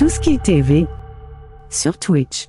Tout 0.00 0.08
ce 0.08 0.18
qui 0.18 0.32
est 0.32 0.42
TV 0.42 0.86
sur 1.68 1.98
Twitch. 1.98 2.48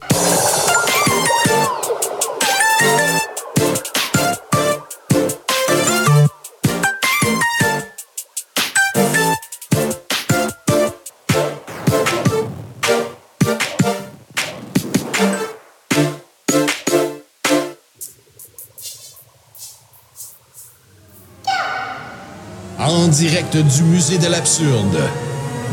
En 22.79 23.07
direct 23.09 23.57
du 23.57 23.83
musée 23.83 24.17
de 24.19 24.27
l'absurde, 24.27 25.01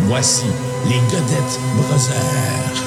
voici 0.08 0.42
les 0.86 1.00
Godettes 1.10 1.58
Brothers. 1.76 2.84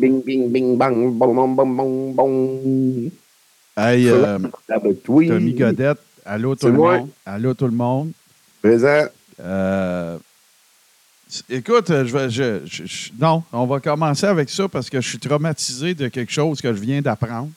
Bing, 0.00 0.22
bing, 0.24 0.48
bing, 0.50 0.76
bang, 0.78 1.12
bong, 1.18 1.34
bong, 1.34 1.54
bong, 1.56 1.76
bong, 1.76 2.14
bong. 2.14 3.10
Hey, 3.76 4.08
euh. 4.08 4.38
Tommy 5.04 5.52
Godette, 5.54 5.98
allô 6.24 6.54
tout 6.56 6.66
le 6.68 6.72
moi. 6.72 6.98
monde. 6.98 7.08
Allô 7.26 7.52
tout 7.54 7.66
le 7.66 7.72
monde. 7.72 8.12
Présent. 8.62 9.04
Euh, 9.40 10.16
écoute, 11.50 11.88
je 11.88 12.16
vais, 12.16 12.30
je- 12.30 12.60
je- 12.64 12.86
je- 12.86 13.10
non, 13.18 13.42
on 13.52 13.66
va 13.66 13.80
commencer 13.80 14.26
avec 14.26 14.48
ça 14.48 14.68
parce 14.68 14.88
que 14.88 15.00
je 15.00 15.08
suis 15.08 15.18
traumatisé 15.18 15.94
de 15.94 16.08
quelque 16.08 16.32
chose 16.32 16.60
que 16.62 16.72
je 16.72 16.80
viens 16.80 17.02
d'apprendre. 17.02 17.50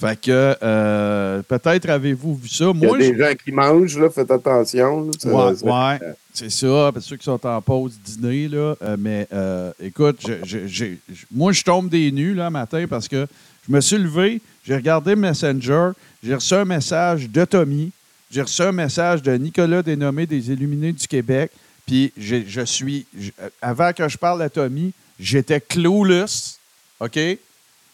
Fait 0.00 0.18
que 0.18 0.56
euh, 0.62 1.42
peut-être 1.42 1.90
avez-vous 1.90 2.36
vu 2.36 2.48
ça. 2.48 2.72
Il 2.74 2.80
y 2.80 2.84
a 2.84 2.88
Moi, 2.88 2.98
des 2.98 3.12
je- 3.12 3.18
gens 3.18 3.34
qui 3.44 3.52
mangent, 3.52 3.98
là, 3.98 4.08
faites 4.08 4.30
attention. 4.30 5.04
là. 5.04 5.10
Ça- 5.18 5.28
Ouais, 5.28 5.56
ça- 5.56 5.66
ouais, 5.66 5.98
c'est 6.32 6.50
ça. 6.50 6.90
Parce 6.92 7.04
que 7.04 7.10
ceux 7.10 7.16
qui 7.16 7.24
sont 7.24 7.44
en 7.46 7.60
pause 7.60 7.98
dîner, 8.02 8.48
là. 8.48 8.74
euh, 8.82 8.96
mais 8.98 9.28
euh, 9.32 9.72
écoute, 9.82 10.20
je- 10.44 10.94
moi, 11.30 11.52
je 11.52 11.62
tombe 11.62 11.90
des 11.90 12.10
nues 12.12 12.34
là, 12.34 12.48
matin 12.48 12.86
parce 12.88 13.08
que 13.08 13.26
je 13.68 13.72
me 13.74 13.80
suis 13.82 13.98
levé, 13.98 14.40
j'ai 14.66 14.74
regardé 14.74 15.14
Messenger, 15.16 15.90
j'ai 16.24 16.34
reçu 16.34 16.54
un 16.54 16.64
message 16.64 17.28
de 17.28 17.44
Tommy, 17.44 17.92
j'ai 18.30 18.40
reçu 18.40 18.62
un 18.62 18.72
message 18.72 19.20
de 19.22 19.32
Nicolas 19.36 19.82
Dénommé 19.82 20.24
des 20.26 20.50
Illuminés 20.50 20.92
du 20.92 21.06
Québec. 21.06 21.50
Puis 21.86 22.10
je 22.16 22.62
suis. 22.64 23.04
avant 23.60 23.92
que 23.92 24.08
je 24.08 24.16
parle 24.16 24.40
à 24.42 24.48
Tommy, 24.48 24.92
j'étais 25.18 25.60
clueless. 25.60 26.58
OK? 27.00 27.18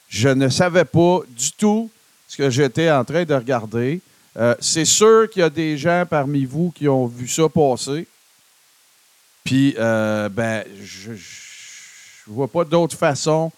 Je 0.08 0.28
ne 0.28 0.48
savais 0.50 0.84
pas 0.84 1.20
du 1.36 1.50
tout 1.52 1.90
ce 2.28 2.36
que 2.36 2.50
j'étais 2.50 2.90
en 2.90 3.04
train 3.04 3.24
de 3.24 3.34
regarder. 3.34 4.00
Euh, 4.36 4.54
c'est 4.60 4.84
sûr 4.84 5.28
qu'il 5.30 5.40
y 5.40 5.44
a 5.44 5.50
des 5.50 5.78
gens 5.78 6.04
parmi 6.08 6.44
vous 6.44 6.70
qui 6.70 6.88
ont 6.88 7.06
vu 7.06 7.26
ça 7.28 7.48
passer. 7.48 8.06
Puis, 9.44 9.74
euh, 9.78 10.28
ben, 10.28 10.64
je 10.82 11.12
ne 11.12 11.16
vois 12.26 12.48
pas 12.48 12.64
d'autre 12.64 12.96
façon 12.96 13.50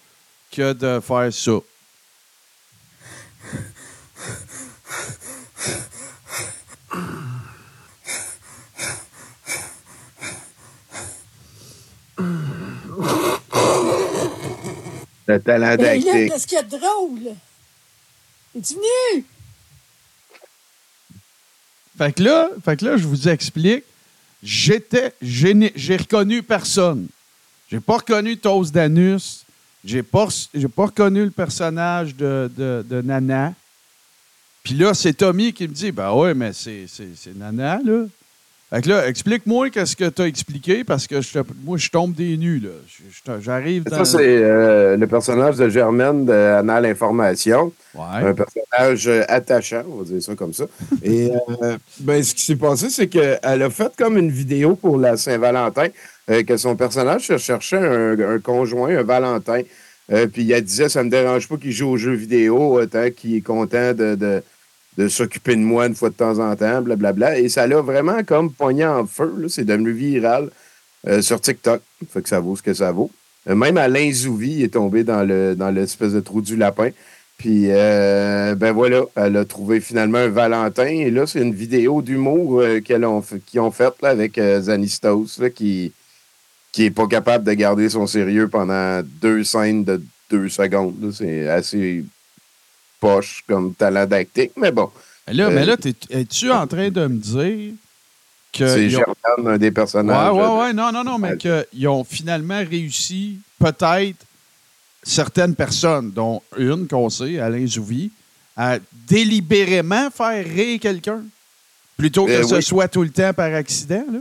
que 0.51 0.73
de 0.73 0.99
faire 0.99 1.33
ça. 1.33 1.59
Le 15.27 15.39
talent 15.39 15.75
Mais 15.77 15.77
là, 15.77 15.77
d'acting. 15.77 16.29
qu'est-ce 16.29 16.47
qu'il 16.47 16.55
y 16.55 16.59
a 16.59 16.63
de 16.63 16.69
drôle? 16.69 17.35
Es-tu? 18.59 19.25
Fait 21.97 22.13
que 22.13 22.23
là, 22.23 22.49
fait 22.63 22.77
que 22.77 22.85
là 22.85 22.97
je 22.97 23.05
vous 23.07 23.27
explique. 23.27 23.83
J'étais. 24.41 25.13
J'ai 25.21 25.97
reconnu 25.97 26.43
personne. 26.43 27.07
J'ai 27.69 27.79
pas 27.79 27.97
reconnu 27.97 28.37
Toast 28.37 28.73
Danus. 28.73 29.45
J'ai 29.83 30.03
pas, 30.03 30.27
pas 30.75 30.85
reconnu 30.85 31.23
le 31.25 31.31
personnage 31.31 32.15
de, 32.15 32.49
de- 32.57 33.01
Nana. 33.01 33.53
Puis 34.63 34.73
là, 34.75 34.93
c'est 34.93 35.13
Tommy 35.13 35.53
qui 35.53 35.67
me 35.67 35.73
dit 35.73 35.91
Ben 35.91 36.11
ouais, 36.13 36.33
mais 36.33 36.51
c'est 36.53 36.85
Nana, 37.35 37.79
là. 37.83 38.05
Fait 38.69 38.83
que 38.83 38.89
là, 38.89 39.07
explique-moi 39.07 39.71
qu'est-ce 39.71 39.95
que 39.95 40.07
tu 40.09 40.21
as 40.21 40.27
expliqué 40.27 40.83
parce 40.83 41.07
que 41.07 41.21
je 41.21 41.39
moi, 41.63 41.77
je 41.79 41.89
tombe 41.89 42.13
des 42.13 42.37
nues, 42.37 42.59
là. 42.59 43.39
J'arrive 43.41 43.83
dans. 43.85 44.05
Ça, 44.05 44.17
c'est 44.17 44.43
euh, 44.43 44.95
le 44.95 45.07
personnage 45.07 45.55
de 45.55 45.69
Germaine 45.69 46.25
de 46.25 46.31
Anal 46.31 46.85
Information. 46.85 47.73
Ouais. 47.95 48.03
Un 48.29 48.33
personnage 48.33 49.07
euh, 49.07 49.23
attachant, 49.27 49.83
on 49.91 49.97
va 49.97 50.03
dire 50.03 50.21
ça 50.21 50.35
comme 50.35 50.53
ça. 50.53 50.65
Et 51.01 51.31
euh, 51.63 51.77
ben, 52.01 52.21
ce 52.21 52.35
qui 52.35 52.45
s'est 52.45 52.55
passé, 52.55 52.89
c'est 52.91 53.07
qu'elle 53.07 53.39
a 53.41 53.69
fait 53.71 53.91
comme 53.97 54.17
une 54.17 54.29
vidéo 54.29 54.75
pour 54.75 54.99
la 54.99 55.17
Saint-Valentin, 55.17 55.87
euh, 56.29 56.43
que 56.43 56.55
son 56.55 56.75
personnage 56.75 57.35
cherchait 57.37 57.77
un, 57.77 58.19
un 58.19 58.39
conjoint, 58.39 58.95
un 58.95 59.03
Valentin. 59.03 59.61
Puis 60.33 60.51
elle 60.51 60.63
disait 60.63 60.89
Ça 60.89 61.03
me 61.03 61.09
dérange 61.11 61.47
pas 61.47 61.57
qu'il 61.57 61.71
joue 61.71 61.89
aux 61.89 61.97
jeux 61.97 62.15
vidéo 62.15 62.83
tant 62.87 63.11
qu'il 63.11 63.35
est 63.35 63.41
content 63.41 63.93
de, 63.93 64.15
de, 64.15 64.43
de 64.99 65.07
s'occuper 65.07 65.55
de 65.55 65.61
moi 65.61 65.87
une 65.87 65.95
fois 65.95 66.09
de 66.09 66.15
temps 66.15 66.39
en 66.39 66.53
temps, 66.57 66.81
blablabla. 66.81 67.39
Et 67.39 67.47
ça 67.47 67.65
l'a 67.65 67.81
vraiment 67.81 68.21
comme 68.25 68.51
pogné 68.51 68.85
en 68.85 69.07
feu. 69.07 69.45
C'est 69.47 69.63
devenu 69.63 69.91
viral 69.93 70.49
euh, 71.07 71.21
sur 71.21 71.39
TikTok. 71.39 71.81
Fait 72.11 72.21
que 72.21 72.27
ça 72.27 72.41
vaut 72.41 72.57
ce 72.57 72.61
que 72.61 72.73
ça 72.73 72.91
vaut. 72.91 73.09
Euh, 73.49 73.55
même 73.55 73.77
Alain 73.77 74.11
Zouvi 74.11 74.61
est 74.61 74.73
tombé 74.73 75.05
dans 75.05 75.23
le 75.23 75.55
dans 75.55 75.71
l'espèce 75.71 76.11
de 76.11 76.19
trou 76.19 76.41
du 76.41 76.57
lapin. 76.57 76.89
Puis, 77.37 77.67
euh, 77.69 78.53
ben 78.55 78.73
voilà, 78.73 79.03
elle 79.15 79.37
a 79.37 79.45
trouvé 79.45 79.79
finalement 79.79 80.17
un 80.17 80.27
Valentin. 80.27 80.87
Et 80.87 81.09
là, 81.09 81.25
c'est 81.25 81.41
une 81.41 81.55
vidéo 81.55 82.01
d'humour 82.01 82.61
qu'elles 82.83 83.05
ont, 83.05 83.23
qu'ils 83.45 83.61
ont 83.61 83.71
faite 83.71 84.03
avec 84.03 84.37
Zanistos, 84.37 85.39
là, 85.39 85.49
qui 85.49 85.93
qui 86.73 86.83
est 86.83 86.91
pas 86.91 87.07
capable 87.07 87.45
de 87.45 87.53
garder 87.53 87.87
son 87.87 88.05
sérieux 88.05 88.49
pendant 88.49 89.01
deux 89.21 89.45
scènes 89.45 89.85
de 89.85 90.01
deux 90.29 90.49
secondes. 90.49 91.13
C'est 91.13 91.47
assez 91.47 92.03
poche 92.99 93.43
comme 93.47 93.73
talent 93.73 94.05
d'acting, 94.05 94.49
mais 94.57 94.71
bon. 94.71 94.89
Mais 95.27 95.33
là, 95.33 95.45
Euh, 95.47 95.51
mais 95.51 95.65
là 95.65 95.77
t'es- 95.77 95.95
es-tu 96.09 96.51
en 96.51 96.65
train 96.67 96.89
de 96.89 97.07
me 97.07 97.17
dire 97.17 97.73
que. 98.51 98.67
c'est 98.67 98.85
ils 98.85 98.97
ont- 98.97 99.03
un 99.45 99.57
des 99.57 99.67
Ouais, 99.67 99.71
personnages. 99.71 100.33
ouais, 100.33 100.41
euh, 100.41 100.59
ouais, 100.59 100.73
non, 100.73 100.91
non, 100.91 101.03
non, 101.03 101.17
mais 101.17 101.37
qu'ils 101.37 101.87
ont 101.87 102.03
finalement 102.03 102.59
réussi, 102.59 103.39
peut-être, 103.59 104.17
certaines 105.03 105.55
personnes, 105.55 106.11
dont 106.11 106.41
une 106.57 106.87
qu'on 106.87 107.09
sait, 107.09 107.39
Alain 107.39 107.65
Zouvi, 107.65 108.11
à 108.57 108.77
délibérément 109.07 110.09
faire 110.11 110.43
rire 110.45 110.79
quelqu'un, 110.81 111.21
plutôt 111.97 112.25
que 112.25 112.31
Euh, 112.31 112.43
ce 112.43 112.55
oui. 112.55 112.63
soit 112.63 112.87
tout 112.87 113.03
le 113.03 113.09
temps 113.09 113.33
par 113.33 113.53
accident. 113.53 114.03
Là? 114.11 114.19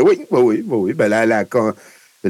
Oui, 0.00 0.18
oui, 0.30 0.40
oui, 0.40 0.64
oui, 0.66 0.76
oui. 0.78 0.92
Ben 0.92 1.08
là, 1.08 1.24
la, 1.24 1.44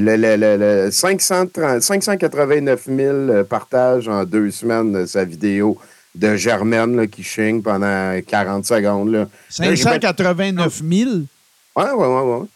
le, 0.01 0.17
le- 0.17 0.37
le- 0.37 0.85
le 0.87 0.91
530 0.91 1.81
589 1.83 2.85
000 2.87 3.45
partages 3.45 4.09
en 4.09 4.25
deux 4.25 4.51
semaines 4.51 4.93
de 4.93 5.07
sa 5.07 5.25
vidéo 5.25 5.79
de 6.15 6.37
Germaine 6.37 6.97
là, 6.97 7.07
qui 7.07 7.23
chigne 7.23 7.63
pendant 7.63 8.21
40 8.27 8.65
secondes. 8.67 9.11
Là. 9.11 9.29
589 9.49 10.83
000. 10.89 11.11
Ouais, 11.77 11.91
ouais, 11.91 11.93
ouais, 11.93 12.21
ouais. 12.23 12.47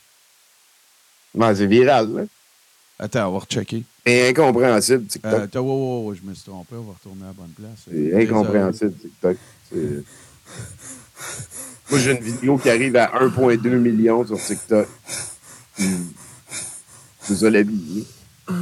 Ouais, 1.34 1.54
c'est 1.54 1.66
viral. 1.66 2.08
Là. 2.14 2.22
Attends, 3.00 3.28
on 3.28 3.32
va 3.32 3.38
rechecker. 3.40 3.84
C'est 4.06 4.28
incompréhensible, 4.30 5.06
TikTok. 5.06 5.32
Euh, 5.32 5.44
attends, 5.44 5.60
ouais, 5.60 5.72
ouais, 6.04 6.10
ouais, 6.10 6.16
je 6.22 6.28
me 6.28 6.34
suis 6.34 6.44
trompé, 6.44 6.74
on 6.76 6.82
va 6.82 6.92
retourner 6.94 7.22
à 7.24 7.26
la 7.26 7.32
bonne 7.32 7.50
place. 7.50 7.84
c'est 7.90 8.22
incompréhensible, 8.24 8.92
TikTok. 8.94 9.36
Moi, 11.90 11.98
j'ai 12.00 12.12
une 12.12 12.22
vidéo 12.24 12.58
qui 12.58 12.70
arrive 12.70 12.96
à 12.96 13.06
1,2 13.20 13.68
million 13.78 14.26
sur 14.26 14.40
TikTok. 14.42 14.86
La 17.30 17.62
vie. 17.62 18.04
hein. 18.48 18.54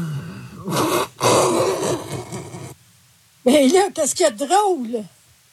Mais 3.44 3.68
là, 3.68 3.88
qu'est-ce 3.94 4.14
qu'il 4.14 4.24
y 4.24 4.28
a 4.28 4.32
de 4.32 4.38
drôle? 4.38 5.02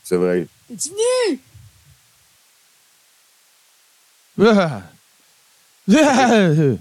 C'est 0.04 0.16
vrai. 0.18 0.48
Es-tu 0.72 0.90
venu? 0.90 1.40
Ah! 4.48 4.82
Ah! 5.96 6.76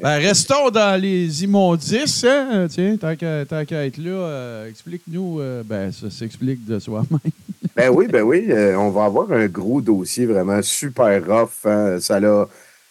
Ben, 0.00 0.18
restons 0.20 0.70
dans 0.70 1.00
les 1.00 1.42
immondices, 1.44 2.24
hein? 2.24 2.66
Tiens, 2.70 2.96
tant 2.96 3.16
qu'à 3.16 3.44
tant 3.46 3.64
qu'à 3.64 3.84
être 3.86 3.98
là, 3.98 4.10
euh, 4.10 4.68
explique-nous. 4.68 5.40
euh, 5.40 5.62
ben, 5.64 5.90
ça 5.92 6.08
s'explique 6.10 6.64
de 6.66 6.78
soi-même. 6.78 7.18
Ben 7.74 7.88
oui, 7.90 8.06
ben 8.08 8.22
oui. 8.22 8.46
euh, 8.50 8.76
on 8.76 8.90
va 8.90 9.04
avoir 9.06 9.30
un 9.32 9.46
gros 9.46 9.80
dossier 9.80 10.26
vraiment 10.26 10.60
super 10.62 11.24
rough. 11.26 11.64
hein. 11.64 11.98
Ça 12.00 12.20
l'a. 12.20 12.46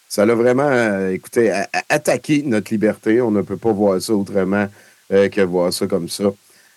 Ça 0.08 0.24
l'a 0.24 0.34
vraiment, 0.34 0.68
euh, 0.68 1.10
écoutez, 1.12 1.50
a- 1.50 1.68
a- 1.72 1.82
attaqué 1.90 2.42
notre 2.44 2.72
liberté. 2.72 3.20
On 3.20 3.30
ne 3.30 3.42
peut 3.42 3.56
pas 3.58 3.72
voir 3.72 4.00
ça 4.00 4.14
autrement 4.14 4.66
euh, 5.12 5.28
que 5.28 5.40
voir 5.42 5.72
ça 5.72 5.86
comme 5.86 6.08
ça. 6.08 6.24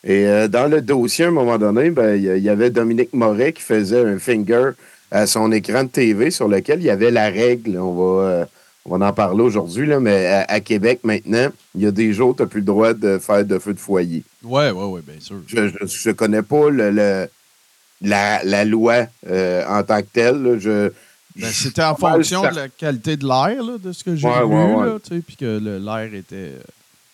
Et 0.04 0.26
euh, 0.28 0.48
dans 0.48 0.68
le 0.68 0.82
dossier, 0.82 1.26
à 1.26 1.28
un 1.30 1.32
moment 1.32 1.58
donné, 1.58 1.90
ben, 1.92 2.16
il 2.16 2.24
y 2.24 2.30
a- 2.30 2.36
il 2.38 2.44
y 2.44 2.50
avait 2.50 2.70
Dominique 2.70 3.14
Moret 3.14 3.54
qui 3.54 3.62
faisait 3.62 4.04
un 4.04 4.20
finger 4.20 4.72
à 5.12 5.28
son 5.28 5.52
écran 5.52 5.84
de 5.84 5.90
TV 5.90 6.32
sur 6.32 6.48
lequel 6.48 6.80
il 6.80 6.86
y 6.86 6.90
avait 6.90 7.12
la 7.12 7.30
règle. 7.30 7.78
On 7.78 7.94
va, 7.94 8.24
euh, 8.24 8.46
on 8.86 8.98
va 8.98 9.08
en 9.08 9.14
parler 9.14 9.44
aujourd'hui, 9.44 9.88
mais 10.00 10.26
à, 10.28 10.46
à 10.50 10.60
Québec 10.60 11.00
maintenant, 11.04 11.48
il 11.76 11.82
y 11.82 11.86
a 11.86 11.92
des 11.92 12.14
jours 12.14 12.30
où 12.30 12.34
tu 12.34 12.42
n'as 12.42 12.48
plus 12.48 12.62
le 12.62 12.66
droit 12.66 12.94
de 12.94 13.18
faire 13.20 13.46
de 13.46 13.60
feu 13.60 13.74
de 13.74 13.80
foyer. 13.80 14.24
Ouais, 14.44 14.72
ouais, 14.72 14.86
ouais, 14.86 15.02
bien 15.06 15.20
sûr. 15.20 15.38
Je 15.48 15.60
ne 16.10 16.14
connais 16.14 16.42
pas 16.42 16.70
le, 16.70 16.90
le- 16.92 17.28
la, 18.02 18.44
la 18.44 18.66
loi 18.66 19.06
en 19.30 19.84
tant 19.84 20.02
que 20.02 20.08
telle. 20.12 20.42
là. 20.42 20.58
Je, 20.58 20.90
Ben, 21.36 21.52
C'était 21.52 21.84
en 21.84 21.96
fonction 21.98 22.42
de 22.42 22.56
la 22.56 22.70
qualité 22.70 23.18
de 23.18 23.26
l'air, 23.28 23.80
de 23.80 23.92
ce 23.92 24.04
que 24.04 24.16
j'ai 24.16 24.28
Ouais, 24.28 24.40
lu, 24.42 24.46
ouais, 25.16 25.22
puis 25.26 25.36
que 25.36 25.58
l'air 25.60 26.14
était 26.14 26.36
euh, 26.36 26.60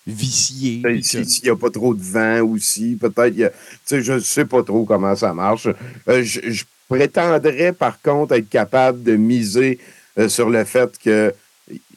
vicié. 0.06 0.80
Ben, 0.84 1.00
que- 1.02 1.24
S'il 1.24 1.44
n'y 1.44 1.50
a 1.50 1.56
pas 1.56 1.70
trop 1.70 1.94
de 1.94 2.02
vent 2.02 2.42
aussi, 2.42 2.98
peut-être. 3.00 3.40
a- 3.42 3.52
je 4.00 4.14
ne 4.14 4.20
sais 4.20 4.46
pas 4.46 4.64
trop 4.64 4.86
comment 4.86 5.16
ça 5.16 5.34
marche. 5.34 5.68
Euh, 6.08 6.24
je, 6.24 6.40
je 6.50 6.64
prétendrais, 6.90 7.74
par 7.74 8.02
contre, 8.02 8.34
être 8.34 8.50
capable 8.50 9.04
de 9.04 9.16
miser 9.16 9.80
euh, 10.18 10.30
sur 10.30 10.50
le 10.50 10.64
fait 10.64 10.98
que 11.04 11.34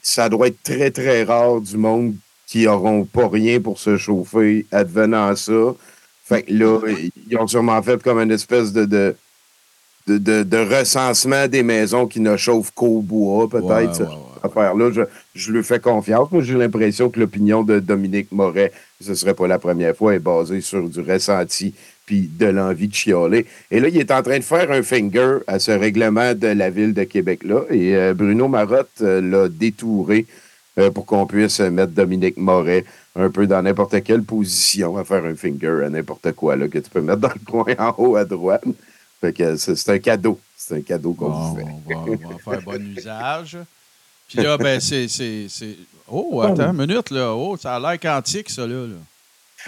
ça 0.01 0.29
doit 0.29 0.47
être 0.47 0.61
très, 0.63 0.91
très 0.91 1.23
rare 1.23 1.61
du 1.61 1.77
monde 1.77 2.15
qui 2.47 2.65
n'auront 2.65 3.05
pas 3.05 3.29
rien 3.29 3.61
pour 3.61 3.79
se 3.79 3.97
chauffer 3.97 4.65
advenant 4.71 5.33
ça. 5.35 5.73
Fait 6.25 6.43
que 6.43 6.53
là, 6.53 6.79
ils 7.29 7.37
ont 7.37 7.47
sûrement 7.47 7.81
fait 7.81 8.01
comme 8.03 8.19
une 8.19 8.31
espèce 8.31 8.73
de, 8.73 8.85
de, 8.85 9.15
de, 10.07 10.17
de- 10.17 10.43
de 10.43 10.57
recensement 10.57 11.47
des 11.47 11.63
maisons 11.63 12.07
qui 12.07 12.19
ne 12.19 12.35
chauffent 12.37 12.71
qu'au 12.71 13.01
bois, 13.01 13.47
peut-être. 13.49 14.01
Ouais, 14.01 14.07
d'affaire-là. 14.43 14.91
Je, 14.91 15.01
je 15.35 15.51
lui 15.51 15.63
fais 15.63 15.79
confiance. 15.79 16.31
Moi, 16.31 16.41
j'ai 16.43 16.55
l'impression 16.57 17.09
que 17.09 17.19
l'opinion 17.19 17.63
de 17.63 17.79
Dominique 17.79 18.31
Moret, 18.31 18.71
ce 18.99 19.13
serait 19.13 19.33
pas 19.35 19.47
la 19.47 19.59
première 19.59 19.95
fois, 19.95 20.15
est 20.15 20.19
basée 20.19 20.61
sur 20.61 20.87
du 20.89 20.99
ressenti 21.01 21.73
puis 22.07 22.29
de 22.37 22.47
l'envie 22.47 22.87
de 22.87 22.93
chialer. 22.93 23.45
Et 23.69 23.79
là, 23.79 23.87
il 23.87 23.97
est 23.97 24.11
en 24.11 24.21
train 24.23 24.39
de 24.39 24.43
faire 24.43 24.71
un 24.71 24.81
finger 24.81 25.37
à 25.47 25.59
ce 25.59 25.71
règlement 25.71 26.33
de 26.33 26.47
la 26.47 26.69
ville 26.69 26.93
de 26.93 27.03
Québec-là. 27.03 27.61
Et 27.69 27.95
euh, 27.95 28.13
Bruno 28.13 28.47
Marotte 28.47 28.89
euh, 29.01 29.21
l'a 29.21 29.47
détouré 29.47 30.25
euh, 30.79 30.89
pour 30.89 31.05
qu'on 31.05 31.25
puisse 31.27 31.59
mettre 31.59 31.91
Dominique 31.93 32.37
Moret 32.37 32.83
un 33.15 33.29
peu 33.29 33.45
dans 33.45 33.61
n'importe 33.61 34.01
quelle 34.03 34.23
position 34.23 34.97
à 34.97 35.03
faire 35.03 35.23
un 35.25 35.35
finger 35.35 35.83
à 35.85 35.89
n'importe 35.89 36.31
quoi 36.31 36.55
là, 36.55 36.67
que 36.67 36.79
tu 36.79 36.89
peux 36.89 37.01
mettre 37.01 37.19
dans 37.19 37.27
le 37.29 37.45
coin 37.51 37.73
en 37.77 37.93
haut 37.97 38.15
à 38.15 38.25
droite. 38.25 38.63
Fait 39.21 39.33
que 39.33 39.55
c'est 39.55 39.89
un 39.89 39.99
cadeau. 39.99 40.39
C'est 40.57 40.75
un 40.77 40.81
cadeau 40.81 41.13
qu'on 41.13 41.29
Bon, 41.29 41.49
vous 41.51 41.55
fait. 41.57 41.63
on, 41.63 41.89
va, 41.89 41.99
on 41.99 42.15
va 42.29 42.35
en 42.35 42.37
faire 42.51 42.61
bon 42.63 42.97
usage. 42.97 43.57
Puis 44.27 44.39
là, 44.41 44.57
ben, 44.57 44.79
c'est. 44.79 45.07
Oh, 46.07 46.41
attends 46.41 46.71
une 46.73 46.85
minute, 46.87 47.09
là. 47.11 47.33
Oh, 47.33 47.55
ça 47.57 47.75
a 47.75 47.79
l'air 47.79 47.99
quantique, 47.99 48.49
ça, 48.49 48.65
là. 48.67 48.85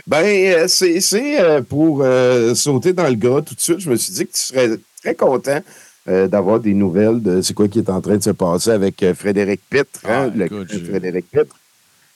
Ben, 0.08 0.24
euh, 0.26 0.68
c'est 0.68 1.40
euh, 1.40 1.62
pour 1.62 2.02
euh, 2.02 2.56
sauter 2.56 2.94
dans 2.94 3.08
le 3.08 3.14
gras 3.16 3.42
tout 3.42 3.54
de 3.54 3.60
suite. 3.62 3.80
Je 3.80 3.90
me 3.90 3.96
suis 3.96 4.12
dit 4.14 4.26
que 4.26 4.32
tu 4.32 4.40
serais 4.42 4.70
très 5.02 5.14
content 5.14 5.60
euh, 6.08 6.28
d'avoir 6.28 6.60
des 6.60 6.74
nouvelles 6.74 7.22
de 7.22 7.42
c'est 7.42 7.54
quoi 7.54 7.68
qui 7.68 7.78
est 7.80 7.90
en 7.90 8.02
train 8.02 8.18
de 8.18 8.24
se 8.24 8.32
passer 8.32 8.72
avec 8.72 9.06
Frédéric 9.14 9.62
Pitre, 9.70 10.00
hein, 10.06 10.32
Ah, 10.34 10.36
le 10.36 10.48
je- 10.68 10.80
Frédéric 10.80 11.30
Pitre, 11.30 11.56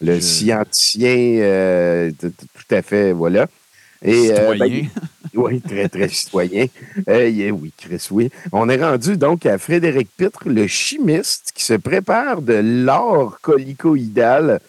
le 0.01 0.19
je- 0.19 0.19
euh, 1.39 2.09
t- 2.11 2.31
t- 2.31 2.45
tout 2.53 2.75
à 2.75 2.81
fait, 2.81 3.11
voilà. 3.11 3.47
Et, 4.03 4.31
euh, 4.31 4.35
ben, 4.35 4.51
Citoyen. 4.53 4.87
oui, 5.33 5.61
très, 5.61 5.89
très 5.89 6.09
citoyen. 6.09 6.67
Yeah, 7.07 7.51
oui, 7.51 7.73
Chris, 7.77 8.07
oui. 8.11 8.29
On 8.51 8.69
est 8.69 8.83
rendu 8.83 9.17
donc 9.17 9.45
à 9.45 9.57
Frédéric 9.57 10.09
Pitre, 10.17 10.47
le 10.47 10.67
chimiste 10.67 11.51
qui 11.55 11.63
se 11.63 11.73
prépare 11.73 12.41
de 12.41 12.53
l'or 12.53 13.39
collicoïdal 13.41 14.59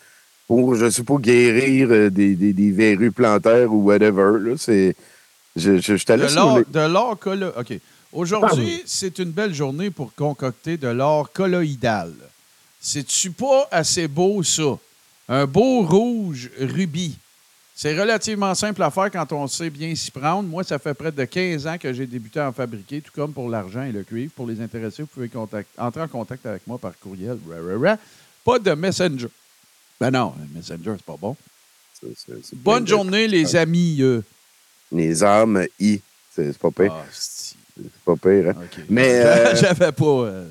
pour, 0.47 0.75
je 0.75 0.89
sais 0.89 1.05
pas, 1.05 1.17
guérir 1.17 1.89
euh, 1.91 2.11
des, 2.11 2.35
des, 2.35 2.53
des 2.55 2.71
verrues 2.71 3.13
plantaires 3.13 3.73
ou 3.73 3.83
whatever. 3.83 4.39
Là. 4.41 4.55
C'est, 4.57 4.97
je, 5.55 5.79
je, 5.79 5.97
je 5.97 6.05
De 6.07 6.87
l'or, 6.93 7.19
OK. 7.59 7.79
Aujourd'hui, 8.13 8.83
c'est 8.87 9.19
une 9.19 9.31
belle 9.31 9.53
journée 9.53 9.91
pour 9.91 10.15
concocter 10.15 10.79
de 10.79 10.89
l'or 10.89 11.31
colloïdal. 11.31 12.13
C'est-tu 12.81 13.31
pas 13.31 13.69
assez 13.71 14.09
beau, 14.09 14.43
ça? 14.43 14.79
Un 15.29 15.45
beau 15.47 15.83
rouge 15.83 16.51
rubis. 16.59 17.19
C'est 17.81 17.97
relativement 17.97 18.57
simple 18.57 18.83
à 18.83 18.91
faire 18.91 19.09
quand 19.09 19.33
on 19.33 19.47
sait 19.47 19.71
bien 19.71 19.95
s'y 19.95 20.11
prendre. 20.11 20.49
Moi, 20.49 20.65
ça 20.65 20.81
fait 20.81 20.95
près 20.95 21.13
de 21.13 21.25
15 21.25 21.65
ans 21.69 21.79
que 21.79 21.93
j'ai 21.93 22.09
débuté 22.09 22.41
à 22.41 22.49
en 22.49 22.53
fabriquer, 22.53 23.01
tout 23.01 23.13
comme 23.15 23.33
pour 23.33 23.49
l'argent 23.49 23.85
et 23.85 23.93
le 23.93 24.03
cuivre. 24.03 24.33
Pour 24.35 24.49
les 24.49 24.61
intéressés, 24.61 25.03
vous 25.03 25.07
pouvez 25.15 25.29
contact- 25.29 25.69
entrer 25.79 26.01
en 26.03 26.09
contact 26.09 26.45
avec 26.45 26.67
moi 26.67 26.77
par 26.79 26.99
courriel. 26.99 27.39
Pas 28.45 28.59
de 28.59 28.73
Messenger. 28.73 29.29
Ben 30.01 30.11
non, 30.11 30.35
Messenger, 30.53 30.95
c'est 30.97 31.05
pas 31.05 31.17
bon. 31.21 31.37
Bonne 32.55 32.83
de- 32.83 32.89
journée, 32.89 33.29
les 33.29 33.55
amis. 33.55 33.99
euh. 34.01 34.23
Les 34.91 35.23
armes 35.23 35.65
I. 35.79 36.01
C'est, 36.35 36.59
pas 36.59 36.73
pire. 36.73 36.93
Ah, 36.93 37.05
c'est- 37.13 37.55
C'est 37.77 38.05
pas 38.05 38.17
pire. 38.17 38.49
hein. 38.49 38.55
Mais, 38.89 39.09
euh, 39.25 39.55
J'avais 39.55 39.93
pas. 39.93 40.05
euh, 40.05 40.49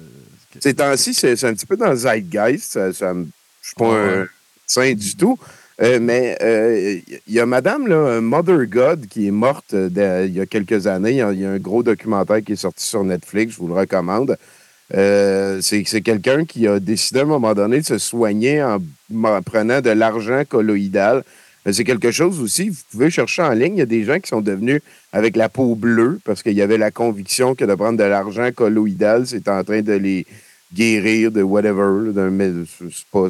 Ces 0.61 0.73
temps-ci, 0.73 1.13
c'est 1.13 1.43
un 1.43 1.53
petit 1.53 1.65
peu 1.65 1.75
dans 1.75 1.89
le 1.89 1.95
zeitgeist. 1.97 2.71
Ça, 2.71 2.93
ça 2.93 3.13
je 3.13 3.67
suis 3.67 3.75
pas 3.75 3.93
Ah 3.93 4.19
un 4.21 4.27
saint 4.65 4.93
du 4.93 5.13
tout. 5.17 5.37
Euh, 5.79 5.99
mais 6.01 6.35
euh, 6.41 6.99
il 7.27 7.33
y 7.33 7.39
a 7.39 7.45
Madame 7.45 7.87
là, 7.87 8.19
Mother 8.19 8.65
God 8.65 9.05
qui 9.07 9.27
est 9.27 9.31
morte 9.31 9.75
euh, 9.75 10.25
il 10.27 10.35
y 10.35 10.41
a 10.41 10.45
quelques 10.47 10.87
années. 10.87 11.11
Il 11.11 11.17
y 11.17 11.45
a, 11.45 11.49
un 11.51 11.59
gros 11.59 11.83
documentaire 11.83 12.41
qui 12.43 12.53
est 12.53 12.55
sorti 12.55 12.83
sur 12.85 13.03
Netflix. 13.03 13.53
Je 13.53 13.59
vous 13.59 13.67
le 13.67 13.75
recommande. 13.75 14.37
Euh, 14.95 15.59
c'est 15.61 15.83
quelqu'un 16.01 16.45
qui 16.45 16.67
a 16.67 16.79
décidé 16.79 17.19
à 17.19 17.23
un 17.23 17.25
moment 17.25 17.53
donné 17.53 17.81
de 17.81 17.85
se 17.85 17.97
soigner 17.97 18.63
en, 18.63 18.79
en 19.23 19.41
prenant 19.43 19.81
de 19.81 19.89
l'argent 19.91 20.43
colloïdal. 20.47 21.23
Euh, 21.67 21.73
C'est 21.73 21.83
quelque 21.83 22.09
chose 22.11 22.39
aussi, 22.39 22.69
vous 22.69 22.81
pouvez 22.91 23.09
chercher 23.11 23.43
en 23.43 23.51
ligne. 23.51 23.75
Il 23.75 23.79
y 23.79 23.81
a 23.83 23.85
des 23.85 24.03
gens 24.03 24.19
qui 24.19 24.29
sont 24.29 24.41
devenus 24.41 24.81
avec 25.11 25.35
la 25.35 25.49
peau 25.49 25.75
bleue 25.75 26.19
parce 26.23 26.41
qu'il 26.41 26.53
y 26.53 26.61
avait 26.61 26.77
la 26.77 26.89
conviction 26.89 27.53
que 27.53 27.65
de 27.65 27.75
prendre 27.75 27.99
de 27.99 28.03
l'argent 28.03 28.49
colloïdal, 28.51 29.27
c'est 29.27 29.47
en 29.47 29.63
train 29.63 29.81
de 29.81 29.93
les 29.93 30.25
guérir 30.73 31.31
de 31.31 31.41
whatever. 31.43 32.13
d'un- 32.13 32.65
pas, 33.11 33.27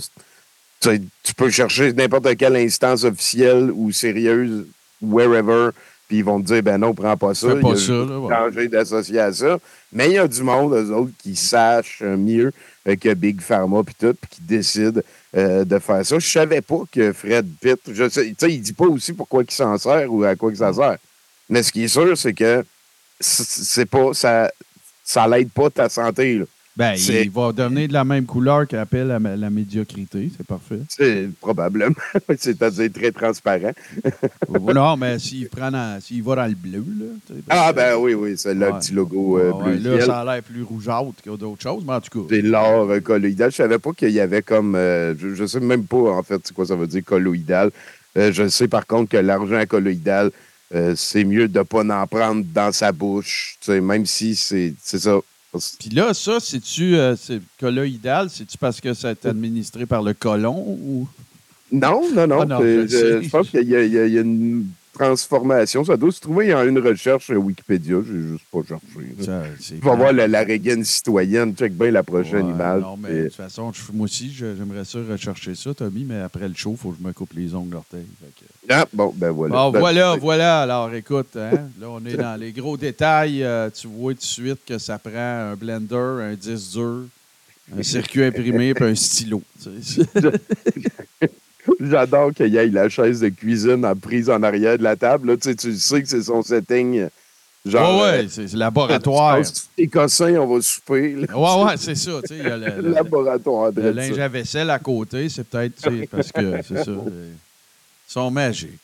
tu 0.79 1.33
peux 1.35 1.49
chercher 1.49 1.93
n'importe 1.93 2.35
quelle 2.37 2.55
instance 2.55 3.03
officielle 3.03 3.71
ou 3.73 3.91
sérieuse, 3.91 4.65
wherever, 5.01 5.71
puis 6.07 6.17
ils 6.17 6.23
vont 6.23 6.41
te 6.41 6.47
dire, 6.47 6.63
ben 6.63 6.77
non, 6.77 6.93
prends 6.93 7.17
pas 7.17 7.33
ça. 7.33 7.49
Fais 7.49 7.59
pas 7.59 7.69
Il 7.69 7.71
y 7.71 7.73
a 7.73 7.85
ça, 7.85 7.93
là, 7.93 8.49
ouais. 8.49 8.67
d'associer 8.69 9.19
à 9.19 9.33
ça. 9.33 9.59
Mais 9.91 10.07
il 10.07 10.13
y 10.13 10.17
a 10.17 10.27
du 10.27 10.41
monde, 10.41 10.73
eux 10.73 10.93
autres, 10.93 11.11
qui 11.17 11.35
sachent 11.35 12.01
euh, 12.01 12.15
mieux 12.15 12.53
que 12.85 13.13
Big 13.13 13.41
Pharma 13.41 13.83
puis 13.83 13.95
tout, 13.99 14.13
puis 14.13 14.29
qui 14.29 14.41
décident 14.41 15.01
euh, 15.35 15.65
de 15.65 15.79
faire 15.79 16.05
ça. 16.05 16.17
Je 16.19 16.27
savais 16.27 16.61
pas 16.61 16.83
que 16.89 17.11
Fred 17.11 17.45
Pitt, 17.59 17.79
je 17.91 18.07
sais, 18.07 18.25
tu 18.27 18.35
sais, 18.39 18.53
il 18.53 18.61
dit 18.61 18.73
pas 18.73 18.85
aussi 18.85 19.11
pourquoi 19.11 19.43
il 19.43 19.51
s'en 19.51 19.77
sert 19.77 20.11
ou 20.13 20.23
à 20.23 20.35
quoi 20.37 20.51
que 20.51 20.57
ça 20.57 20.71
sert. 20.71 20.97
Mais 21.49 21.63
ce 21.63 21.71
qui 21.73 21.83
est 21.83 21.89
sûr, 21.89 22.17
c'est 22.17 22.33
que 22.33 22.63
c'est 23.19 23.85
pas, 23.85 24.13
ça, 24.13 24.49
ça 25.03 25.27
l'aide 25.27 25.49
pas 25.49 25.69
ta 25.69 25.89
santé, 25.89 26.35
là. 26.39 26.45
Ben, 26.77 26.93
il 26.95 27.31
va 27.31 27.51
devenir 27.51 27.87
de 27.87 27.93
la 27.93 28.03
même 28.05 28.25
couleur 28.27 28.67
qu'appelle 28.67 29.07
la, 29.07 29.17
la 29.17 29.49
médiocrité. 29.49 30.29
C'est 30.37 30.45
parfait. 30.45 30.79
C'est 30.89 31.27
probablement, 31.41 31.95
c'est-à-dire 32.37 32.91
très 32.93 33.11
transparent. 33.11 33.71
non, 34.75 34.95
mais 34.95 35.17
s'il 35.25 35.49
prend 35.49 35.71
s'il 35.99 36.21
va 36.21 36.35
dans 36.35 36.45
le 36.45 36.53
bleu, 36.55 36.83
là. 36.99 37.35
Ah, 37.49 37.73
ben 37.73 37.95
oui, 37.97 38.13
oui, 38.13 38.35
c'est 38.37 38.53
le 38.53 38.67
Ouais. 38.67 38.79
petit 38.79 38.93
logo 38.93 39.39
euh, 39.39 39.51
Ouais, 39.53 39.77
bleu 39.77 39.91
là, 39.91 39.97
ciel. 39.97 40.05
ça 40.05 40.19
a 40.19 40.25
l'air 40.35 40.43
plus 40.43 40.61
rougeâtre 40.61 41.13
que 41.23 41.35
d'autres 41.35 41.63
choses, 41.63 41.83
mais 41.83 41.93
en 41.93 42.01
tout 42.01 42.21
cas. 42.21 42.27
C'est 42.29 42.41
l'or 42.43 42.89
euh, 42.91 42.99
colloïdal. 42.99 43.49
Je 43.49 43.55
savais 43.55 43.79
pas 43.79 43.93
qu'il 43.93 44.11
y 44.11 44.19
avait 44.19 44.43
comme. 44.43 44.75
euh, 44.75 45.15
je, 45.17 45.33
je 45.33 45.45
sais 45.47 45.59
même 45.59 45.85
pas, 45.85 45.97
en 46.11 46.21
fait, 46.21 46.39
c'est 46.43 46.53
quoi 46.53 46.67
ça 46.67 46.75
veut 46.75 46.85
dire 46.87 47.03
colloïdal. 47.03 47.71
Euh, 48.17 48.31
je 48.31 48.47
sais 48.49 48.67
par 48.67 48.85
contre 48.85 49.09
que 49.11 49.17
l'argent 49.17 49.63
colloïdal, 49.67 50.31
c'est 50.95 51.23
mieux 51.23 51.47
de 51.47 51.61
pas 51.61 51.81
en 51.83 52.05
prendre 52.07 52.43
dans 52.53 52.71
sa 52.71 52.91
bouche. 52.91 53.57
Même 53.67 54.05
si 54.05 54.35
c'est 54.35 54.73
c'est 54.83 54.99
ça. 54.99 55.17
Puis 55.79 55.89
là, 55.89 56.13
ça, 56.13 56.39
c'est-tu 56.39 56.95
euh, 56.95 57.15
c'est 57.15 57.41
colloïdal? 57.59 58.29
C'est-tu 58.29 58.57
parce 58.57 58.81
que 58.81 58.93
ça 58.93 59.11
est 59.11 59.25
administré 59.25 59.85
par 59.85 60.01
le 60.01 60.13
colon 60.13 60.63
ou? 60.67 61.07
Non, 61.71 62.01
non, 62.13 62.27
non. 62.27 62.41
Ah 62.41 62.45
non, 62.45 62.61
je 62.61 62.87
je, 62.87 63.21
je 63.23 63.29
pense 63.29 63.49
qu'il 63.49 63.63
y, 63.63 63.73
y 63.73 64.13
y 64.13 64.17
a 64.17 64.21
une 64.21 64.67
transformation. 64.97 65.83
Ça 65.85 65.95
doit 65.97 66.11
se 66.11 66.19
trouver 66.19 66.53
en 66.53 66.65
une 66.67 66.79
recherche 66.79 67.29
Wikipédia. 67.29 67.97
J'ai 68.05 68.21
juste 68.29 68.45
pas 68.51 68.59
cherché. 68.67 68.85
Tu 69.59 69.75
vas 69.85 69.95
voir 69.95 70.13
la, 70.13 70.27
la 70.27 70.43
Reagan 70.43 70.83
citoyenne. 70.83 71.53
Check 71.55 71.73
bien 71.73 71.91
la 71.91 72.03
prochaine 72.03 72.45
Ouais, 72.47 72.51
image. 72.53 72.81
Non, 72.81 72.97
mais 72.97 73.09
Et- 73.11 73.17
de 73.23 73.27
toute 73.27 73.35
façon, 73.35 73.71
je- 73.73 73.91
moi 73.93 74.05
aussi, 74.05 74.31
j'aimerais 74.33 74.85
ça 74.85 74.99
rechercher 75.09 75.55
ça, 75.55 75.73
Tommy, 75.73 76.03
mais 76.03 76.19
après 76.21 76.47
le 76.47 76.53
show, 76.55 76.71
il 76.71 76.77
faut 76.77 76.91
que 76.91 76.97
je 77.01 77.07
me 77.07 77.13
coupe 77.13 77.33
les 77.33 77.53
ongles 77.55 77.69
d'orteil. 77.71 78.05
Que- 78.39 78.45
Ah, 78.69 78.85
bon, 78.91 79.13
ben 79.15 79.31
voilà. 79.31 79.55
Bon, 79.55 79.71
Ben, 79.71 79.79
voilà, 79.79 80.15
voilà. 80.17 80.61
Alors, 80.63 80.93
écoute, 80.93 81.35
hein, 81.37 81.51
là, 81.79 81.87
on 81.89 82.05
est 82.05 82.17
dans 82.17 82.37
les 82.39 82.51
gros 82.51 82.75
détails. 82.77 83.43
Euh, 83.43 83.69
tu 83.69 83.87
vois 83.87 84.13
tout 84.13 84.19
de 84.19 84.23
suite 84.23 84.59
que 84.65 84.77
ça 84.77 84.97
prend 84.99 85.11
un 85.51 85.55
blender, 85.55 85.95
un 85.95 86.33
disque 86.33 86.71
dur, 86.73 87.03
un 87.77 87.83
circuit 87.83 88.23
imprimé 88.23 88.73
puis 88.73 88.85
un 88.85 88.95
stylo. 88.95 89.41
J'adore 91.79 92.33
qu'il 92.33 92.47
y 92.47 92.57
ait 92.57 92.67
la 92.67 92.89
chaise 92.89 93.19
de 93.21 93.29
cuisine 93.29 93.85
en 93.85 93.95
prise 93.95 94.29
en 94.29 94.41
arrière 94.43 94.77
de 94.77 94.83
la 94.83 94.95
table. 94.95 95.29
Là, 95.29 95.37
tu, 95.37 95.49
sais, 95.49 95.55
tu 95.55 95.75
sais 95.75 96.01
que 96.01 96.07
c'est 96.09 96.23
son 96.23 96.41
setting. 96.43 96.99
euh, 96.99 97.09
Genre, 97.65 98.01
ouais, 98.01 98.19
ouais, 98.19 98.27
c'est 98.29 98.53
laboratoire. 98.53 99.39
euh, 99.79 99.85
cossins, 99.91 100.35
on 100.35 100.47
va 100.55 100.61
souper. 100.61 101.15
là. 101.15 101.37
Ouais, 101.37 101.65
ouais, 101.65 101.77
c'est 101.77 101.95
ça. 101.95 102.11
tu 102.21 102.27
sais, 102.35 102.37
Il 102.39 102.47
y 102.47 102.49
a 102.49 102.55
le, 102.57 102.81
le- 102.81 102.91
laboratoire. 102.91 103.71
le 103.75 103.91
linge 103.91 104.17
à 104.19 104.27
vaisselle 104.29 104.69
à 104.69 104.79
côté, 104.79 105.27
c'est 105.27 105.43
peut-être 105.43 105.81
parce 106.09 106.31
que 106.31 106.55
c'est 106.67 106.83
ça. 106.85 106.91
euh, 106.91 107.31
Ils 108.09 108.11
sont 108.13 108.31
magiques. 108.31 108.79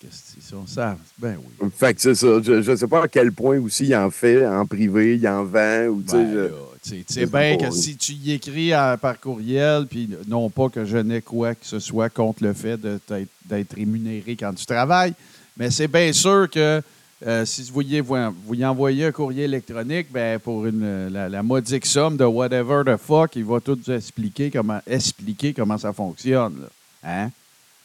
Ça. 0.67 0.97
Ben 1.17 1.37
oui. 1.61 1.69
Fait 1.75 1.93
que 1.93 2.01
c'est 2.01 2.15
ça. 2.15 2.27
Je 2.41 2.69
ne 2.71 2.75
sais 2.75 2.87
pas 2.87 3.03
à 3.03 3.07
quel 3.07 3.31
point 3.31 3.59
aussi 3.59 3.85
il 3.87 3.95
en 3.95 4.09
fait 4.11 4.45
en 4.45 4.65
privé, 4.65 5.15
il 5.17 5.27
en 5.27 5.43
vend. 5.43 5.85
Ou, 5.87 6.01
tu 6.03 6.09
sais, 6.11 6.15
Ben, 6.17 7.03
tu 7.07 7.25
bien 7.27 7.57
que 7.69 7.73
si 7.73 7.95
tu 7.97 8.11
y 8.13 8.33
écris 8.33 8.73
à- 8.73 8.97
par 8.97 9.19
courriel, 9.19 9.87
puis 9.89 10.09
non 10.27 10.49
pas 10.49 10.69
que 10.69 10.83
je 10.85 10.97
n'ai 10.97 11.21
quoi 11.21 11.55
que 11.55 11.65
ce 11.65 11.79
soit 11.79 12.09
contre 12.09 12.43
le 12.43 12.53
fait 12.53 12.79
d'être 12.79 13.75
rémunéré 13.75 14.35
quand 14.35 14.53
tu 14.53 14.65
travailles, 14.65 15.13
mais 15.57 15.71
c'est 15.71 15.87
bien 15.87 16.11
sûr 16.13 16.49
que 16.49 16.81
euh, 17.25 17.45
si 17.45 17.61
vous 17.63 17.75
vouliez 17.75 18.01
vous, 18.01 18.17
y 18.53 18.65
envoyer 18.65 19.05
un 19.05 19.11
courrier 19.13 19.45
électronique, 19.45 20.07
ben 20.11 20.39
pour 20.39 20.65
une, 20.65 21.07
la, 21.07 21.29
la 21.29 21.41
modique 21.41 21.85
somme 21.85 22.17
de 22.17 22.25
whatever 22.25 22.81
the 22.85 22.97
fuck, 22.97 23.37
il 23.37 23.45
va 23.45 23.61
tout 23.61 23.79
vous 23.85 23.93
expliquer 23.93 24.51
comment, 24.51 24.81
expliquer 24.85 25.53
comment 25.53 25.77
ça 25.77 25.93
fonctionne. 25.93 26.55
là. 26.61 26.67
Hein? 27.05 27.31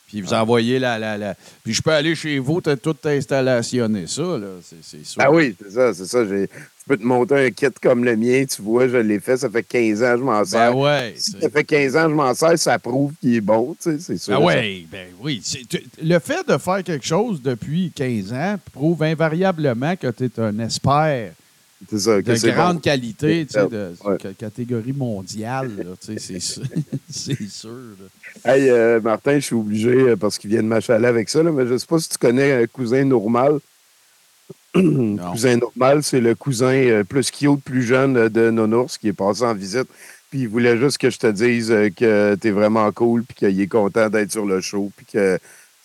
Puis 0.09 0.23
vous 0.23 0.33
envoyez 0.33 0.79
la, 0.79 0.99
la, 0.99 1.17
la- 1.19 1.35
Puis 1.63 1.75
je 1.75 1.83
peux 1.83 1.93
aller 1.93 2.15
chez 2.15 2.39
vous, 2.39 2.61
t'as 2.63 2.77
tout 2.77 2.97
installationné 3.05 4.07
ça, 4.07 4.23
là. 4.23 4.47
C'est, 4.65 4.77
c'est 4.83 5.05
sûr. 5.05 5.23
Ah 5.23 5.31
oui, 5.31 5.55
c'est 5.63 5.71
ça, 5.71 5.93
c'est 5.95 6.07
ça. 6.07 6.25
j'ai- 6.27 6.49
Je 6.49 6.95
peux 6.95 6.97
te 6.97 7.05
monter 7.07 7.35
un 7.35 7.51
kit 7.51 7.67
comme 7.83 8.03
le 8.03 8.17
mien, 8.17 8.47
tu 8.47 8.63
vois, 8.63 8.89
je 8.89 8.97
l'ai 8.97 9.21
fait, 9.21 9.37
ça 9.37 9.51
fait 9.51 9.63
15 9.63 10.03
ans 10.03 10.13
que 10.15 10.19
je 10.21 10.25
m'en 10.25 10.39
Ben 10.39 10.45
sers. 10.47 10.77
ouais. 10.79 11.15
Si 11.19 11.33
c'est- 11.33 11.41
ça 11.43 11.51
fait 11.51 11.65
15 11.65 11.95
ans 11.97 12.05
que 12.05 12.11
je 12.11 12.15
m'en 12.15 12.35
sers, 12.35 12.59
ça 12.59 12.79
prouve 12.79 13.13
qu'il 13.21 13.35
est 13.35 13.41
bon, 13.43 13.77
tu 13.79 13.91
sais, 13.91 13.99
c'est 14.01 14.17
sûr. 14.17 14.35
Ah 14.37 14.41
ouais, 14.41 14.87
ben 14.91 15.09
oui. 15.21 15.43
Tu- 15.69 15.85
le 16.03 16.19
fait 16.19 16.49
de 16.49 16.57
faire 16.57 16.83
quelque 16.83 17.05
chose 17.05 17.43
depuis 17.43 17.93
15 17.95 18.33
ans 18.33 18.57
prouve 18.73 19.03
invariablement 19.03 19.95
que 19.97 20.07
tu 20.11 20.25
es 20.25 20.41
un 20.41 20.59
expert 20.61 21.33
ça, 21.99 22.23
que 22.23 22.31
de 22.31 22.35
c'est 22.37 22.53
grande 22.53 22.77
bon. 22.77 22.81
qualité, 22.81 23.47
tu 23.47 23.53
sais, 23.53 23.69
de 23.69 23.93
Ouais. 24.05 24.17
catégorie 24.37 24.93
mondiale. 24.93 25.71
là, 25.77 25.85
tu 26.01 26.07
sais, 26.07 26.19
c'est 26.19 26.41
sûr. 26.41 26.63
c'est 27.11 27.49
sûr. 27.49 27.71
là. 27.71 28.55
Hey, 28.55 28.69
euh, 28.71 29.01
Martin, 29.01 29.35
je 29.37 29.45
suis 29.47 29.55
obligé, 29.55 29.91
euh, 29.91 30.17
parce 30.17 30.39
qu'il 30.39 30.51
vient 30.51 30.63
de 30.63 30.69
m'achaler 30.69 31.07
avec 31.07 31.29
ça, 31.29 31.43
là, 31.43 31.53
mais 31.53 31.67
je 31.67 31.77
sais 31.79 31.87
pas 31.87 31.99
si 31.99 32.09
tu 32.09 32.19
connais 32.19 32.53
un 32.63 32.67
cousin 32.67 33.05
normal. 33.05 33.59
cousin 34.75 35.57
normal, 35.57 36.03
c'est 36.03 36.21
le 36.21 36.35
cousin 36.35 36.73
euh, 36.75 37.05
plus 37.05 37.31
cute, 37.31 37.63
plus 37.65 37.83
jeune 37.83 38.29
de 38.29 38.51
Nonours 38.51 38.99
qui 38.99 39.09
est 39.09 39.13
passé 39.13 39.43
en 39.45 39.55
visite. 39.55 39.89
Puis 40.31 40.41
il 40.41 40.49
voulait 40.49 40.77
juste 40.77 40.99
que 40.99 41.09
je 41.09 41.19
te 41.19 41.27
dise 41.29 41.69
que 41.97 42.35
t'es 42.35 42.51
vraiment 42.51 42.91
cool, 42.93 43.25
puis 43.25 43.35
qu'il 43.35 43.61
est 43.61 43.67
content 43.67 44.11
d'être 44.11 44.31
sur 44.31 44.45
le 44.45 44.61
show, 44.61 44.91
puis 44.95 45.07
que 45.11 45.39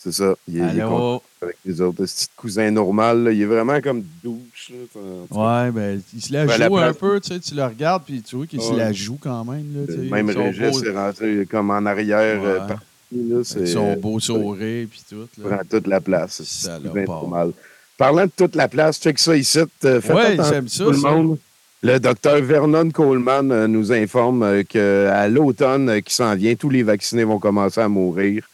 c'est 0.04 0.12
ça, 0.12 0.36
il 0.48 0.58
est, 0.58 0.74
il 0.76 0.82
avec 0.82 1.58
les 1.66 1.82
autres. 1.82 2.06
Ce 2.06 2.16
petit 2.16 2.28
cousin 2.36 2.72
normal, 2.72 3.24
là, 3.24 3.32
il 3.32 3.42
est 3.42 3.46
vraiment 3.46 3.80
comme 3.82 4.04
douche. 4.24 4.72
là. 4.96 5.66
Ouais, 5.66 5.72
ben, 5.72 6.02
il 6.14 6.22
se 6.22 6.34
la 6.34 6.46
Ben, 6.46 6.68
joue 6.68 6.78
un 6.78 6.94
peu, 6.94 7.20
tu 7.20 7.34
sais, 7.34 7.40
tu 7.40 7.56
le 7.56 7.64
regardes, 7.64 8.04
puis 8.06 8.22
tu 8.22 8.36
vois 8.36 8.46
qu'il 8.48 8.62
se 8.62 8.74
la 8.74 8.92
joue 8.94 9.18
quand 9.22 9.44
même. 9.46 9.66
Là, 9.76 9.86
tu 9.88 9.94
sais, 9.94 10.10
Même 10.10 10.30
Régis 10.30 10.84
est 10.84 10.92
rentré 10.92 11.48
comme 11.50 11.70
en 11.72 11.86
arrière 11.86 12.42
euh, 12.44 12.60
Ouais. 12.62 12.68
parti, 12.68 12.86
là, 13.12 13.36
avec 13.36 13.46
c'est- 13.46 13.66
son 13.68 13.94
beau 13.96 14.20
sourire, 14.20 14.88
puis 14.90 15.02
tout. 15.10 15.28
Il 15.38 15.44
Là. 15.44 15.50
prend 15.58 15.66
toute 15.70 15.88
la 15.88 16.02
place. 16.02 16.42
C'est 16.44 16.80
normal. 17.06 17.52
Parlant 17.98 18.26
de 18.26 18.32
toute 18.36 18.56
la 18.56 18.68
place, 18.68 19.00
check 19.00 19.20
ça 19.20 19.36
ici. 19.38 19.60
euh, 19.86 20.02
faites 20.02 20.12
Ouais, 20.16 20.38
j'aime 20.50 20.68
ça, 20.68 20.84
tout 20.86 20.92
le 20.92 20.98
ça. 20.98 21.12
monde. 21.12 21.38
Le 21.86 22.00
docteur 22.00 22.42
Vernon 22.42 22.90
Coleman 22.92 23.52
euh, 23.52 23.68
nous 23.68 23.92
informe 23.92 24.64
qu'à 24.64 25.28
l'automne 25.28 25.90
euh, 25.90 26.00
qui 26.00 26.14
s'en 26.14 26.34
vient, 26.36 26.56
tous 26.56 26.70
les 26.70 26.82
vaccinés 26.82 27.26
vont 27.26 27.40
commencer 27.40 27.82
à 27.82 27.90
mourir. 27.90 28.48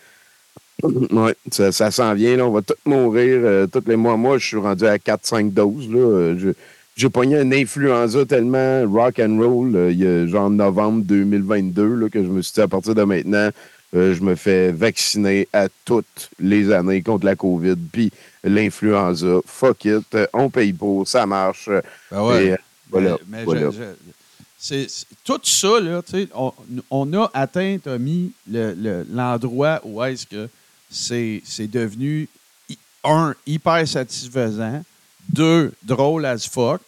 Oui, 1.12 1.32
ça, 1.52 1.72
ça 1.72 1.92
s'en 1.92 2.14
vient. 2.14 2.38
Là, 2.38 2.46
on 2.48 2.52
va 2.52 2.62
tous 2.62 2.76
mourir 2.86 3.40
euh, 3.44 3.68
tous 3.68 3.84
les 3.88 3.96
mois. 3.96 4.18
Moi, 4.18 4.38
je 4.38 4.46
suis 4.48 4.58
rendu 4.58 4.86
à 4.86 4.98
4-5 4.98 5.52
doses. 5.54 5.90
Là. 5.90 6.00
Euh, 6.00 6.36
je- 6.38 6.50
J'ai 6.96 7.10
pogné 7.10 7.38
un 7.38 7.52
influenza 7.54 8.26
tellement 8.26 8.84
rock 8.92 9.20
and 9.20 9.38
roll 9.40 9.74
euh, 9.76 9.92
il 9.92 10.00
y 10.00 10.06
a 10.08 10.28
genre 10.28 10.50
novembre 10.50 11.04
2022 11.06 11.96
là, 11.96 12.10
que 12.10 12.22
je 12.22 12.28
me 12.28 12.42
suis 12.42 12.54
dit 12.54 12.60
à 12.62 12.68
partir 12.68 12.94
de 12.94 13.04
maintenant, 13.04 13.50
euh, 13.96 14.14
je 14.14 14.22
me 14.22 14.36
fais 14.36 14.72
vacciner 14.74 15.48
à 15.54 15.68
toutes 15.86 16.30
les 16.40 16.72
années 16.74 17.02
contre 17.02 17.26
la 17.26 17.36
COVID. 17.38 17.76
Puis 17.92 18.12
l'influenza, 18.44 19.40
fuck 19.46 19.86
it, 19.86 20.18
on 20.34 20.50
paye 20.50 20.74
pour, 20.74 21.08
ça 21.08 21.26
marche. 21.26 21.70
Ben 22.12 22.22
ouais. 22.24 22.46
et, 22.48 22.56
voilà. 22.92 23.18
Mais, 23.30 23.38
mais 23.40 23.44
voilà. 23.46 23.72
je- 23.72 23.78
je- 23.78 24.12
c'est- 24.58 24.90
c'est- 24.90 25.06
tout 25.24 25.40
ça, 25.44 25.80
là, 25.80 26.02
tu 26.02 26.12
sais, 26.24 26.28
on, 26.36 26.52
on 26.92 27.14
a 27.14 27.32
atteint, 27.34 27.78
Tommy, 27.82 28.34
le- 28.52 28.74
le- 28.74 29.06
l'endroit 29.10 29.80
où 29.86 30.04
est-ce 30.04 30.26
que 30.28 30.50
c'est 30.90 31.42
devenu, 31.72 32.28
un, 33.04 33.34
hyper 33.46 33.88
satisfaisant, 33.88 34.84
deux, 35.32 35.72
drôle 35.84 36.26
as 36.26 36.48
fuck, 36.48 36.82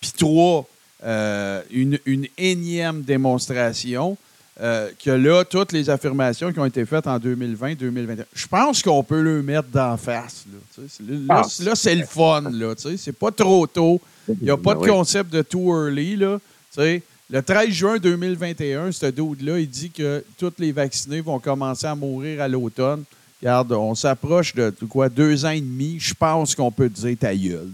puis 0.00 0.12
trois, 0.16 0.66
euh, 1.04 1.62
une, 1.70 1.98
une 2.06 2.26
énième 2.38 3.02
démonstration 3.02 4.16
euh, 4.60 4.90
que 5.02 5.10
là, 5.10 5.44
toutes 5.44 5.72
les 5.72 5.88
affirmations 5.90 6.52
qui 6.52 6.58
ont 6.58 6.64
été 6.66 6.84
faites 6.84 7.06
en 7.06 7.18
2020-2021, 7.18 8.24
je 8.34 8.46
pense 8.46 8.82
qu'on 8.82 9.02
peut 9.02 9.20
le 9.22 9.42
mettre 9.42 9.68
d'en 9.68 9.96
face. 9.96 10.44
Là, 10.78 10.84
là, 11.26 11.42
c'est- 11.48 11.64
là, 11.64 11.74
c'est 11.74 11.94
le 11.94 12.04
fun. 12.06 12.42
là. 12.50 12.74
C'est 12.96 13.12
pas 13.18 13.30
trop 13.30 13.66
tôt. 13.66 14.00
Il 14.28 14.36
n'y 14.44 14.50
a 14.50 14.56
pas 14.56 14.74
de 14.74 14.80
concept 14.90 15.32
de 15.32 15.42
too 15.42 15.68
early. 15.74 16.16
Là. 16.16 16.38
Le 16.78 17.40
13 17.42 17.70
juin 17.70 17.96
2021, 17.98 18.92
ce 18.92 19.06
dude-là, 19.06 19.58
il 19.58 19.68
dit 19.68 19.90
que 19.90 20.22
tous 20.38 20.52
les 20.58 20.70
vaccinés 20.70 21.22
vont 21.22 21.38
commencer 21.38 21.86
à 21.86 21.94
mourir 21.94 22.42
à 22.42 22.46
l'automne. 22.48 23.04
Regarde, 23.42 23.72
on 23.72 23.94
s'approche 23.96 24.54
de, 24.54 24.72
quoi, 24.88 25.08
deux 25.08 25.44
ans 25.44 25.50
et 25.50 25.60
demi. 25.60 25.98
Je 25.98 26.14
pense 26.14 26.54
qu'on 26.54 26.70
peut 26.70 26.88
dire 26.88 27.16
ta 27.18 27.34
gueule. 27.34 27.68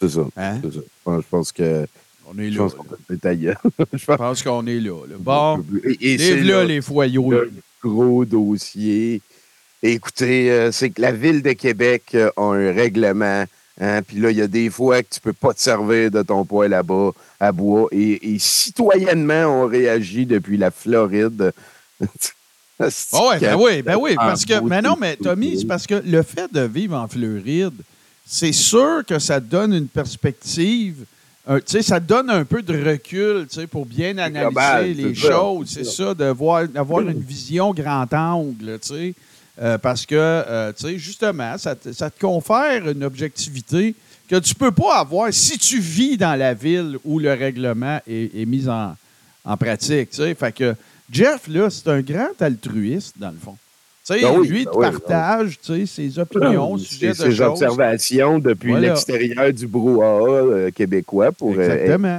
C'est 0.00 0.08
ça. 0.08 0.22
Hein? 0.36 0.58
c'est 0.62 0.72
ça. 0.72 0.80
Je 1.06 1.20
pense- 1.30 1.52
que. 1.52 1.86
On 2.26 2.38
est 2.38 2.50
Je 2.50 2.58
là. 2.58 2.64
pense 2.64 2.74
là. 2.76 2.82
peut. 3.08 3.86
Je 3.98 4.04
pense 4.06 4.42
qu'on 4.42 4.66
est 4.66 4.80
là. 4.80 5.04
là. 5.06 5.16
Bon, 5.18 5.62
Et, 6.00 6.14
et 6.14 6.36
là 6.36 6.60
là 6.60 6.64
les 6.64 6.80
foyaux. 6.80 7.30
le 7.30 7.52
gros 7.82 8.24
dossier. 8.24 9.20
Écoutez, 9.82 10.50
euh, 10.50 10.72
c'est 10.72 10.90
que 10.90 11.02
la 11.02 11.12
Ville 11.12 11.42
de 11.42 11.52
Québec 11.52 12.04
euh, 12.14 12.30
a 12.36 12.42
un 12.42 12.72
règlement. 12.72 13.44
Hein, 13.80 14.02
Puis 14.02 14.18
là, 14.18 14.30
il 14.30 14.36
y 14.38 14.42
a 14.42 14.46
des 14.46 14.70
fois 14.70 15.02
que 15.02 15.08
tu 15.10 15.20
peux 15.20 15.32
pas 15.32 15.52
te 15.52 15.60
servir 15.60 16.10
de 16.10 16.22
ton 16.22 16.44
poêle 16.44 16.70
là-bas 16.70 17.10
à 17.40 17.52
bois. 17.52 17.88
Et, 17.92 18.34
et 18.34 18.38
citoyennement, 18.38 19.44
on 19.62 19.66
réagit 19.66 20.24
depuis 20.24 20.56
la 20.56 20.70
Floride. 20.70 21.52
Ah 23.12 23.26
ouais, 23.28 23.38
ben 23.40 23.56
oui, 23.58 23.82
ben 23.82 23.96
oui. 23.96 24.14
Parce 24.16 24.44
que, 24.44 24.60
mais 24.60 24.82
non, 24.82 24.96
mais 25.00 25.16
Tommy, 25.16 25.58
c'est 25.60 25.66
parce 25.66 25.86
que 25.86 26.02
le 26.04 26.22
fait 26.22 26.52
de 26.52 26.60
vivre 26.62 26.96
en 26.96 27.06
Floride, 27.08 27.74
c'est 28.26 28.52
sûr 28.52 29.02
que 29.06 29.18
ça 29.18 29.40
te 29.40 29.46
donne 29.46 29.74
une 29.74 29.88
perspective. 29.88 31.04
euh, 31.48 31.58
tu 31.58 31.64
sais, 31.72 31.82
ça 31.82 31.98
donne 32.00 32.30
un 32.30 32.44
peu 32.44 32.62
de 32.62 32.72
recul, 32.90 33.46
tu 33.48 33.60
sais, 33.60 33.66
pour 33.66 33.84
bien 33.84 34.16
analyser 34.18 34.40
global, 34.40 34.92
les 34.92 35.14
choses. 35.14 35.68
c'est 35.68 35.84
ça. 35.84 36.14
d'avoir 36.14 37.00
une 37.00 37.20
vision 37.20 37.72
grand 37.72 38.06
angle, 38.12 38.78
tu 38.80 38.88
sais. 38.88 39.14
Euh, 39.60 39.76
parce 39.76 40.06
que, 40.06 40.14
euh, 40.16 40.72
tu 40.72 40.86
sais, 40.86 40.98
justement, 40.98 41.58
ça 41.58 41.74
te, 41.74 41.92
ça 41.92 42.08
te 42.08 42.18
confère 42.18 42.88
une 42.88 43.04
objectivité 43.04 43.94
que 44.28 44.36
tu 44.36 44.54
peux 44.54 44.72
pas 44.72 45.00
avoir 45.00 45.30
si 45.32 45.58
tu 45.58 45.78
vis 45.78 46.16
dans 46.16 46.36
la 46.38 46.54
ville 46.54 46.96
où 47.04 47.18
le 47.18 47.34
règlement 47.34 48.00
est, 48.08 48.34
est 48.34 48.46
mis 48.46 48.66
en, 48.66 48.96
en 49.44 49.56
pratique, 49.58 50.10
tu 50.10 50.16
sais. 50.18 50.34
Fait 50.34 50.52
que 50.52 50.74
Jeff, 51.12 51.46
là, 51.48 51.68
c'est 51.70 51.88
un 51.88 52.00
grand 52.00 52.40
altruiste, 52.40 53.18
dans 53.18 53.30
le 53.30 53.36
fond. 53.36 53.56
Tu 54.06 54.14
sais, 54.14 54.22
Ben 54.22 54.36
oui, 54.38 54.48
lui, 54.48 54.64
ben 54.64 54.70
oui, 54.74 54.86
partage, 54.90 55.58
ses 55.86 56.18
opinions 56.18 56.72
au 56.72 56.78
sujet 56.78 57.12
C'est 57.14 57.26
de 57.26 57.30
ses 57.30 57.36
choses. 57.36 57.62
observations 57.62 58.38
depuis 58.40 58.70
Voilà. 58.70 58.88
l'extérieur 58.88 59.52
du 59.52 59.66
brouhaha 59.68 60.26
euh, 60.42 60.70
québécois 60.72 61.30
pour. 61.30 61.52
euh, 61.56 61.60
Exactement. 61.62 62.18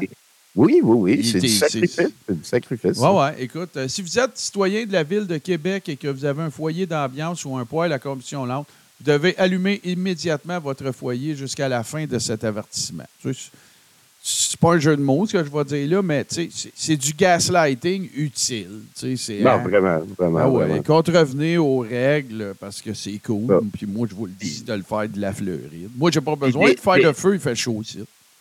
oui, 0.56 0.80
oui, 0.82 0.98
oui. 1.18 1.26
C'est 1.30 1.40
du 1.40 1.50
sacrifice. 1.50 2.10
du 2.30 2.44
sacrifice. 2.44 2.98
Oui, 3.00 3.08
oui. 3.12 3.28
Écoute, 3.40 3.72
euh, 3.76 3.88
si 3.90 4.02
vous 4.02 4.18
êtes 4.20 4.38
citoyen 4.38 4.86
de 4.86 4.94
la 4.94 5.04
ville 5.04 5.28
de 5.28 5.38
Québec 5.40 5.90
et 5.90 5.98
que 5.98 6.08
vous 6.08 6.24
avez 6.24 6.44
un 6.44 6.52
foyer 6.52 6.86
d'ambiance 6.86 7.44
ou 7.44 7.58
un 7.58 7.66
poêle 7.66 7.92
à 7.92 8.00
combustion 8.00 8.46
lente, 8.46 8.68
vous 9.02 9.12
devez 9.12 9.36
allumer 9.38 9.82
immédiatement 9.84 10.60
votre 10.60 10.92
foyer 10.94 11.36
jusqu'à 11.36 11.68
la 11.68 11.84
fin 11.84 12.06
de 12.06 12.18
cet 12.20 12.44
avertissement. 12.46 13.04
Tu 13.22 13.34
sais, 13.34 13.50
c'est- 14.24 14.58
pas 14.58 14.74
un 14.76 14.80
jeu 14.80 14.96
de 14.96 15.02
mots, 15.02 15.26
ce 15.28 15.34
que 15.34 15.44
je 15.44 15.50
vais 15.52 15.64
dire 15.66 15.98
là, 15.98 16.02
mais 16.02 16.24
tu 16.24 16.50
sais, 16.50 16.72
c'est- 16.74 16.96
du 16.96 17.14
gaslighting 17.14 18.10
utile. 18.16 18.70
Non, 19.42 19.50
hein, 19.52 19.58
vraiment, 19.58 20.00
vraiment. 20.18 20.40
ah 20.40 20.50
ouais, 20.50 20.66
vraiment. 20.82 21.58
aux 21.58 21.80
règles 21.80 22.54
parce 22.60 22.82
que 22.82 22.94
c'est 22.94 23.20
cool. 23.26 23.52
Ah. 23.54 23.60
Puis 23.78 23.86
moi, 23.86 24.08
je 24.10 24.16
vous 24.16 24.26
le 24.28 24.32
dis 24.32 24.64
de 24.64 24.74
le 24.74 24.84
faire 24.84 25.10
de 25.10 25.20
la 25.20 25.34
Floride. 25.34 25.90
Moi, 25.98 26.10
j'ai 26.12 26.22
pas 26.22 26.36
besoin 26.38 26.72
de 26.72 26.80
faire 26.80 26.96
de 27.04 27.12
feu, 27.14 27.34
il 27.34 27.40
fait 27.40 27.56
chaud 27.56 27.82
ici. 27.82 28.00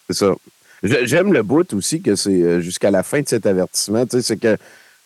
C'est 0.08 0.16
ça. 0.16 0.34
J'aime 0.82 1.32
le 1.32 1.42
bout 1.42 1.72
aussi 1.74 2.00
que 2.00 2.14
c'est 2.16 2.30
euh, 2.42 2.60
jusqu'à 2.60 2.90
la 2.90 3.02
fin 3.02 3.20
de 3.20 3.28
cet 3.28 3.46
avertissement. 3.46 4.04
Tu 4.06 4.16
sais, 4.18 4.22
c'est 4.22 4.36
que 4.36 4.56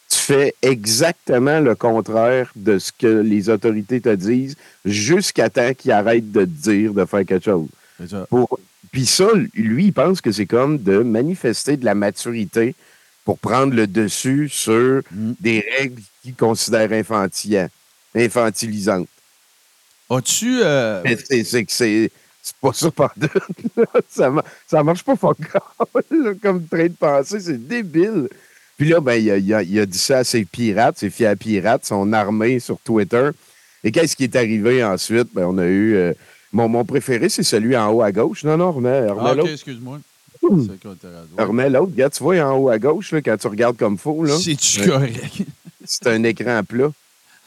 tu 0.08 0.18
fais 0.18 0.54
exactement 0.62 1.60
le 1.60 1.74
contraire 1.74 2.50
de 2.56 2.78
ce 2.78 2.92
que 2.92 3.06
les 3.20 3.48
autorités 3.50 4.00
te 4.00 4.14
disent 4.14 4.56
jusqu'à 4.84 5.50
temps 5.50 5.74
qu'ils 5.74 5.92
arrêtent 5.92 6.30
de 6.32 6.40
te 6.44 6.70
dire 6.70 6.92
de 6.94 7.04
faire 7.04 7.24
quelque 7.26 7.44
chose. 7.44 7.68
C'est 7.98 8.08
ça. 8.10 8.26
Pour- 8.30 8.58
Puis 8.96 9.04
ça, 9.04 9.28
lui, 9.52 9.84
il 9.88 9.92
pense 9.92 10.22
que 10.22 10.32
c'est 10.32 10.46
comme 10.46 10.78
de 10.82 11.00
manifester 11.00 11.76
de 11.76 11.84
la 11.84 11.94
maturité 11.94 12.74
pour 13.26 13.38
prendre 13.38 13.74
le 13.74 13.86
dessus 13.86 14.48
sur 14.50 15.02
Mm. 15.12 15.32
des 15.38 15.62
règles 15.78 16.00
qu'il 16.22 16.34
considère 16.34 16.90
infantilisantes. 18.14 19.06
As-tu. 20.08 20.60
euh, 20.62 21.02
Mais 21.04 21.18
c'est 21.22 21.44
c'est 21.44 21.64
que 21.66 21.72
c'est 21.72 22.10
c'est 22.42 22.56
pas 22.56 22.72
ça 22.72 22.90
par 22.90 23.12
deux. 23.18 23.28
ça, 24.08 24.30
ma- 24.30 24.44
ça 24.66 24.82
marche 24.82 25.02
pas 25.02 25.14
là, 26.10 26.32
comme 26.40 26.66
train 26.66 26.84
de 26.86 26.94
penser, 26.98 27.38
c'est 27.40 27.58
débile. 27.68 28.30
Puis 28.78 28.88
là, 28.88 29.00
ben, 29.00 29.16
il 29.16 29.30
a, 29.30 29.36
il 29.36 29.52
a- 29.52 29.62
il 29.62 29.78
a 29.78 29.84
dit 29.84 29.98
ça 29.98 30.18
à 30.20 30.24
ses 30.24 30.46
pirates, 30.46 30.96
ses 30.98 31.10
fiers 31.10 31.36
pirates, 31.36 31.84
son 31.84 32.14
armée 32.14 32.60
sur 32.60 32.78
Twitter. 32.80 33.28
Et 33.84 33.92
qu'est-ce 33.92 34.16
qui 34.16 34.24
est 34.24 34.36
arrivé 34.36 34.82
ensuite? 34.82 35.28
Ben, 35.34 35.44
on 35.44 35.58
a 35.58 35.66
eu. 35.66 35.96
euh, 35.96 36.14
mon, 36.56 36.68
mon 36.68 36.84
préféré, 36.84 37.28
c'est 37.28 37.42
celui 37.42 37.76
en 37.76 37.90
haut 37.92 38.02
à 38.02 38.10
gauche. 38.12 38.42
Non, 38.44 38.56
non, 38.56 38.72
remets, 38.72 39.06
remets 39.10 39.40
Ah, 39.40 39.42
ok, 39.42 39.48
excuse-moi. 39.50 40.00
Raison? 40.42 41.48
Remets 41.48 41.68
l'autre. 41.70 41.92
Regarde, 41.92 42.12
tu 42.12 42.22
vois 42.22 42.40
en 42.40 42.56
haut 42.56 42.68
à 42.70 42.78
gauche, 42.78 43.12
là, 43.12 43.20
quand 43.20 43.36
tu 43.36 43.46
regardes 43.48 43.76
comme 43.76 43.98
faux, 43.98 44.24
là, 44.24 44.36
C'est-tu 44.38 44.88
correct? 44.88 45.20
c'est 45.84 46.06
un 46.06 46.22
écran 46.24 46.62
plat. 46.66 46.90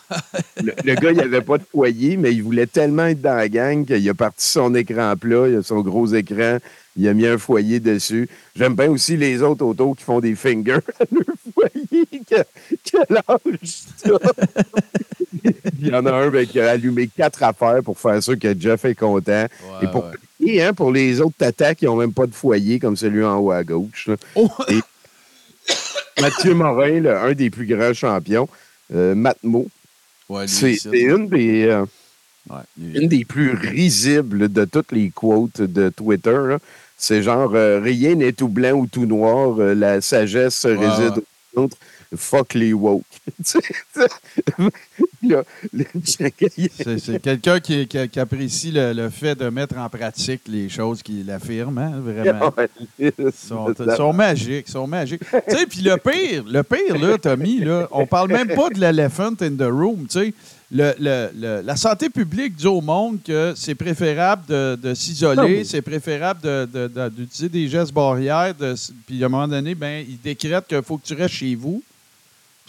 le, 0.64 0.74
le 0.84 0.96
gars, 0.96 1.12
il 1.12 1.20
avait 1.20 1.42
pas 1.42 1.58
de 1.58 1.64
foyer, 1.64 2.18
mais 2.18 2.34
il 2.34 2.42
voulait 2.44 2.66
tellement 2.68 3.06
être 3.08 3.22
dans 3.22 3.36
la 3.36 3.48
gang 3.50 3.86
qu'il 3.86 4.10
a 4.10 4.14
parti 4.14 4.46
son 4.48 4.74
écran 4.76 5.14
plat, 5.18 5.48
il 5.48 5.56
a 5.58 5.64
son 5.64 5.82
gros 5.82 6.08
écran, 6.08 6.58
il 6.98 7.08
a 7.08 7.14
mis 7.14 7.28
un 7.28 7.38
foyer 7.38 7.80
dessus. 7.80 8.28
J'aime 8.56 8.76
bien 8.76 8.90
aussi 8.90 9.18
les 9.18 9.42
autres 9.42 9.64
autour 9.66 9.96
qui 9.96 10.04
font 10.04 10.20
des 10.20 10.36
fingers 10.36 10.74
à 11.00 11.04
leur 11.12 11.36
foyer. 11.54 12.06
Que- 12.30 12.44
Quel 12.84 13.18
âge, 13.18 13.84
ça? 13.98 14.10
Il 15.80 15.88
y 15.88 15.96
en 15.96 16.06
a 16.06 16.12
un 16.12 16.30
ben, 16.30 16.46
qui 16.46 16.60
a 16.60 16.72
allumé 16.72 17.08
quatre 17.08 17.42
affaires 17.44 17.82
pour 17.84 17.98
faire 17.98 18.22
sûr 18.22 18.38
que 18.38 18.54
Jeff 18.60 18.86
est 18.86 18.96
content. 18.96 19.32
Ouais, 19.46 19.48
Et 19.84 19.88
pour, 19.88 20.04
ouais. 20.06 20.12
et, 20.46 20.62
hein, 20.64 20.74
pour 20.74 20.92
les 20.92 21.22
autres 21.22 21.36
tatas 21.38 21.76
qui 21.76 21.86
n'ont 21.86 21.96
même 21.96 22.14
pas 22.14 22.28
de 22.28 22.34
foyer, 22.34 22.80
comme 22.80 22.96
celui 22.98 23.24
en 23.24 23.38
haut 23.40 23.52
à 23.52 23.64
gauche. 23.64 24.10
Oh! 24.36 24.50
Et 24.70 24.80
Mathieu 26.22 26.54
Morin, 26.54 27.00
là, 27.02 27.24
un 27.24 27.34
des 27.34 27.50
plus 27.50 27.66
grands 27.66 27.94
champions, 27.94 28.48
euh, 28.94 29.16
Matmo, 29.16 29.68
Ouais, 30.30 30.48
c'est 30.48 30.78
une 30.94 31.28
des, 31.28 31.66
euh, 31.66 31.86
Ouais, 32.50 32.62
une 32.78 33.08
des 33.08 33.26
plus 33.26 33.52
risibles 33.52 34.52
de 34.52 34.66
toutes 34.66 34.92
les 34.92 35.12
quotes 35.12 35.62
de 35.62 35.90
Twitter. 35.90 36.58
C'est 36.98 37.22
genre 37.22 37.54
euh, 37.54 37.80
rien 37.80 38.16
n'est 38.16 38.34
tout 38.34 38.48
blanc 38.48 38.72
ou 38.72 38.88
tout 38.88 39.06
noir, 39.06 39.60
euh, 39.60 39.76
la 39.76 40.02
sagesse 40.02 40.66
réside 40.66 41.20
au 41.20 41.24
centre. 41.54 41.78
Fuck 42.16 42.56
les 42.56 42.74
woke. 42.74 43.04
Là, 45.22 45.44
le- 45.74 45.86
C'est 46.04 47.20
quelqu'un 47.22 47.60
qui, 47.60 47.88
qui- 47.88 48.08
qui 48.10 48.20
apprécie 48.20 48.72
le, 48.72 48.94
le 48.94 49.10
fait 49.10 49.36
de 49.36 49.50
mettre 49.50 49.78
en 49.78 49.90
pratique 49.90 50.42
les 50.48 50.70
choses 50.70 51.04
qu'il 51.04 51.30
affirme, 51.30 51.78
hein, 51.78 51.94
vraiment. 52.04 52.54
Ils 53.00 53.12
sont, 53.96 54.14
magiques, 54.14 54.68
sont 54.70 54.88
magiques. 54.88 55.22
tu 55.50 55.56
sais, 55.58 55.66
puis 55.66 55.82
le 55.82 55.98
pire, 55.98 56.44
le 56.48 56.64
pire, 56.64 56.98
là, 56.98 57.18
Tommy, 57.18 57.60
là, 57.60 57.88
on 57.92 58.06
parle 58.06 58.32
même 58.32 58.48
pas 58.56 58.70
de 58.70 58.80
l'elephant 58.80 59.34
in 59.42 59.56
the 59.58 59.70
room, 59.70 60.06
tu 60.10 60.20
sais. 60.20 60.34
Le, 60.72 60.94
le- 61.00 61.30
le- 61.36 61.62
la 61.64 61.76
santé 61.76 62.10
publique 62.10 62.56
dit 62.56 62.68
au 62.68 62.80
monde 62.80 63.18
que 63.26 63.54
c'est 63.56 63.74
préférable 63.74 64.44
de, 64.48 64.76
de 64.82 64.94
s'isoler, 64.94 65.64
c'est 65.66 65.82
préférable 65.82 66.42
de- 66.42 66.70
de- 66.72 66.88
de- 66.88 67.10
d'utiliser 67.10 67.50
des 67.50 67.68
gestes 67.68 67.92
barrières, 67.92 68.54
puis 69.08 69.24
à 69.24 69.26
un 69.26 69.30
moment 69.30 69.48
donné, 69.48 69.74
ben, 69.74 70.06
ils 70.08 70.20
décrètent 70.22 70.68
qu'il 70.68 70.84
faut 70.84 70.98
que 70.98 71.08
tu 71.08 71.16
restes 71.16 71.34
chez 71.34 71.56
vous. 71.56 71.82